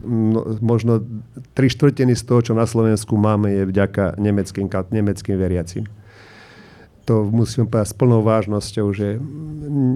no, 0.05 0.61
možno 0.61 1.01
tri 1.57 1.73
štvrtiny 1.73 2.13
z 2.13 2.23
toho, 2.29 2.41
čo 2.45 2.53
na 2.53 2.69
Slovensku 2.69 3.17
máme, 3.17 3.49
je 3.49 3.65
vďaka 3.65 4.21
nemeckým, 4.21 4.69
nemeckým 4.69 5.37
veriacim. 5.41 5.89
To 7.09 7.25
musím 7.25 7.65
povedať 7.65 7.89
s 7.89 7.97
plnou 7.97 8.21
vážnosťou, 8.21 8.93
že 8.93 9.17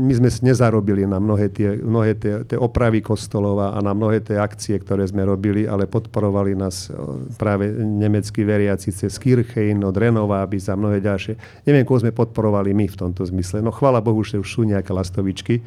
my 0.09 0.13
sme 0.17 0.33
nezarobili 0.49 1.05
na 1.05 1.21
mnohé 1.21 1.53
tie, 1.53 1.77
mnohé 1.77 2.17
tie, 2.17 2.41
tie 2.49 2.57
opravy 2.57 3.05
kostolov 3.05 3.61
a 3.61 3.77
na 3.85 3.93
mnohé 3.93 4.25
tie 4.25 4.41
akcie, 4.41 4.81
ktoré 4.81 5.05
sme 5.05 5.21
robili, 5.29 5.69
ale 5.69 5.85
podporovali 5.85 6.57
nás 6.57 6.89
práve 7.37 7.69
nemeckí 7.77 8.49
veriaci 8.49 8.97
cez 8.97 9.21
Kirchein, 9.21 9.85
od 9.85 9.93
Renová, 9.93 10.49
za 10.57 10.73
mnohé 10.73 11.05
ďalšie. 11.05 11.37
Neviem, 11.69 11.85
koho 11.85 12.01
sme 12.01 12.17
podporovali 12.17 12.73
my 12.73 12.89
v 12.89 12.97
tomto 12.97 13.29
zmysle. 13.29 13.61
No 13.61 13.77
chvála 13.77 14.01
Bohu, 14.01 14.25
že 14.25 14.41
už 14.41 14.49
sú 14.49 14.65
nejaké 14.65 14.97
lastovičky 14.97 15.61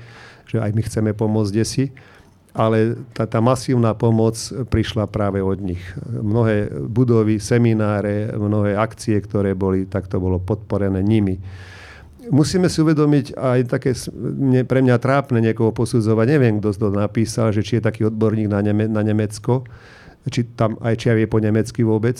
že 0.45 0.61
aj 0.61 0.71
my 0.73 0.81
chceme 0.85 1.11
pomôcť 1.13 1.51
desi, 1.53 1.85
ale 2.55 2.95
tá, 3.11 3.27
tá 3.27 3.43
masívna 3.43 3.91
pomoc 3.91 4.39
prišla 4.71 5.11
práve 5.11 5.43
od 5.43 5.59
nich. 5.59 5.83
Mnohé 6.07 6.71
budovy, 6.87 7.43
semináre, 7.43 8.31
mnohé 8.31 8.79
akcie, 8.79 9.19
ktoré 9.19 9.51
boli, 9.51 9.83
tak 9.83 10.07
to 10.07 10.23
bolo 10.23 10.39
podporené 10.39 11.03
nimi. 11.03 11.35
Musíme 12.31 12.71
si 12.71 12.79
uvedomiť 12.81 13.37
aj 13.37 13.59
také 13.69 13.91
pre 14.65 14.79
mňa 14.81 14.97
trápne 14.97 15.43
niekoho 15.43 15.75
posudzovať. 15.75 16.25
Neviem, 16.25 16.57
kto 16.57 16.73
to 16.73 16.87
napísal, 16.95 17.51
že 17.51 17.61
či 17.61 17.77
je 17.77 17.85
taký 17.85 18.07
odborník 18.07 18.49
na, 18.49 18.63
Neme, 18.63 18.87
na 18.87 19.03
Nemecko, 19.03 19.67
či 20.31 20.47
tam 20.55 20.79
aj 20.81 20.95
či 20.95 21.11
vie 21.11 21.27
po 21.29 21.43
nemecky 21.43 21.83
vôbec. 21.85 22.17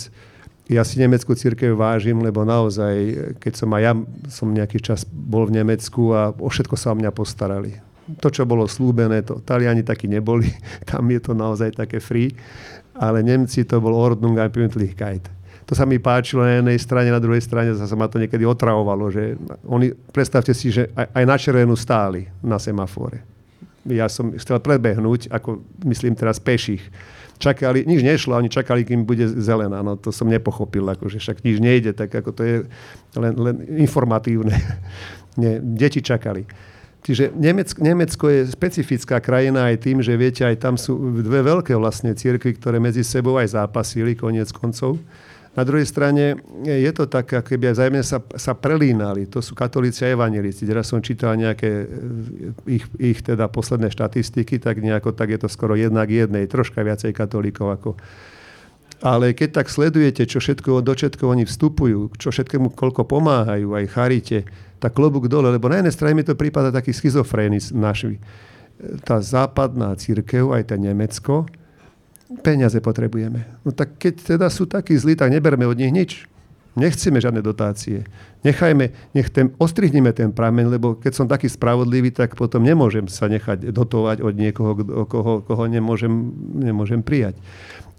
Ja 0.68 0.84
si 0.84 1.00
nemeckú 1.00 1.34
církev 1.34 1.74
vážim, 1.80 2.22
lebo 2.22 2.44
naozaj, 2.44 2.94
keď 3.40 3.54
som 3.56 3.70
aj 3.72 3.82
ja 3.82 3.94
som 4.30 4.50
nejaký 4.52 4.84
čas 4.84 5.08
bol 5.10 5.48
v 5.48 5.64
Nemecku 5.64 6.12
a 6.12 6.36
o 6.36 6.52
všetko 6.52 6.76
sa 6.76 6.92
o 6.94 6.98
mňa 6.98 7.10
postarali 7.16 7.85
to, 8.22 8.28
čo 8.30 8.46
bolo 8.46 8.70
slúbené, 8.70 9.26
to 9.26 9.42
Taliani 9.42 9.82
takí 9.82 10.06
neboli, 10.06 10.50
tam 10.90 11.10
je 11.10 11.20
to 11.22 11.34
naozaj 11.34 11.74
také 11.74 11.98
free, 11.98 12.34
ale 12.96 13.26
Nemci 13.26 13.66
to 13.66 13.82
bol 13.82 13.94
Ordnung 13.98 14.38
a 14.40 14.48
Pünktlichkeit. 14.48 15.26
To 15.66 15.74
sa 15.74 15.90
mi 15.90 15.98
páčilo 15.98 16.46
na 16.46 16.62
jednej 16.62 16.78
strane, 16.78 17.10
na 17.10 17.18
druhej 17.18 17.42
strane 17.42 17.74
zase 17.74 17.98
ma 17.98 18.06
to 18.06 18.22
niekedy 18.22 18.46
otravovalo, 18.46 19.10
že 19.10 19.34
oni, 19.66 19.98
predstavte 20.14 20.54
si, 20.54 20.70
že 20.70 20.94
aj, 20.94 21.10
aj 21.10 21.24
na 21.26 21.36
červenú 21.42 21.74
stáli 21.74 22.30
na 22.46 22.62
semafore. 22.62 23.26
Ja 23.90 24.06
som 24.06 24.34
chcel 24.38 24.62
prebehnúť, 24.62 25.30
ako 25.34 25.66
myslím 25.90 26.14
teraz 26.14 26.38
peších. 26.38 26.86
čakali, 27.42 27.82
nič 27.86 28.06
nešlo, 28.06 28.38
oni 28.38 28.50
čakali, 28.50 28.86
kým 28.86 29.10
bude 29.10 29.26
zelená. 29.42 29.82
No 29.82 29.98
to 29.98 30.14
som 30.14 30.30
nepochopil, 30.30 30.86
akože 30.86 31.18
však 31.18 31.42
nič 31.42 31.58
nejde, 31.58 31.92
tak 31.98 32.14
ako 32.14 32.30
to 32.32 32.42
je 32.46 32.58
len, 33.18 33.34
len 33.34 33.56
informatívne. 33.82 34.54
Nie, 35.42 35.60
deti 35.60 36.00
čakali. 36.00 36.46
Čiže 37.06 37.38
Nemecko, 37.38 37.78
Nemecko 37.86 38.26
je 38.34 38.50
specifická 38.50 39.22
krajina 39.22 39.70
aj 39.70 39.86
tým, 39.86 40.02
že 40.02 40.18
viete, 40.18 40.42
aj 40.42 40.58
tam 40.58 40.74
sú 40.74 40.98
dve 41.22 41.46
veľké 41.46 41.78
vlastne 41.78 42.18
církvy, 42.18 42.58
ktoré 42.58 42.82
medzi 42.82 43.06
sebou 43.06 43.38
aj 43.38 43.54
zápasili 43.54 44.18
koniec 44.18 44.50
koncov. 44.50 44.98
Na 45.54 45.62
druhej 45.64 45.86
strane 45.86 46.36
je 46.66 46.92
to 46.92 47.06
tak, 47.06 47.30
keby 47.30 47.72
aj 47.72 47.74
vzájomne 47.78 48.04
sa, 48.04 48.20
sa 48.36 48.58
prelínali. 48.58 49.30
To 49.32 49.40
sú 49.40 49.54
katolíci 49.54 50.04
a 50.04 50.12
evangelíci. 50.18 50.66
Teraz 50.66 50.90
som 50.90 51.00
čítal 51.00 51.38
nejaké 51.38 51.88
ich, 52.68 52.84
ich 52.98 53.22
teda 53.22 53.54
posledné 53.54 53.94
štatistiky, 53.94 54.58
tak 54.58 54.82
nejako 54.82 55.14
tak 55.14 55.32
je 55.32 55.40
to 55.46 55.48
skoro 55.48 55.78
jednak 55.78 56.10
jednej, 56.10 56.50
troška 56.50 56.82
viacej 56.82 57.14
katolíkov 57.14 57.70
ako 57.70 57.92
ale 59.04 59.36
keď 59.36 59.62
tak 59.62 59.68
sledujete, 59.68 60.24
čo 60.24 60.40
všetko, 60.40 60.80
do 60.80 60.96
všetko 60.96 61.24
oni 61.28 61.44
vstupujú, 61.44 62.16
čo 62.16 62.32
všetkému 62.32 62.72
koľko 62.74 63.04
pomáhajú, 63.04 63.76
aj 63.76 63.86
charite, 63.92 64.48
tak 64.80 64.94
klobúk 64.94 65.28
dole, 65.32 65.52
lebo 65.52 65.72
na 65.72 65.82
jednej 65.82 65.96
strane 65.96 66.14
mi 66.16 66.24
to 66.26 66.38
prípada 66.38 66.70
taký 66.70 66.92
schizofrény 66.92 67.60
naši. 67.74 68.20
Tá 69.08 69.24
západná 69.24 69.96
církev, 69.96 70.52
aj 70.52 70.72
tá 70.72 70.76
Nemecko, 70.76 71.48
peniaze 72.42 72.78
potrebujeme. 72.82 73.46
No 73.64 73.72
tak 73.72 73.96
keď 74.02 74.36
teda 74.36 74.48
sú 74.52 74.66
takí 74.66 74.98
zlí, 74.98 75.16
tak 75.16 75.32
neberme 75.32 75.64
od 75.70 75.78
nich 75.78 75.94
nič. 75.94 76.12
Nechceme 76.76 77.24
žiadne 77.24 77.40
dotácie. 77.40 78.04
Nechajme, 78.44 78.92
nech 79.16 79.32
ten, 79.32 79.56
ostrihneme 79.56 80.12
ten 80.12 80.36
prameň, 80.36 80.76
lebo 80.76 81.00
keď 81.00 81.14
som 81.16 81.24
taký 81.24 81.48
spravodlivý, 81.48 82.12
tak 82.12 82.36
potom 82.36 82.68
nemôžem 82.68 83.08
sa 83.08 83.32
nechať 83.32 83.72
dotovať 83.72 84.20
od 84.20 84.36
niekoho, 84.36 84.76
koho, 85.08 85.34
koho 85.40 85.64
nemôžem, 85.72 86.12
nemôžem 86.52 87.00
prijať. 87.00 87.40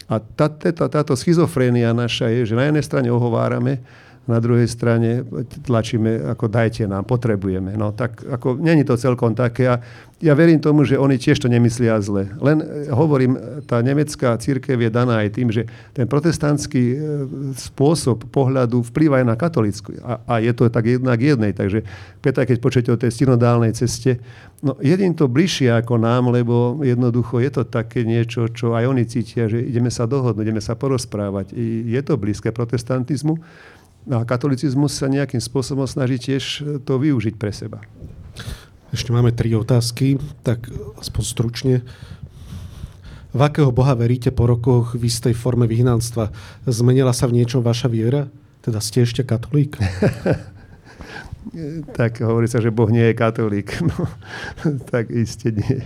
A 0.07 0.21
tá, 0.21 0.53
tá, 0.53 0.87
táto 0.93 1.17
schizofrénia 1.17 1.97
naša 1.97 2.29
je, 2.31 2.53
že 2.53 2.55
na 2.55 2.69
jednej 2.69 2.85
strane 2.85 3.09
ohovárame, 3.09 3.81
na 4.27 4.43
druhej 4.43 4.67
strane 4.67 5.23
tlačíme, 5.63 6.35
ako 6.35 6.51
dajte 6.51 6.83
nám, 6.91 7.07
potrebujeme. 7.07 7.79
No 7.79 7.95
tak 7.95 8.27
ako, 8.27 8.59
není 8.59 8.83
to 8.83 8.99
celkom 8.99 9.39
také. 9.39 9.71
A 9.71 9.79
ja 10.17 10.33
verím 10.35 10.59
tomu, 10.59 10.83
že 10.83 10.99
oni 10.99 11.21
tiež 11.21 11.39
to 11.39 11.47
nemyslia 11.47 12.01
zle. 12.03 12.27
Len 12.43 12.59
e, 12.59 12.91
hovorím, 12.91 13.37
tá 13.71 13.79
nemecká 13.85 14.35
církev 14.35 14.75
je 14.81 14.91
daná 14.91 15.23
aj 15.23 15.29
tým, 15.31 15.49
že 15.55 15.69
ten 15.95 16.11
protestantský 16.11 16.85
e, 16.91 16.97
spôsob 17.55 18.27
pohľadu 18.33 18.83
vplýva 18.91 19.23
aj 19.23 19.27
na 19.29 19.37
katolickú. 19.39 19.95
A, 20.03 20.19
a 20.27 20.35
je 20.43 20.51
to 20.57 20.67
tak 20.73 20.89
jednak 20.91 21.21
jednej. 21.23 21.55
Takže 21.55 21.87
Petra, 22.19 22.43
keď 22.49 22.59
počujete 22.59 22.91
o 22.91 22.99
tej 22.99 23.13
synodálnej 23.15 23.77
ceste, 23.79 24.19
no 24.65 24.75
jedin 24.83 25.15
to 25.15 25.31
bližšie 25.31 25.71
ako 25.71 26.01
nám, 26.01 26.35
lebo 26.35 26.83
jednoducho 26.83 27.39
je 27.39 27.51
to 27.53 27.63
také 27.63 28.03
niečo, 28.03 28.51
čo 28.51 28.75
aj 28.75 28.89
oni 28.89 29.05
cítia, 29.07 29.47
že 29.47 29.63
ideme 29.63 29.93
sa 29.93 30.09
dohodnúť, 30.09 30.43
ideme 30.43 30.65
sa 30.65 30.75
porozprávať. 30.75 31.55
Je 31.87 32.01
to 32.03 32.19
blízke 32.19 32.51
protestantizmu. 32.51 33.39
A 34.07 34.23
katolicizmus 34.23 34.95
sa 34.95 35.11
nejakým 35.11 35.43
spôsobom 35.43 35.87
snaží 35.91 36.23
tiež 36.23 36.63
to 36.87 36.95
využiť 36.95 37.35
pre 37.35 37.51
seba. 37.51 37.83
Ešte 38.95 39.11
máme 39.11 39.35
tri 39.35 39.51
otázky, 39.59 40.23
tak 40.47 40.71
aspoň 41.03 41.23
stručne. 41.27 41.77
V 43.37 43.41
akého 43.43 43.75
Boha 43.75 43.99
veríte 43.99 44.31
po 44.31 44.47
rokoch 44.47 44.95
v 44.95 45.11
istej 45.11 45.35
forme 45.35 45.67
vyhnanstva? 45.67 46.31
Zmenila 46.65 47.11
sa 47.11 47.27
v 47.27 47.43
niečom 47.43 47.61
vaša 47.61 47.91
viera? 47.91 48.31
Teda 48.63 48.79
ste 48.79 49.03
ešte 49.03 49.27
katolík? 49.27 49.77
tak 51.95 52.27
hovorí 52.27 52.51
sa, 52.51 52.59
že 52.59 52.75
Boh 52.75 52.91
nie 52.91 53.13
je 53.13 53.15
katolík. 53.15 53.71
No, 53.87 54.03
tak 54.89 55.13
iste 55.13 55.53
nie. 55.55 55.79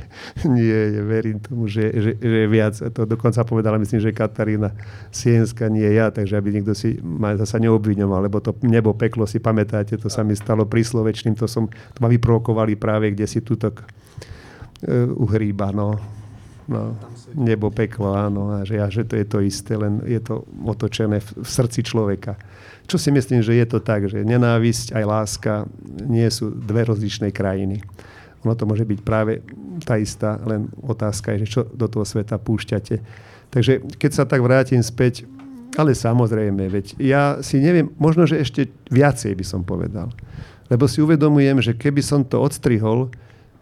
nie 0.47 1.03
verím 1.05 1.43
tomu, 1.43 1.69
že, 1.69 1.91
že, 1.93 2.13
že 2.17 2.41
viac. 2.49 2.75
To 2.81 3.05
dokonca 3.05 3.45
povedala, 3.45 3.77
myslím, 3.83 4.01
že 4.01 4.17
Katarína 4.17 4.73
Sienska, 5.13 5.69
nie 5.69 5.87
ja, 5.91 6.09
takže 6.09 6.39
aby 6.39 6.61
nikto 6.61 6.73
si 6.73 6.97
ma 7.03 7.37
zasa 7.37 7.61
neobviňoval, 7.61 8.31
lebo 8.31 8.41
to 8.41 8.57
nebo, 8.65 8.97
peklo 8.97 9.29
si 9.29 9.43
pamätáte, 9.43 10.01
to 10.01 10.09
sa 10.09 10.25
mi 10.25 10.33
stalo 10.33 10.65
príslovečným, 10.65 11.37
to, 11.37 11.45
som, 11.45 11.69
to 11.69 11.99
ma 12.01 12.09
vyprovokovali 12.09 12.79
práve, 12.81 13.13
kde 13.13 13.27
si 13.29 13.45
tutok 13.45 13.85
uh, 13.85 15.11
uhríba, 15.21 15.75
no. 15.75 15.99
No, 16.71 16.95
nebo, 17.35 17.75
peklo, 17.75 18.15
áno, 18.15 18.55
a 18.55 18.63
že, 18.63 18.79
a 18.79 18.87
že 18.87 19.03
to 19.03 19.19
je 19.19 19.27
to 19.27 19.43
isté, 19.43 19.75
len 19.75 19.99
je 20.07 20.23
to 20.23 20.47
otočené 20.63 21.19
v, 21.19 21.43
v 21.43 21.49
srdci 21.51 21.83
človeka. 21.83 22.39
Čo 22.91 22.99
si 22.99 23.15
myslím, 23.15 23.39
že 23.39 23.55
je 23.55 23.67
to 23.71 23.79
tak, 23.79 24.11
že 24.11 24.27
nenávisť 24.27 24.99
aj 24.99 25.05
láska 25.07 25.71
nie 26.11 26.27
sú 26.27 26.51
dve 26.51 26.83
rozličné 26.83 27.31
krajiny. 27.31 27.79
Ono 28.43 28.59
to 28.59 28.67
môže 28.67 28.83
byť 28.83 28.99
práve 29.07 29.47
tá 29.87 29.95
istá, 29.95 30.43
len 30.43 30.67
otázka 30.83 31.39
je, 31.39 31.47
že 31.47 31.53
čo 31.55 31.61
do 31.71 31.87
toho 31.87 32.03
sveta 32.03 32.35
púšťate. 32.43 32.99
Takže 33.55 33.95
keď 33.95 34.11
sa 34.11 34.25
tak 34.27 34.43
vrátim 34.43 34.83
späť, 34.83 35.23
ale 35.79 35.95
samozrejme, 35.95 36.67
veď 36.67 36.99
ja 36.99 37.39
si 37.47 37.63
neviem, 37.63 37.95
možno, 37.95 38.27
že 38.27 38.43
ešte 38.43 38.67
viacej 38.91 39.39
by 39.39 39.45
som 39.47 39.63
povedal. 39.63 40.11
Lebo 40.67 40.91
si 40.91 40.99
uvedomujem, 40.99 41.63
že 41.63 41.79
keby 41.79 42.03
som 42.03 42.27
to 42.27 42.43
odstrihol, 42.43 43.07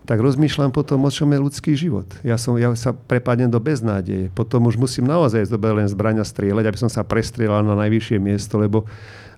tak 0.08 0.24
rozmýšľam 0.24 0.72
potom, 0.72 1.04
o 1.04 1.12
čom 1.12 1.28
je 1.28 1.44
ľudský 1.44 1.76
život. 1.76 2.08
Ja, 2.24 2.40
som, 2.40 2.56
ja 2.56 2.72
sa 2.72 2.96
prepadnem 2.96 3.52
do 3.52 3.60
beznádeje. 3.60 4.32
Potom 4.32 4.64
už 4.64 4.80
musím 4.80 5.04
naozaj 5.04 5.52
zobrať 5.52 5.84
len 5.84 5.88
zbraň 5.92 6.16
a 6.20 6.26
strieľať, 6.26 6.64
aby 6.64 6.78
som 6.80 6.88
sa 6.88 7.04
prestrieľal 7.04 7.60
na 7.60 7.76
najvyššie 7.76 8.16
miesto, 8.16 8.56
lebo 8.56 8.88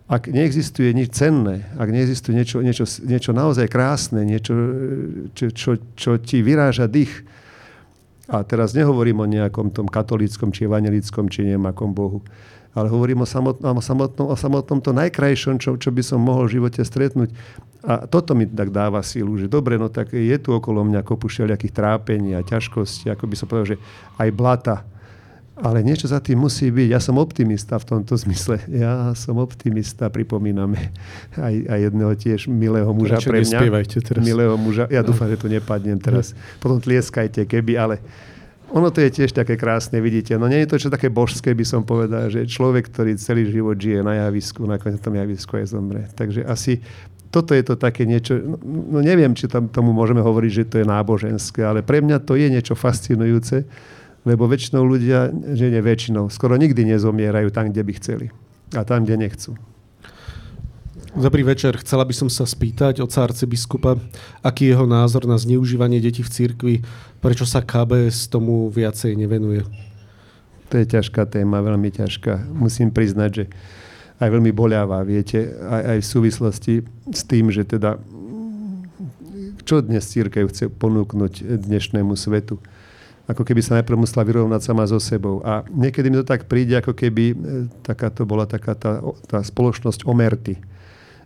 ak 0.07 0.31
neexistuje 0.31 0.95
nič 0.95 1.11
cenné, 1.11 1.66
ak 1.75 1.91
neexistuje 1.91 2.39
niečo, 2.39 2.62
niečo, 2.62 2.87
niečo 3.03 3.35
naozaj 3.35 3.66
krásne, 3.66 4.23
niečo, 4.23 4.55
čo, 5.35 5.51
čo, 5.51 5.71
čo 5.99 6.11
ti 6.23 6.39
vyráža 6.39 6.87
dých, 6.87 7.27
a 8.31 8.47
teraz 8.47 8.71
nehovorím 8.71 9.27
o 9.27 9.27
nejakom 9.27 9.75
tom 9.75 9.91
katolíckom, 9.91 10.55
či 10.55 10.71
evangelickom, 10.71 11.27
či 11.27 11.51
nejakom 11.51 11.91
Bohu, 11.91 12.23
ale 12.79 12.87
hovorím 12.87 13.23
o 13.23 13.27
samotnom, 13.27 13.75
o 13.75 13.83
samotnom, 13.83 14.27
o 14.31 14.37
samotnom 14.39 14.79
to 14.79 14.95
najkrajšom, 14.95 15.59
čo, 15.59 15.75
čo 15.75 15.91
by 15.91 16.03
som 16.07 16.23
mohol 16.23 16.47
v 16.47 16.62
živote 16.62 16.79
stretnúť. 16.87 17.35
A 17.81 18.05
toto 18.05 18.37
mi 18.37 18.45
tak 18.45 18.68
dáva 18.68 19.01
sílu, 19.01 19.41
že 19.41 19.49
dobre, 19.49 19.81
no 19.81 19.89
tak 19.89 20.12
je 20.12 20.37
tu 20.37 20.53
okolo 20.53 20.85
mňa 20.85 21.01
kopu 21.01 21.33
všelijakých 21.33 21.72
trápení 21.72 22.37
a 22.37 22.45
ťažkostí, 22.45 23.09
ako 23.09 23.24
by 23.24 23.35
som 23.37 23.47
povedal, 23.49 23.76
že 23.76 23.78
aj 24.20 24.28
blata. 24.37 24.76
Ale 25.61 25.85
niečo 25.85 26.09
za 26.09 26.16
tým 26.24 26.41
musí 26.41 26.72
byť. 26.72 26.89
Ja 26.89 27.01
som 27.05 27.20
optimista 27.20 27.76
v 27.76 27.85
tomto 27.85 28.16
zmysle. 28.16 28.64
Ja 28.72 29.12
som 29.12 29.37
optimista, 29.37 30.09
pripomíname 30.09 30.89
aj, 31.37 31.55
aj 31.68 31.78
jedného 31.85 32.12
tiež 32.16 32.41
milého 32.49 32.89
muža 32.97 33.20
pre 33.20 33.45
mňa. 33.45 33.61
teraz. 34.01 34.24
Milého 34.24 34.57
muža. 34.57 34.89
Ja 34.89 35.05
dúfam, 35.05 35.28
že 35.28 35.37
tu 35.37 35.53
nepadnem 35.53 36.01
teraz. 36.01 36.33
Potom 36.64 36.81
tlieskajte, 36.81 37.45
keby, 37.45 37.76
ale 37.76 38.01
ono 38.71 38.89
to 38.95 39.03
je 39.03 39.11
tiež 39.11 39.35
také 39.35 39.59
krásne, 39.59 39.99
vidíte. 39.99 40.39
No 40.39 40.47
nie 40.47 40.62
je 40.62 40.71
to 40.71 40.77
čo 40.79 40.89
také 40.95 41.11
božské, 41.11 41.55
by 41.55 41.66
som 41.66 41.83
povedal, 41.83 42.31
že 42.31 42.47
človek, 42.47 42.91
ktorý 42.91 43.18
celý 43.18 43.51
život 43.51 43.75
žije 43.75 44.07
na 44.07 44.27
javisku, 44.27 44.62
nakoniec 44.66 45.03
tom 45.03 45.18
javisku 45.18 45.59
aj 45.59 45.66
zomre. 45.75 46.07
Takže 46.14 46.47
asi 46.47 46.79
toto 47.31 47.55
je 47.55 47.62
to 47.62 47.79
také 47.79 48.07
niečo, 48.07 48.39
no, 48.43 48.59
no 48.62 48.99
neviem, 48.99 49.31
či 49.39 49.47
tam 49.47 49.71
tomu 49.71 49.95
môžeme 49.95 50.18
hovoriť, 50.18 50.51
že 50.51 50.64
to 50.66 50.77
je 50.83 50.87
náboženské, 50.87 51.62
ale 51.62 51.87
pre 51.87 52.03
mňa 52.03 52.23
to 52.27 52.35
je 52.35 52.51
niečo 52.51 52.75
fascinujúce, 52.75 53.62
lebo 54.27 54.51
väčšinou 54.51 54.83
ľudia, 54.83 55.31
že 55.55 55.71
nie 55.71 55.79
väčšinou, 55.79 56.27
skoro 56.29 56.59
nikdy 56.59 56.91
nezomierajú 56.91 57.55
tam, 57.55 57.71
kde 57.71 57.83
by 57.87 57.93
chceli 58.03 58.27
a 58.75 58.83
tam, 58.83 59.07
kde 59.07 59.16
nechcú. 59.16 59.55
Dobrý 61.11 61.43
večer. 61.43 61.75
Chcela 61.83 62.07
by 62.07 62.15
som 62.15 62.31
sa 62.31 62.47
spýtať 62.47 63.03
od 63.03 63.11
biskupa, 63.51 63.99
aký 64.47 64.71
je 64.71 64.79
jeho 64.79 64.87
názor 64.87 65.27
na 65.27 65.35
zneužívanie 65.35 65.99
detí 65.99 66.23
v 66.23 66.31
cirkvi, 66.31 66.75
prečo 67.19 67.43
sa 67.43 67.67
KBS 67.67 68.31
tomu 68.31 68.71
viacej 68.71 69.19
nevenuje. 69.19 69.67
To 70.71 70.75
je 70.79 70.87
ťažká 70.87 71.27
téma, 71.27 71.67
veľmi 71.67 71.91
ťažká. 71.91 72.55
Musím 72.55 72.95
priznať, 72.95 73.31
že 73.35 73.45
aj 74.23 74.29
veľmi 74.31 74.55
boľavá, 74.55 75.03
viete, 75.03 75.51
aj, 75.51 75.83
aj 75.83 75.99
v 75.99 76.07
súvislosti 76.07 76.75
s 77.11 77.23
tým, 77.27 77.51
že 77.51 77.67
teda 77.67 77.99
čo 79.67 79.83
dnes 79.83 80.07
církev 80.07 80.47
chce 80.47 80.71
ponúknuť 80.71 81.43
dnešnému 81.43 82.15
svetu. 82.15 82.63
Ako 83.27 83.43
keby 83.43 83.67
sa 83.67 83.83
najprv 83.83 83.99
musela 83.99 84.23
vyrovnať 84.23 84.63
sama 84.63 84.87
so 84.87 85.03
sebou. 85.03 85.43
A 85.43 85.67
niekedy 85.75 86.07
mi 86.07 86.23
to 86.23 86.27
tak 86.27 86.47
príde, 86.47 86.79
ako 86.79 86.95
keby 86.95 87.25
e, 87.31 87.37
taká 87.83 88.15
to 88.15 88.23
bola 88.23 88.47
taká 88.47 88.79
tá, 88.79 89.03
tá 89.27 89.43
spoločnosť 89.43 90.07
omerty 90.07 90.59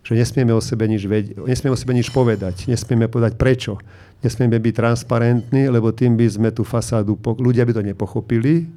že 0.04 0.12
nesmieme 0.12 0.52
o 0.52 0.60
sebe 0.60 0.84
nič, 0.84 1.08
vedieť, 1.08 1.40
nesmieme 1.48 1.72
o 1.72 1.80
sebe 1.80 1.96
nič 1.96 2.12
povedať, 2.12 2.68
nesmieme 2.68 3.08
povedať 3.08 3.40
prečo. 3.40 3.80
Nesmieme 4.20 4.56
byť 4.56 4.74
transparentní, 4.76 5.68
lebo 5.68 5.92
tým 5.92 6.16
by 6.16 6.24
sme 6.28 6.48
tú 6.48 6.64
fasádu, 6.64 7.16
ľudia 7.36 7.64
by 7.68 7.76
to 7.76 7.82
nepochopili 7.84 8.68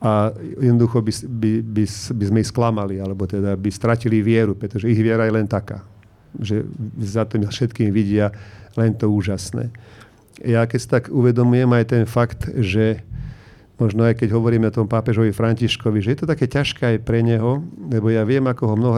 a 0.00 0.32
jednoducho 0.60 1.04
by, 1.04 1.12
by, 1.12 1.50
by, 1.60 1.84
by 1.88 2.24
sme 2.28 2.38
ich 2.40 2.48
sklamali, 2.48 2.96
alebo 2.96 3.28
teda 3.28 3.56
by 3.60 3.68
stratili 3.68 4.24
vieru, 4.24 4.56
pretože 4.56 4.88
ich 4.88 5.00
viera 5.00 5.28
je 5.28 5.36
len 5.36 5.44
taká, 5.44 5.84
že 6.40 6.64
za 6.96 7.28
tým 7.28 7.44
všetkým 7.44 7.92
vidia 7.92 8.32
len 8.76 8.96
to 8.96 9.08
úžasné. 9.08 9.68
Ja 10.44 10.64
keď 10.64 10.78
si 10.80 10.88
tak 10.88 11.12
uvedomujem 11.12 11.68
aj 11.68 11.84
ten 11.84 12.04
fakt, 12.08 12.48
že 12.56 13.04
možno 13.74 14.06
aj 14.06 14.22
keď 14.22 14.28
hovoríme 14.34 14.70
o 14.70 14.76
tom 14.76 14.86
pápežovi 14.86 15.34
Františkovi, 15.34 15.98
že 15.98 16.14
je 16.14 16.18
to 16.22 16.30
také 16.30 16.46
ťažké 16.46 16.82
aj 16.94 16.98
pre 17.02 17.26
neho, 17.26 17.62
lebo 17.90 18.10
ja 18.10 18.22
viem, 18.22 18.46
ako 18.46 18.62
ho 18.70 18.74
mnoho 18.78 18.96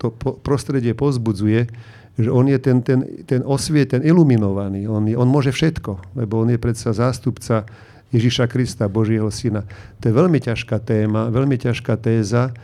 to 0.00 0.08
prostredie 0.40 0.96
pozbudzuje, 0.96 1.68
že 2.16 2.32
on 2.32 2.48
je 2.48 2.56
ten, 2.56 2.80
ten, 2.80 3.04
ten 3.28 3.44
osviet, 3.44 3.92
ten 3.92 4.00
iluminovaný, 4.00 4.88
on, 4.88 5.04
je, 5.04 5.16
on 5.20 5.28
môže 5.28 5.52
všetko, 5.52 6.16
lebo 6.16 6.40
on 6.40 6.48
je 6.48 6.56
predsa 6.56 6.96
zástupca 6.96 7.68
Ježiša 8.08 8.48
Krista, 8.48 8.88
Božieho 8.88 9.28
syna. 9.28 9.68
To 10.00 10.08
je 10.08 10.14
veľmi 10.16 10.40
ťažká 10.40 10.80
téma, 10.80 11.28
veľmi 11.28 11.60
ťažká 11.60 12.00
téza 12.00 12.56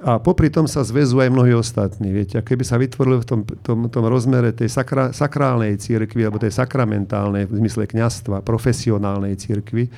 a 0.00 0.16
popri 0.16 0.48
tom 0.48 0.64
sa 0.64 0.80
zväzujú 0.80 1.20
aj 1.20 1.28
mnohí 1.32 1.52
ostatní. 1.52 2.08
Viete, 2.08 2.40
a 2.40 2.44
keby 2.44 2.64
sa 2.64 2.80
vytvorili 2.80 3.20
v 3.20 3.26
tom, 3.28 3.40
tom, 3.60 3.78
tom 3.92 4.04
rozmere 4.08 4.48
tej 4.56 4.72
sakra, 4.72 5.12
sakrálnej 5.12 5.76
církvy, 5.76 6.24
alebo 6.24 6.40
tej 6.40 6.56
sakramentálnej, 6.56 7.44
v 7.44 7.60
zmysle 7.60 7.84
kňastva, 7.84 8.40
profesionálnej 8.40 9.36
církvy, 9.36 9.92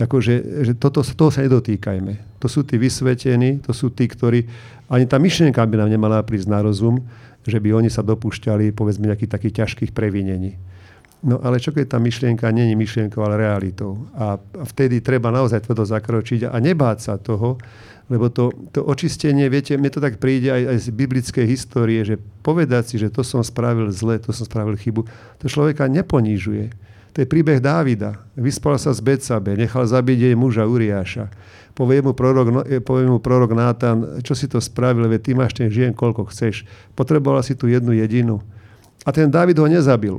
akože, 0.00 0.64
že 0.66 0.72
toto, 0.74 1.06
toho 1.06 1.30
sa 1.30 1.46
nedotýkajme. 1.46 2.42
To 2.42 2.46
sú 2.50 2.66
tí 2.66 2.80
vysvetení, 2.80 3.62
to 3.62 3.70
sú 3.70 3.94
tí, 3.94 4.10
ktorí... 4.10 4.46
Ani 4.90 5.06
tá 5.06 5.16
myšlienka 5.16 5.62
by 5.64 5.86
nám 5.86 5.90
nemala 5.90 6.20
prísť 6.26 6.50
na 6.50 6.60
rozum, 6.60 7.02
že 7.46 7.60
by 7.60 7.72
oni 7.76 7.90
sa 7.92 8.02
dopúšťali, 8.02 8.74
povedzme, 8.74 9.06
nejakých 9.08 9.32
takých 9.32 9.54
ťažkých 9.64 9.90
previnení. 9.94 10.58
No 11.24 11.40
ale 11.40 11.56
čo 11.56 11.72
keď 11.72 11.96
tá 11.96 11.98
myšlienka 12.02 12.44
není 12.52 12.76
myšlienkou, 12.76 13.16
ale 13.24 13.40
realitou. 13.40 14.04
A 14.12 14.36
vtedy 14.68 15.00
treba 15.00 15.32
naozaj 15.32 15.64
tvrdo 15.64 15.88
zakročiť 15.88 16.52
a 16.52 16.56
nebáť 16.60 16.98
sa 17.00 17.14
toho, 17.16 17.56
lebo 18.12 18.28
to, 18.28 18.52
to 18.68 18.84
očistenie, 18.84 19.48
viete, 19.48 19.72
mne 19.80 19.88
to 19.88 20.04
tak 20.04 20.20
príde 20.20 20.52
aj, 20.52 20.76
aj 20.76 20.78
z 20.84 20.88
biblickej 20.92 21.46
histórie, 21.48 22.04
že 22.04 22.20
povedať 22.44 22.92
si, 22.92 22.96
že 23.00 23.08
to 23.08 23.24
som 23.24 23.40
spravil 23.40 23.88
zle, 23.88 24.20
to 24.20 24.36
som 24.36 24.44
spravil 24.44 24.76
chybu, 24.76 25.08
to 25.40 25.46
človeka 25.48 25.88
neponížuje. 25.88 26.68
To 27.14 27.22
je 27.22 27.30
príbeh 27.30 27.62
Dávida. 27.62 28.18
Vyspal 28.34 28.74
sa 28.74 28.90
z 28.90 28.98
Betsabe, 28.98 29.54
nechal 29.54 29.86
zabiť 29.86 30.30
jej 30.30 30.34
muža 30.34 30.66
Uriáša. 30.66 31.30
Povie 31.74 32.02
mu 32.02 32.10
prorok, 32.14 32.46
no, 32.50 32.60
eh, 32.66 32.82
povie 32.82 33.06
mu 33.06 33.22
prorok 33.22 33.54
Nátan, 33.54 34.22
čo 34.26 34.34
si 34.34 34.50
to 34.50 34.58
spravil, 34.58 35.06
veď 35.06 35.20
ty 35.22 35.30
máš 35.34 35.54
ten 35.54 35.70
žien, 35.70 35.94
koľko 35.94 36.26
chceš. 36.30 36.66
Potreboval 36.98 37.42
si 37.46 37.54
tu 37.54 37.70
jednu 37.70 37.94
jedinu. 37.94 38.42
A 39.06 39.14
ten 39.14 39.30
Dávid 39.30 39.58
ho 39.58 39.66
nezabil. 39.70 40.18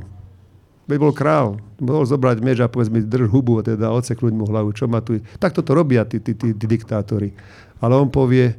Veď 0.87 0.97
bol 1.01 1.11
král. 1.11 1.59
Mohol 1.81 2.07
zobrať 2.07 2.37
meč 2.39 2.61
a 2.63 2.71
povedz 2.71 2.87
mi, 2.87 3.03
drž 3.03 3.27
hubu, 3.27 3.59
teda 3.59 3.91
odseknúť 3.91 4.31
mu 4.31 4.47
hlavu. 4.47 4.71
Čo 4.71 4.87
ma 4.87 5.03
tu... 5.03 5.19
Takto 5.41 5.59
to 5.65 5.75
robia 5.75 6.07
tí, 6.07 6.23
tí, 6.23 6.31
tí, 6.37 6.55
tí 6.55 6.65
diktátori 6.69 7.35
ale 7.83 7.93
on 7.99 8.09
povie, 8.11 8.55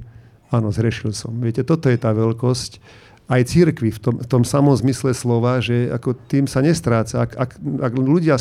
áno, 0.52 0.72
zrešil 0.72 1.12
som. 1.16 1.32
Viete, 1.40 1.64
toto 1.64 1.88
je 1.88 1.98
tá 1.98 2.12
veľkosť 2.12 2.78
aj 3.26 3.42
církvy 3.50 3.90
v 3.90 3.98
tom, 3.98 4.14
v 4.22 4.26
tom 4.26 4.42
samom 4.46 4.70
zmysle 4.78 5.10
slova, 5.10 5.58
že 5.58 5.90
ako 5.90 6.14
tým 6.30 6.46
sa 6.46 6.62
nestráca. 6.62 7.26
Ak, 7.26 7.34
ak, 7.34 7.50
ak 7.58 7.92
ľudia 7.98 8.38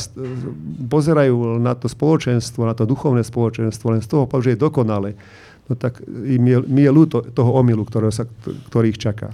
pozerajú 0.86 1.58
na 1.58 1.74
to 1.74 1.90
spoločenstvo, 1.90 2.70
na 2.70 2.78
to 2.78 2.86
duchovné 2.86 3.26
spoločenstvo 3.26 3.98
len 3.98 4.06
z 4.06 4.10
toho, 4.14 4.30
že 4.46 4.54
je 4.54 4.62
dokonale, 4.62 5.18
no 5.66 5.74
tak 5.74 6.06
im 6.06 6.44
je, 6.46 6.58
mi 6.70 6.86
je 6.86 6.92
ľúto 6.94 7.26
toho 7.34 7.58
sa, 8.14 8.30
ktorý 8.70 8.94
ich 8.94 9.02
čaká. 9.02 9.34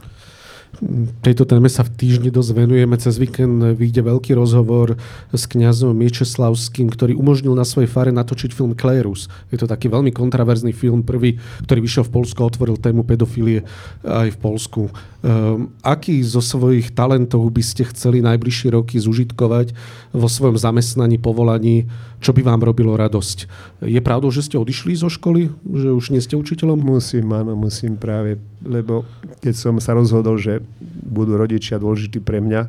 Tejto 1.22 1.46
téme 1.46 1.70
sa 1.70 1.86
v 1.86 1.94
týždni 1.94 2.34
dosť 2.34 2.58
venujeme. 2.58 2.98
Cez 2.98 3.22
víkend 3.22 3.78
vyjde 3.78 4.02
veľký 4.02 4.34
rozhovor 4.34 4.98
s 5.30 5.46
kňazom 5.46 5.94
Miečeslavským, 5.94 6.90
ktorý 6.90 7.14
umožnil 7.14 7.54
na 7.54 7.62
svojej 7.62 7.86
fare 7.86 8.10
natočiť 8.10 8.50
film 8.50 8.74
Klerus. 8.74 9.30
Je 9.54 9.62
to 9.62 9.70
taký 9.70 9.94
veľmi 9.94 10.10
kontraverzný 10.10 10.74
film, 10.74 11.06
prvý, 11.06 11.38
ktorý 11.70 11.86
vyšiel 11.86 12.10
v 12.10 12.14
Polsku 12.18 12.42
a 12.42 12.50
otvoril 12.50 12.82
tému 12.82 13.06
pedofilie 13.06 13.62
aj 14.02 14.34
v 14.34 14.38
Polsku. 14.42 14.82
Um, 15.22 15.70
aký 15.86 16.18
zo 16.26 16.42
svojich 16.42 16.98
talentov 16.98 17.46
by 17.54 17.62
ste 17.62 17.86
chceli 17.94 18.26
najbližšie 18.26 18.74
roky 18.74 18.98
zužitkovať 18.98 19.78
vo 20.18 20.26
svojom 20.26 20.58
zamestnaní, 20.58 21.22
povolaní? 21.22 21.86
Čo 22.26 22.34
by 22.34 22.42
vám 22.42 22.66
robilo 22.66 22.98
radosť? 22.98 23.46
Je 23.86 24.02
pravdou, 24.02 24.34
že 24.34 24.46
ste 24.46 24.58
odišli 24.58 24.98
zo 24.98 25.14
školy? 25.14 25.54
Že 25.62 25.90
už 25.94 26.06
nie 26.10 26.22
ste 26.26 26.42
učiteľom? 26.42 26.82
Musím, 26.82 27.38
áno, 27.38 27.54
musím 27.54 28.02
práve. 28.02 28.42
Lebo 28.66 29.06
keď 29.46 29.54
som 29.54 29.78
sa 29.78 29.94
rozhodol, 29.94 30.42
že 30.42 30.66
budú 31.08 31.36
rodičia 31.36 31.82
dôležití 31.82 32.24
pre 32.24 32.40
mňa, 32.40 32.62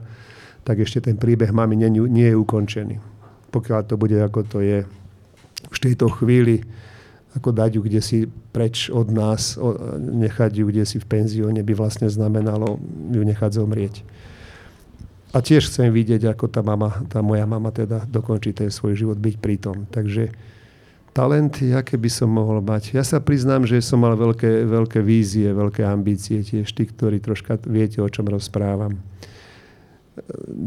tak 0.62 0.82
ešte 0.82 1.10
ten 1.10 1.18
príbeh 1.18 1.50
mami 1.50 1.74
nie, 1.74 1.90
nie 1.90 2.28
je 2.30 2.36
ukončený. 2.38 2.96
Pokiaľ 3.50 3.80
to 3.86 3.94
bude, 3.98 4.16
ako 4.16 4.40
to 4.46 4.58
je 4.62 4.78
v 5.68 5.78
tejto 5.78 6.08
chvíli, 6.10 6.62
ako 7.32 7.48
dať 7.52 7.70
ju 7.76 7.80
kde 7.82 8.00
si 8.04 8.18
preč 8.28 8.92
od 8.92 9.08
nás, 9.08 9.56
nechať 9.98 10.52
ju 10.52 10.64
kde 10.68 10.84
si 10.84 11.00
v 11.00 11.08
penzióne 11.08 11.64
by 11.64 11.72
vlastne 11.72 12.08
znamenalo 12.08 12.76
ju 13.08 13.22
nechať 13.24 13.50
zomrieť. 13.56 13.94
A 15.32 15.40
tiež 15.40 15.72
chcem 15.72 15.88
vidieť, 15.88 16.28
ako 16.28 16.44
tá, 16.52 16.60
mama, 16.60 16.92
tá 17.08 17.24
moja 17.24 17.48
mama 17.48 17.72
teda 17.72 18.04
dokončí 18.04 18.52
ten 18.52 18.68
svoj 18.68 19.00
život, 19.00 19.16
byť 19.16 19.40
pritom. 19.40 19.88
Takže 19.88 20.28
talenty, 21.12 21.76
aké 21.76 22.00
by 22.00 22.10
som 22.10 22.32
mohol 22.32 22.64
mať. 22.64 22.96
Ja 22.96 23.04
sa 23.04 23.20
priznám, 23.20 23.68
že 23.68 23.84
som 23.84 24.00
mal 24.00 24.16
veľké, 24.16 24.64
veľké 24.64 25.00
vízie, 25.04 25.52
veľké 25.52 25.84
ambície 25.84 26.40
tiež, 26.40 26.68
tí, 26.72 26.84
ktorí 26.88 27.20
troška 27.20 27.60
viete, 27.68 28.00
o 28.00 28.08
čom 28.08 28.28
rozprávam 28.28 28.96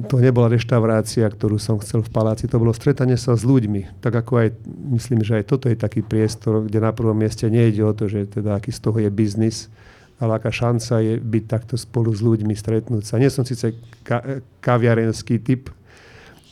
to 0.10 0.18
nebola 0.18 0.50
reštaurácia, 0.50 1.30
ktorú 1.30 1.62
som 1.62 1.78
chcel 1.78 2.02
v 2.02 2.10
paláci, 2.10 2.50
to 2.50 2.58
bolo 2.58 2.74
stretanie 2.74 3.14
sa 3.14 3.38
s 3.38 3.46
ľuďmi. 3.46 4.02
Tak 4.02 4.26
ako 4.26 4.42
aj, 4.42 4.48
myslím, 4.98 5.22
že 5.22 5.38
aj 5.42 5.46
toto 5.46 5.70
je 5.70 5.78
taký 5.78 6.02
priestor, 6.02 6.66
kde 6.66 6.82
na 6.82 6.90
prvom 6.90 7.14
mieste 7.14 7.46
nejde 7.46 7.86
o 7.86 7.94
to, 7.94 8.10
že 8.10 8.26
teda 8.42 8.58
aký 8.58 8.74
z 8.74 8.82
toho 8.82 8.98
je 8.98 9.10
biznis, 9.14 9.70
ale 10.18 10.42
aká 10.42 10.50
šanca 10.50 10.98
je 10.98 11.22
byť 11.22 11.44
takto 11.46 11.76
spolu 11.78 12.10
s 12.10 12.26
ľuďmi, 12.26 12.58
stretnúť 12.58 13.04
sa. 13.06 13.22
Nie 13.22 13.30
som 13.30 13.46
síce 13.46 13.78
ka- 14.02 14.42
kaviarenský 14.66 15.38
typ, 15.38 15.70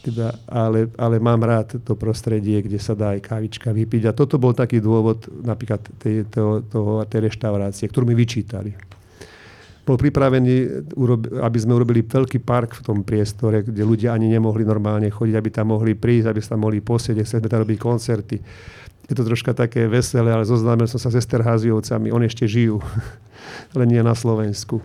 teda, 0.03 0.35
ale, 0.51 0.91
ale 0.99 1.15
mám 1.23 1.39
rád 1.39 1.79
to 1.79 1.95
prostredie, 1.95 2.59
kde 2.59 2.75
sa 2.75 2.91
dá 2.91 3.15
aj 3.15 3.23
kávička 3.23 3.71
vypiť. 3.71 4.11
A 4.11 4.15
toto 4.15 4.35
bol 4.35 4.51
taký 4.51 4.83
dôvod 4.83 5.31
napríklad 5.31 5.79
tej, 5.95 6.27
toho, 6.27 6.59
toho, 6.59 7.07
tej 7.07 7.31
reštaurácie, 7.31 7.87
ktorú 7.87 8.11
mi 8.11 8.15
vyčítali 8.15 8.75
bol 9.83 9.99
pripravený, 9.99 10.87
aby 11.43 11.57
sme 11.59 11.75
urobili 11.75 12.07
veľký 12.07 12.39
park 12.39 12.79
v 12.79 12.85
tom 12.87 13.03
priestore, 13.03 13.67
kde 13.67 13.83
ľudia 13.83 14.15
ani 14.15 14.31
nemohli 14.31 14.63
normálne 14.63 15.11
chodiť, 15.11 15.35
aby 15.35 15.49
tam 15.51 15.75
mohli 15.75 15.91
prísť, 15.91 16.31
aby 16.31 16.39
sa 16.39 16.55
tam 16.55 16.63
mohli 16.63 16.79
posieť, 16.79 17.19
chceme 17.19 17.51
tam 17.51 17.67
robiť 17.67 17.77
koncerty. 17.83 18.39
Je 19.03 19.11
to 19.11 19.27
troška 19.27 19.51
také 19.51 19.83
veselé, 19.91 20.31
ale 20.31 20.47
zoznámil 20.47 20.87
som 20.87 21.03
sa 21.03 21.11
s 21.11 21.19
Esterháziovcami, 21.19 22.15
oni 22.15 22.25
ešte 22.31 22.47
žijú, 22.47 22.79
len 23.77 23.87
nie 23.91 23.99
na 23.99 24.15
Slovensku 24.15 24.79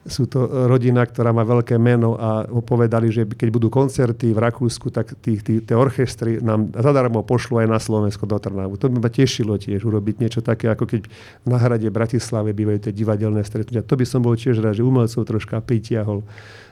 sú 0.00 0.24
to 0.24 0.48
rodina, 0.64 1.04
ktorá 1.04 1.28
má 1.28 1.44
veľké 1.44 1.76
meno 1.76 2.16
a 2.16 2.48
povedali, 2.64 3.12
že 3.12 3.28
keď 3.28 3.48
budú 3.52 3.68
koncerty 3.68 4.32
v 4.32 4.40
Rakúsku, 4.40 4.88
tak 4.88 5.12
tí, 5.20 5.36
tí, 5.44 5.60
tie 5.60 5.76
orchestry 5.76 6.40
nám 6.40 6.72
zadarmo 6.72 7.20
pošlu 7.20 7.60
aj 7.60 7.68
na 7.68 7.76
Slovensko 7.76 8.24
do 8.24 8.40
Trnavu. 8.40 8.80
To 8.80 8.88
by 8.88 8.96
ma 8.96 9.10
tešilo 9.12 9.60
tiež 9.60 9.84
urobiť 9.84 10.24
niečo 10.24 10.40
také, 10.40 10.72
ako 10.72 10.88
keď 10.88 11.04
na 11.44 11.60
hrade 11.60 11.84
Bratislave 11.92 12.56
bývajú 12.56 12.88
tie 12.88 12.96
divadelné 12.96 13.44
stretnutia. 13.44 13.84
To 13.84 13.92
by 13.92 14.06
som 14.08 14.24
bol 14.24 14.32
tiež 14.40 14.64
rád, 14.64 14.80
že 14.80 14.88
umelcov 14.88 15.20
troška 15.20 15.60
pritiahol, 15.60 16.24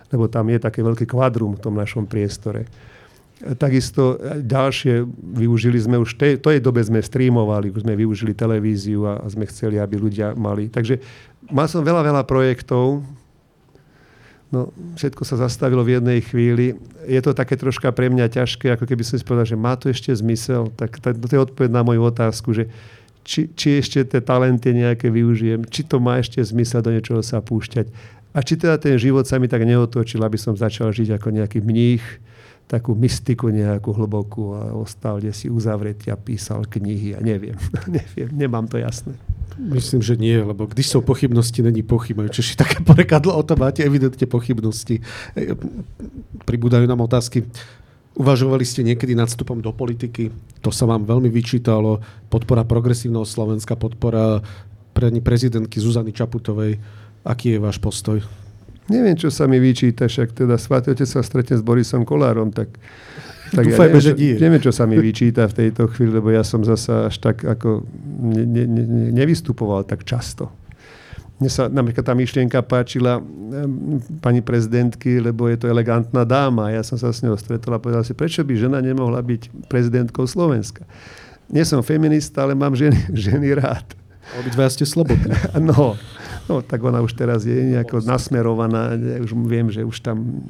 lebo 0.09 0.25
tam 0.33 0.49
je 0.49 0.59
také 0.65 0.81
veľký 0.81 1.05
kvadrum 1.05 1.61
v 1.61 1.63
tom 1.69 1.77
našom 1.77 2.09
priestore. 2.09 2.65
Takisto 3.39 4.19
ďalšie, 4.43 5.07
využili 5.39 5.79
sme 5.79 6.03
už, 6.03 6.19
tej 6.19 6.59
dobe 6.59 6.83
sme 6.83 6.99
streamovali, 6.99 7.71
už 7.71 7.87
sme 7.87 7.95
využili 7.95 8.35
televíziu 8.35 9.07
a, 9.07 9.23
a 9.23 9.27
sme 9.31 9.47
chceli, 9.47 9.79
aby 9.79 9.95
ľudia 9.95 10.35
mali. 10.35 10.67
Takže 10.67 10.99
mal 11.47 11.71
som 11.71 11.87
veľa, 11.87 12.03
veľa 12.03 12.23
projektov, 12.27 13.07
No, 14.49 14.73
všetko 14.97 15.29
sa 15.29 15.37
zastavilo 15.37 15.85
v 15.85 16.01
jednej 16.01 16.25
chvíli. 16.25 16.73
Je 17.05 17.21
to 17.21 17.37
také 17.37 17.53
troška 17.61 17.93
pre 17.93 18.09
mňa 18.09 18.33
ťažké, 18.33 18.73
ako 18.73 18.89
keby 18.89 19.05
som 19.05 19.21
si 19.21 19.25
povedal, 19.25 19.45
že 19.45 19.61
má 19.61 19.77
to 19.77 19.93
ešte 19.93 20.09
zmysel. 20.09 20.73
Tak 20.73 21.05
to 21.05 21.13
je 21.13 21.45
odpoveď 21.45 21.69
na 21.69 21.85
moju 21.85 22.09
otázku, 22.09 22.57
že 22.57 22.73
či, 23.29 23.53
či 23.53 23.77
ešte 23.77 24.09
tie 24.09 24.25
talenty 24.25 24.73
nejaké 24.73 25.13
využijem, 25.13 25.69
či 25.69 25.85
to 25.85 26.01
má 26.01 26.17
ešte 26.17 26.41
zmysel 26.41 26.81
do 26.81 26.89
niečoho 26.89 27.21
sa 27.21 27.45
púšťať. 27.45 27.93
A 28.33 28.41
či 28.41 28.57
teda 28.57 28.81
ten 28.81 28.97
život 28.97 29.29
sa 29.29 29.37
mi 29.37 29.53
tak 29.53 29.69
neotočil, 29.69 30.25
aby 30.25 30.41
som 30.41 30.57
začal 30.57 30.97
žiť 30.97 31.21
ako 31.21 31.29
nejaký 31.37 31.61
mních, 31.61 32.05
takú 32.69 32.93
mystiku 32.93 33.49
nejakú 33.49 33.97
hlbokú 33.97 34.53
a 34.53 34.77
ostal 34.77 35.19
kde 35.19 35.33
si 35.33 35.49
uzavretý 35.49 36.13
a 36.13 36.21
písal 36.21 36.69
knihy 36.69 37.17
a 37.17 37.25
neviem, 37.25 37.57
neviem, 37.89 38.29
nemám 38.31 38.69
to 38.69 38.77
jasné. 38.77 39.17
Myslím, 39.59 40.07
že 40.07 40.15
nie, 40.15 40.39
lebo 40.39 40.71
když 40.71 40.87
sú 40.87 41.03
pochybnosti, 41.03 41.67
není 41.67 41.83
pochyb. 41.83 42.15
Češi 42.31 42.55
také 42.55 42.79
porekadlo, 42.89 43.35
o 43.35 43.43
tom 43.43 43.59
máte 43.59 43.83
evidentne 43.83 44.23
pochybnosti. 44.31 45.03
Pribúdajú 46.47 46.87
nám 46.87 47.03
otázky. 47.03 47.43
Uvažovali 48.15 48.63
ste 48.63 48.87
niekedy 48.87 49.19
nad 49.19 49.27
vstupom 49.27 49.59
do 49.59 49.75
politiky? 49.75 50.31
To 50.63 50.71
sa 50.71 50.87
vám 50.87 51.03
veľmi 51.07 51.27
vyčítalo. 51.27 51.99
Podpora 52.31 52.63
progresívneho 52.63 53.27
Slovenska, 53.27 53.75
podpora 53.75 54.47
pre 54.95 55.11
prezidentky 55.23 55.83
Zuzany 55.83 56.15
Čaputovej. 56.15 56.79
Aký 57.27 57.55
je 57.55 57.63
váš 57.63 57.83
postoj? 57.83 58.23
Neviem, 58.89 59.17
čo 59.21 59.29
sa 59.29 59.45
mi 59.45 59.61
vyčíta, 59.61 60.09
však 60.09 60.33
teda 60.33 60.57
svatý 60.57 60.97
otec 60.97 61.09
sa 61.09 61.21
stretne 61.21 61.61
s 61.61 61.63
Borisom 61.65 62.09
Kolárom, 62.09 62.53
tak 62.53 62.73
tak 63.49 63.65
Dúfajme, 63.65 63.81
ja 63.81 63.97
neviem, 63.97 64.05
že 64.05 64.13
nie. 64.13 64.35
Neviem, 64.37 64.61
čo 64.61 64.73
sa 64.77 64.85
mi 64.85 64.97
vyčíta 65.01 65.49
v 65.49 65.55
tejto 65.57 65.89
chvíli, 65.89 66.21
lebo 66.21 66.29
ja 66.29 66.45
som 66.45 66.61
zasa 66.61 67.09
až 67.09 67.17
tak 67.17 67.49
ako 67.49 67.81
ne, 68.21 68.45
ne, 68.45 68.65
ne, 68.69 69.09
nevystupoval 69.17 69.89
tak 69.89 70.05
často. 70.05 70.53
Mne 71.39 71.51
sa 71.55 71.71
napríklad 71.71 72.03
tá 72.03 72.19
myšlienka 72.19 72.59
páčila 72.67 73.23
pani 74.19 74.43
prezidentky, 74.43 75.23
lebo 75.23 75.47
je 75.47 75.55
to 75.55 75.71
elegantná 75.71 76.27
dáma. 76.27 76.75
Ja 76.75 76.83
som 76.83 76.99
sa 76.99 77.15
s 77.15 77.23
ňou 77.23 77.39
stretol 77.39 77.79
a 77.79 77.81
povedal 77.81 78.03
si, 78.03 78.11
prečo 78.11 78.43
by 78.43 78.59
žena 78.59 78.83
nemohla 78.83 79.23
byť 79.23 79.71
prezidentkou 79.71 80.27
Slovenska. 80.27 80.83
Nie 81.47 81.63
som 81.63 81.81
feminista, 81.87 82.43
ale 82.43 82.59
mám 82.59 82.75
ženy, 82.75 83.15
ženy 83.31 83.55
rád. 83.55 83.87
Obidva 84.37 84.69
ste 84.69 84.85
slobodní. 84.85 85.31
No, 85.63 85.97
No, 86.49 86.65
tak 86.65 86.81
ona 86.81 87.05
už 87.05 87.13
teraz 87.13 87.45
je 87.45 87.53
nejako 87.53 88.01
nasmerovaná, 88.09 88.97
už 89.21 89.37
viem, 89.45 89.69
že 89.69 89.85
už 89.85 90.01
tam... 90.01 90.41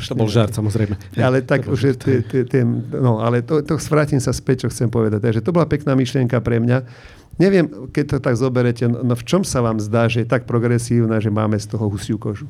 Už 0.00 0.08
to 0.08 0.16
bol 0.16 0.24
žart, 0.24 0.56
samozrejme. 0.56 0.96
Ale 1.20 1.44
tak, 1.44 1.68
že 1.76 1.92
tie, 2.24 2.64
no, 2.96 3.20
ale 3.20 3.44
to, 3.44 3.60
to 3.60 3.76
vrátim 3.92 4.16
sa 4.16 4.32
späť, 4.32 4.64
čo 4.64 4.68
chcem 4.72 4.88
povedať. 4.88 5.20
Takže 5.20 5.44
to 5.44 5.52
bola 5.52 5.68
pekná 5.68 5.92
myšlienka 5.92 6.40
pre 6.40 6.56
mňa. 6.56 6.88
Neviem, 7.36 7.68
keď 7.92 8.16
to 8.16 8.18
tak 8.24 8.40
zoberete, 8.40 8.88
no 8.88 9.12
v 9.12 9.24
čom 9.28 9.44
sa 9.44 9.60
vám 9.60 9.76
zdá, 9.76 10.08
že 10.08 10.24
je 10.24 10.28
tak 10.28 10.48
progresívna, 10.48 11.20
že 11.20 11.28
máme 11.28 11.60
z 11.60 11.68
toho 11.68 11.84
husiu 11.92 12.16
kožu? 12.16 12.48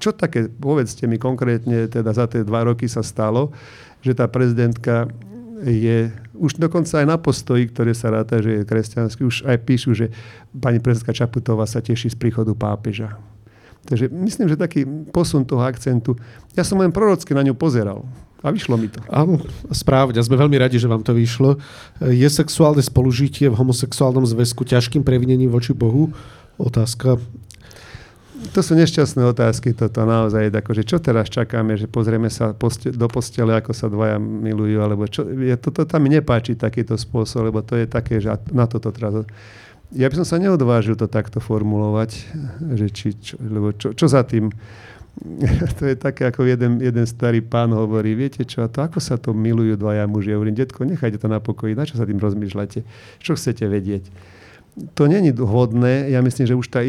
Čo 0.00 0.16
také, 0.16 0.48
povedzte 0.48 1.04
mi 1.04 1.20
konkrétne, 1.20 1.92
teda 1.92 2.16
za 2.16 2.24
tie 2.24 2.40
dva 2.40 2.64
roky 2.64 2.88
sa 2.88 3.04
stalo, 3.04 3.52
že 4.00 4.16
tá 4.16 4.24
prezidentka 4.28 5.12
je 5.64 6.12
už 6.36 6.60
dokonca 6.60 7.00
aj 7.00 7.06
na 7.08 7.16
postoji, 7.16 7.72
ktoré 7.72 7.96
sa 7.96 8.12
ráta, 8.12 8.38
že 8.44 8.60
je 8.60 8.68
kresťanský, 8.68 9.20
už 9.24 9.48
aj 9.48 9.56
píšu, 9.64 9.96
že 9.96 10.12
pani 10.52 10.78
prezidentka 10.78 11.16
Čaputová 11.16 11.64
sa 11.64 11.80
teší 11.80 12.12
z 12.12 12.16
príchodu 12.20 12.52
pápeža. 12.52 13.16
Takže 13.84 14.08
myslím, 14.08 14.48
že 14.48 14.56
taký 14.56 14.84
posun 15.12 15.44
toho 15.44 15.60
akcentu. 15.60 16.16
Ja 16.56 16.64
som 16.64 16.80
len 16.80 16.88
prorocky 16.88 17.36
na 17.36 17.44
ňu 17.44 17.52
pozeral. 17.52 18.04
A 18.44 18.52
vyšlo 18.52 18.76
mi 18.76 18.92
to. 18.92 19.00
Áno, 19.08 19.40
správne. 19.72 20.20
Sme 20.20 20.36
veľmi 20.36 20.60
radi, 20.60 20.76
že 20.76 20.88
vám 20.88 21.00
to 21.00 21.16
vyšlo. 21.16 21.56
Je 22.04 22.28
sexuálne 22.28 22.84
spolužitie 22.84 23.48
v 23.48 23.56
homosexuálnom 23.56 24.24
zväzku 24.28 24.68
ťažkým 24.68 25.00
previnením 25.00 25.48
voči 25.48 25.72
Bohu? 25.72 26.12
Otázka 26.60 27.16
to 28.52 28.60
sú 28.60 28.76
nešťastné 28.76 29.22
otázky, 29.24 29.72
toto 29.72 30.04
naozaj. 30.04 30.52
Ako, 30.52 30.76
že 30.76 30.84
čo 30.84 31.00
teraz 31.00 31.32
čakáme, 31.32 31.78
že 31.78 31.88
pozrieme 31.88 32.28
sa 32.28 32.52
poste, 32.52 32.92
do 32.92 33.08
postele, 33.08 33.54
ako 33.56 33.72
sa 33.72 33.86
dvaja 33.88 34.20
milujú, 34.20 34.78
alebo 34.82 35.08
čo, 35.08 35.24
je, 35.24 35.54
toto 35.56 35.86
tam 35.88 36.04
nepáči 36.04 36.58
takýto 36.58 36.98
spôsob, 36.98 37.48
lebo 37.48 37.64
to 37.64 37.78
je 37.78 37.86
také, 37.88 38.20
že 38.20 38.34
na 38.52 38.68
toto 38.68 38.92
treba... 38.92 39.24
Ja 39.94 40.10
by 40.10 40.24
som 40.24 40.26
sa 40.26 40.36
neodvážil 40.42 40.98
to 40.98 41.06
takto 41.06 41.38
formulovať, 41.38 42.10
že 42.74 42.86
či, 42.90 43.08
čo, 43.14 43.38
lebo 43.38 43.70
čo, 43.72 43.94
čo 43.94 44.10
za 44.10 44.26
tým? 44.26 44.50
to 45.78 45.82
je 45.86 45.94
také, 45.94 46.26
ako 46.26 46.42
jeden, 46.42 46.82
jeden 46.82 47.06
starý 47.06 47.38
pán 47.38 47.70
hovorí, 47.70 48.18
viete 48.18 48.42
čo, 48.42 48.66
a 48.66 48.68
to 48.68 48.82
ako 48.82 48.98
sa 48.98 49.14
to 49.14 49.30
milujú 49.30 49.78
dvaja 49.78 50.10
muži? 50.10 50.34
Ja 50.34 50.42
hovorím, 50.42 50.58
detko, 50.58 50.82
nechajte 50.82 51.22
to 51.22 51.30
na 51.30 51.38
pokoji, 51.38 51.78
na 51.78 51.86
čo 51.86 51.94
sa 51.94 52.04
tým 52.04 52.18
rozmýšľate? 52.18 52.82
Čo 53.22 53.38
chcete 53.38 53.64
vedieť? 53.70 54.33
To 54.94 55.06
není 55.06 55.30
vhodné. 55.30 56.10
Ja 56.10 56.18
myslím, 56.18 56.46
že 56.50 56.58
už 56.58 56.66
tá 56.66 56.82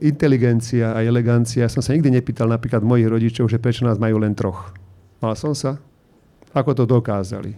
inteligencia 0.00 0.92
a 0.92 1.00
elegancia, 1.00 1.64
som 1.72 1.80
sa 1.80 1.96
nikdy 1.96 2.20
nepýtal 2.20 2.48
napríklad 2.52 2.84
mojich 2.84 3.08
rodičov, 3.08 3.48
že 3.48 3.56
prečo 3.56 3.88
nás 3.88 3.96
majú 3.96 4.20
len 4.20 4.36
troch. 4.36 4.76
Mal 5.24 5.32
som 5.32 5.56
sa? 5.56 5.80
Ako 6.52 6.76
to 6.76 6.84
dokázali? 6.84 7.56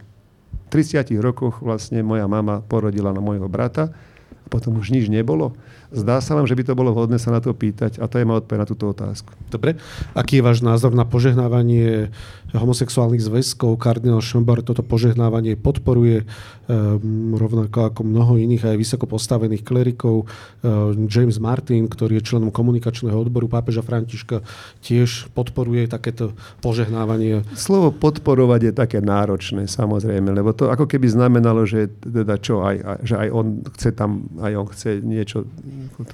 V 0.67 0.69
30 0.71 1.11
rokoch 1.19 1.59
vlastne 1.63 2.03
moja 2.03 2.31
mama 2.31 2.63
porodila 2.63 3.11
na 3.11 3.19
môjho 3.19 3.51
brata 3.51 3.91
a 4.31 4.47
potom 4.47 4.79
už 4.79 4.95
nič 4.95 5.11
nebolo. 5.11 5.55
Zdá 5.95 6.19
sa 6.19 6.35
vám, 6.35 6.47
že 6.49 6.57
by 6.59 6.63
to 6.67 6.79
bolo 6.79 6.91
vhodné 6.91 7.19
sa 7.21 7.31
na 7.31 7.39
to 7.39 7.55
pýtať 7.55 8.03
a 8.03 8.11
to 8.11 8.19
je 8.19 8.27
ma 8.27 8.39
odpoveď 8.39 8.59
na 8.63 8.69
túto 8.69 8.91
otázku. 8.91 9.31
Dobre. 9.51 9.79
Aký 10.17 10.41
je 10.41 10.47
váš 10.47 10.61
názor 10.63 10.95
na 10.95 11.07
požehnávanie 11.07 12.11
homosexuálnych 12.55 13.23
zväzkov? 13.23 13.79
Kardinál 13.79 14.23
Šombar 14.25 14.63
toto 14.63 14.83
požehnávanie 14.83 15.55
podporuje 15.59 16.27
um, 16.67 17.35
rovnako 17.39 17.93
ako 17.93 18.01
mnoho 18.03 18.39
iných 18.39 18.75
aj 18.75 18.77
vysoko 18.79 19.05
postavených 19.07 19.63
klerikov. 19.63 20.27
Um, 20.63 21.07
James 21.07 21.39
Martin, 21.39 21.87
ktorý 21.87 22.19
je 22.19 22.27
členom 22.35 22.51
komunikačného 22.51 23.15
odboru 23.15 23.47
pápeža 23.47 23.83
Františka, 23.83 24.43
tiež 24.83 25.31
podporuje 25.35 25.87
takéto 25.87 26.35
požehnávanie. 26.63 27.47
Slovo 27.55 27.95
podporovať 27.95 28.61
je 28.71 28.73
také 28.75 28.99
náročné, 29.03 29.71
samozrejme, 29.71 30.33
lebo 30.35 30.51
to 30.51 30.71
ako 30.71 30.87
keby 30.87 31.07
znamenalo, 31.11 31.67
že 31.67 31.91
teda 32.03 32.39
čo, 32.43 32.63
aj, 32.63 32.77
aj, 32.79 32.99
že 33.05 33.15
aj 33.19 33.29
on 33.31 33.47
chce 33.77 33.89
tam, 33.95 34.11
aj 34.43 34.53
on 34.55 34.67
chce 34.71 34.91
niečo 35.03 35.39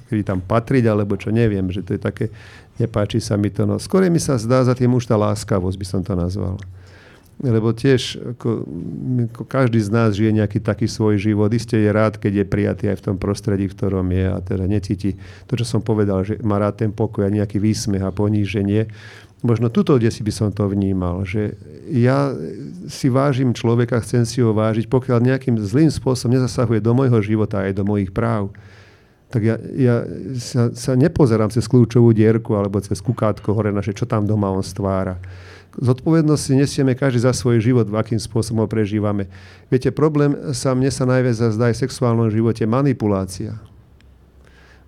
kedy 0.09 0.23
tam 0.23 0.39
patriť, 0.39 0.83
alebo 0.89 1.17
čo 1.17 1.33
neviem, 1.33 1.69
že 1.69 1.81
to 1.83 1.95
je 1.95 2.01
také, 2.01 2.25
nepáči 2.77 3.21
sa 3.21 3.37
mi 3.37 3.49
to. 3.49 3.63
No, 3.63 3.77
skôr 3.77 4.05
mi 4.09 4.19
sa 4.19 4.39
zdá 4.39 4.63
za 4.63 4.73
tým 4.73 4.93
už 4.93 5.07
tá 5.07 5.15
láskavosť, 5.15 5.77
by 5.77 5.87
som 5.87 6.01
to 6.01 6.13
nazval. 6.15 6.57
Lebo 7.41 7.73
tiež 7.73 8.21
ako, 8.37 8.49
ako 9.33 9.43
každý 9.49 9.81
z 9.81 9.89
nás 9.89 10.13
žije 10.13 10.37
nejaký 10.37 10.61
taký 10.61 10.85
svoj 10.85 11.17
život. 11.17 11.49
Isté 11.49 11.81
je 11.81 11.89
rád, 11.89 12.21
keď 12.21 12.45
je 12.45 12.45
prijatý 12.45 12.83
aj 12.93 13.01
v 13.01 13.05
tom 13.09 13.17
prostredí, 13.17 13.65
v 13.67 13.73
ktorom 13.73 14.05
je 14.13 14.25
a 14.29 14.37
teda 14.39 14.69
necíti 14.69 15.17
to, 15.49 15.57
čo 15.57 15.65
som 15.65 15.81
povedal, 15.81 16.21
že 16.21 16.37
má 16.45 16.61
rád 16.61 16.85
ten 16.85 16.91
pokoj 16.93 17.25
a 17.25 17.33
nejaký 17.33 17.57
výsmech 17.57 18.05
a 18.05 18.13
poníženie. 18.13 18.85
Možno 19.43 19.67
tuto, 19.67 19.99
kde 19.99 20.07
si 20.07 20.23
by 20.23 20.31
som 20.31 20.49
to 20.55 20.71
vnímal, 20.71 21.27
že 21.27 21.59
ja 21.91 22.31
si 22.87 23.11
vážim 23.11 23.51
človeka, 23.51 23.99
chcem 23.99 24.23
si 24.23 24.39
ho 24.39 24.55
vážiť, 24.55 24.87
pokiaľ 24.87 25.19
nejakým 25.19 25.59
zlým 25.59 25.91
spôsobom 25.91 26.39
nezasahuje 26.39 26.79
do 26.79 26.95
môjho 26.95 27.19
života 27.19 27.67
aj 27.67 27.75
do 27.75 27.83
mojich 27.83 28.15
práv 28.15 28.55
tak 29.33 29.41
ja, 29.41 29.57
ja 29.73 30.05
sa, 30.37 30.69
sa 30.77 30.93
nepozerám 30.93 31.49
cez 31.49 31.65
kľúčovú 31.65 32.13
dierku 32.13 32.53
alebo 32.53 32.77
cez 32.77 33.01
kukátko 33.01 33.57
hore 33.57 33.73
naše, 33.73 33.97
čo 33.97 34.05
tam 34.05 34.29
doma 34.29 34.53
on 34.53 34.61
stvára. 34.61 35.17
Zodpovednosť 35.73 36.43
si 36.45 36.53
nesieme 36.53 36.93
každý 36.93 37.25
za 37.25 37.33
svoj 37.33 37.57
život, 37.57 37.89
v 37.89 37.97
akým 37.97 38.21
spôsobom 38.21 38.61
ho 38.61 38.69
prežívame. 38.69 39.25
Viete, 39.73 39.89
problém 39.89 40.53
sa 40.53 40.77
mne 40.77 40.93
sa 40.93 41.09
najviac 41.09 41.33
zdá 41.33 41.73
aj 41.73 41.81
v 41.81 41.83
sexuálnom 41.89 42.29
živote 42.29 42.61
manipulácia. 42.69 43.57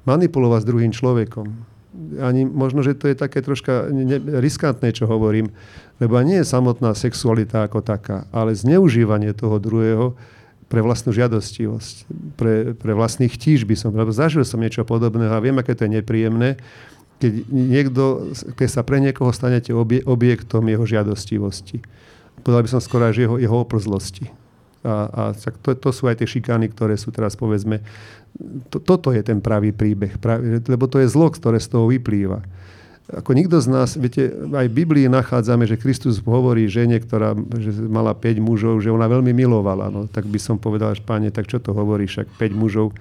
Manipulovať 0.05 0.61
s 0.61 0.69
druhým 0.69 0.93
človekom. 0.93 1.49
Ani 2.21 2.45
možno, 2.45 2.85
že 2.85 2.93
to 2.93 3.09
je 3.09 3.17
také 3.17 3.41
troška 3.41 3.89
riskantné, 4.37 4.93
čo 4.93 5.09
hovorím, 5.09 5.49
lebo 5.97 6.21
nie 6.21 6.45
je 6.45 6.45
samotná 6.45 6.93
sexualita 6.93 7.65
ako 7.65 7.81
taká, 7.81 8.29
ale 8.29 8.53
zneužívanie 8.53 9.33
toho 9.33 9.57
druhého, 9.57 10.13
pre 10.65 10.81
vlastnú 10.81 11.13
žiadostivosť, 11.13 11.95
pre, 12.35 12.73
pre 12.73 12.91
vlastných 12.97 13.37
chtíž 13.37 13.69
by 13.69 13.77
som, 13.77 13.93
lebo 13.93 14.09
zažil 14.09 14.41
som 14.41 14.57
niečo 14.57 14.81
podobného 14.81 15.29
a 15.29 15.43
viem, 15.43 15.55
aké 15.61 15.77
to 15.77 15.85
je 15.85 16.01
nepríjemné, 16.01 16.57
keď, 17.21 17.33
niekto, 17.47 18.03
keď 18.57 18.69
sa 18.69 18.81
pre 18.81 18.97
niekoho 18.99 19.29
stanete 19.31 19.71
obie, 19.71 20.01
objektom 20.03 20.65
jeho 20.67 20.83
žiadostivosti. 20.83 21.79
Povedal 22.43 22.65
by 22.65 22.71
som 22.75 22.81
skoro 22.83 23.07
až 23.07 23.23
jeho, 23.23 23.35
jeho 23.39 23.55
oprzlosti. 23.55 24.27
A, 24.85 25.09
a 25.09 25.21
tak 25.33 25.57
to, 25.63 25.73
to 25.73 25.89
sú 25.89 26.11
aj 26.11 26.21
tie 26.21 26.27
šikány, 26.29 26.69
ktoré 26.69 26.99
sú 26.99 27.09
teraz, 27.09 27.33
povedzme, 27.33 27.81
to, 28.67 28.83
toto 28.83 29.15
je 29.15 29.23
ten 29.23 29.39
pravý 29.39 29.71
príbeh, 29.71 30.19
pravý, 30.19 30.59
lebo 30.65 30.85
to 30.91 30.99
je 30.99 31.07
zlo, 31.07 31.31
ktoré 31.31 31.57
z 31.57 31.71
toho 31.71 31.87
vyplýva 31.87 32.43
ako 33.05 33.37
nikto 33.37 33.61
z 33.61 33.67
nás, 33.69 33.93
viete, 33.93 34.33
aj 34.33 34.65
v 34.65 34.77
Biblii 34.81 35.05
nachádzame, 35.05 35.69
že 35.69 35.77
Kristus 35.77 36.17
hovorí 36.25 36.65
žene, 36.65 36.97
ktorá 36.97 37.37
že 37.61 37.69
mala 37.85 38.17
5 38.17 38.41
mužov, 38.41 38.81
že 38.81 38.89
ona 38.89 39.05
veľmi 39.05 39.29
milovala. 39.29 39.93
No, 39.93 40.09
tak 40.09 40.25
by 40.25 40.41
som 40.41 40.57
povedal, 40.57 40.97
že 40.97 41.05
páne, 41.05 41.29
tak 41.29 41.45
čo 41.45 41.61
to 41.61 41.69
hovorí, 41.69 42.09
však 42.09 42.33
5 42.41 42.57
mužov. 42.57 42.97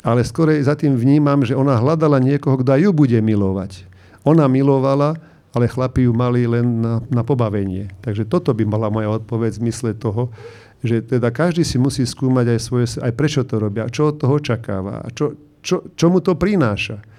Ale 0.00 0.24
skôr 0.24 0.56
za 0.64 0.72
tým 0.72 0.96
vnímam, 0.96 1.44
že 1.44 1.52
ona 1.52 1.76
hľadala 1.76 2.16
niekoho, 2.16 2.56
kto 2.64 2.80
ju 2.80 2.90
bude 2.96 3.20
milovať. 3.20 3.84
Ona 4.24 4.48
milovala, 4.48 5.20
ale 5.52 5.68
chlapi 5.68 6.08
ju 6.08 6.16
mali 6.16 6.48
len 6.48 6.80
na, 6.80 7.04
na 7.12 7.20
pobavenie. 7.20 7.92
Takže 8.00 8.24
toto 8.24 8.56
by 8.56 8.64
mala 8.64 8.88
moja 8.88 9.20
odpoveď 9.20 9.52
v 9.52 9.60
zmysle 9.68 9.90
toho, 10.00 10.32
že 10.80 11.04
teda 11.04 11.28
každý 11.28 11.60
si 11.60 11.76
musí 11.76 12.08
skúmať 12.08 12.56
aj 12.56 12.60
svoje, 12.60 12.86
aj 13.04 13.12
prečo 13.12 13.44
to 13.44 13.60
robia, 13.60 13.88
čo 13.92 14.12
od 14.12 14.16
toho 14.16 14.40
očakáva, 14.40 15.04
čo, 15.12 15.36
čo, 15.60 15.92
čo 15.92 16.06
mu 16.08 16.24
to 16.24 16.36
prináša 16.36 17.15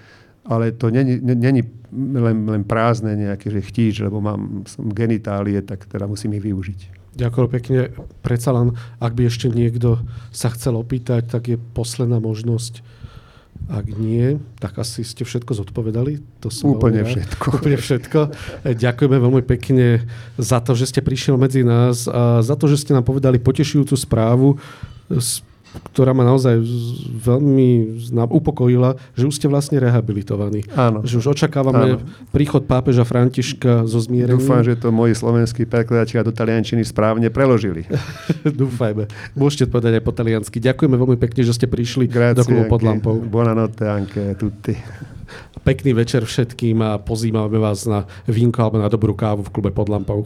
ale 0.48 0.72
to 0.72 0.88
není, 0.88 1.20
není 1.22 1.62
len, 1.94 2.48
len 2.48 2.64
prázdne 2.64 3.16
nejaké, 3.16 3.52
že 3.52 3.62
chtíč, 3.64 4.00
lebo 4.04 4.24
mám 4.24 4.64
som 4.68 4.88
genitálie, 4.92 5.60
tak 5.64 5.88
teda 5.88 6.08
musím 6.08 6.40
ich 6.40 6.44
využiť. 6.44 6.80
Ďakujem 7.18 7.50
pekne. 7.50 7.80
Predsa 8.22 8.54
len, 8.54 8.78
ak 9.02 9.18
by 9.18 9.26
ešte 9.26 9.50
niekto 9.50 10.00
sa 10.30 10.54
chcel 10.54 10.78
opýtať, 10.78 11.26
tak 11.26 11.50
je 11.50 11.58
posledná 11.58 12.22
možnosť. 12.22 12.86
Ak 13.74 13.90
nie, 13.90 14.38
tak 14.62 14.78
asi 14.78 15.02
ste 15.02 15.26
všetko 15.26 15.58
zodpovedali. 15.58 16.22
To 16.46 16.54
som 16.54 16.78
Úplne 16.78 17.02
všetko. 17.02 17.58
Úplne 17.58 17.78
všetko. 17.82 18.20
Ďakujeme 18.70 19.18
veľmi 19.18 19.44
pekne 19.50 20.06
za 20.38 20.62
to, 20.62 20.78
že 20.78 20.94
ste 20.94 21.02
prišiel 21.02 21.42
medzi 21.42 21.66
nás 21.66 22.06
a 22.06 22.46
za 22.46 22.54
to, 22.54 22.70
že 22.70 22.86
ste 22.86 22.94
nám 22.94 23.04
povedali 23.04 23.42
potešujúcu 23.42 23.98
správu 23.98 24.62
ktorá 25.92 26.16
ma 26.16 26.26
naozaj 26.26 26.58
veľmi 27.22 28.00
upokojila, 28.14 28.98
že 29.14 29.28
už 29.30 29.34
ste 29.38 29.48
vlastne 29.52 29.78
rehabilitovaní. 29.78 30.66
Áno. 30.74 31.04
Že 31.04 31.16
už 31.22 31.26
očakávame 31.38 32.00
Áno. 32.00 32.06
príchod 32.32 32.66
pápeža 32.66 33.04
Františka 33.06 33.86
zo 33.86 34.00
zmierením. 34.02 34.42
Dúfam, 34.42 34.64
že 34.64 34.80
to 34.80 34.90
moji 34.90 35.14
slovenskí 35.14 35.68
prekladači 35.70 36.20
do 36.24 36.34
taliančiny 36.34 36.82
správne 36.82 37.30
preložili. 37.30 37.86
Dúfajme. 38.62 39.06
Môžete 39.38 39.70
povedať 39.70 40.02
aj 40.02 40.04
po 40.04 40.14
taliansky. 40.16 40.58
Ďakujeme 40.58 40.96
veľmi 40.98 41.18
pekne, 41.20 41.42
že 41.46 41.54
ste 41.54 41.70
prišli 41.70 42.10
Grazie, 42.10 42.42
do 42.42 42.44
klubu 42.48 42.64
pod 42.72 42.82
lampou. 42.82 43.16
Buonanotte 43.22 43.86
anche 43.86 44.34
tutti. 44.40 44.74
Pekný 45.62 45.92
večer 45.92 46.24
všetkým 46.24 46.80
a 46.80 46.96
pozývame 47.04 47.60
vás 47.60 47.84
na 47.84 48.08
vínko 48.24 48.64
alebo 48.64 48.78
na 48.80 48.88
dobrú 48.88 49.12
kávu 49.12 49.44
v 49.44 49.52
klube 49.52 49.72
pod 49.76 49.92
lampou. 49.92 50.24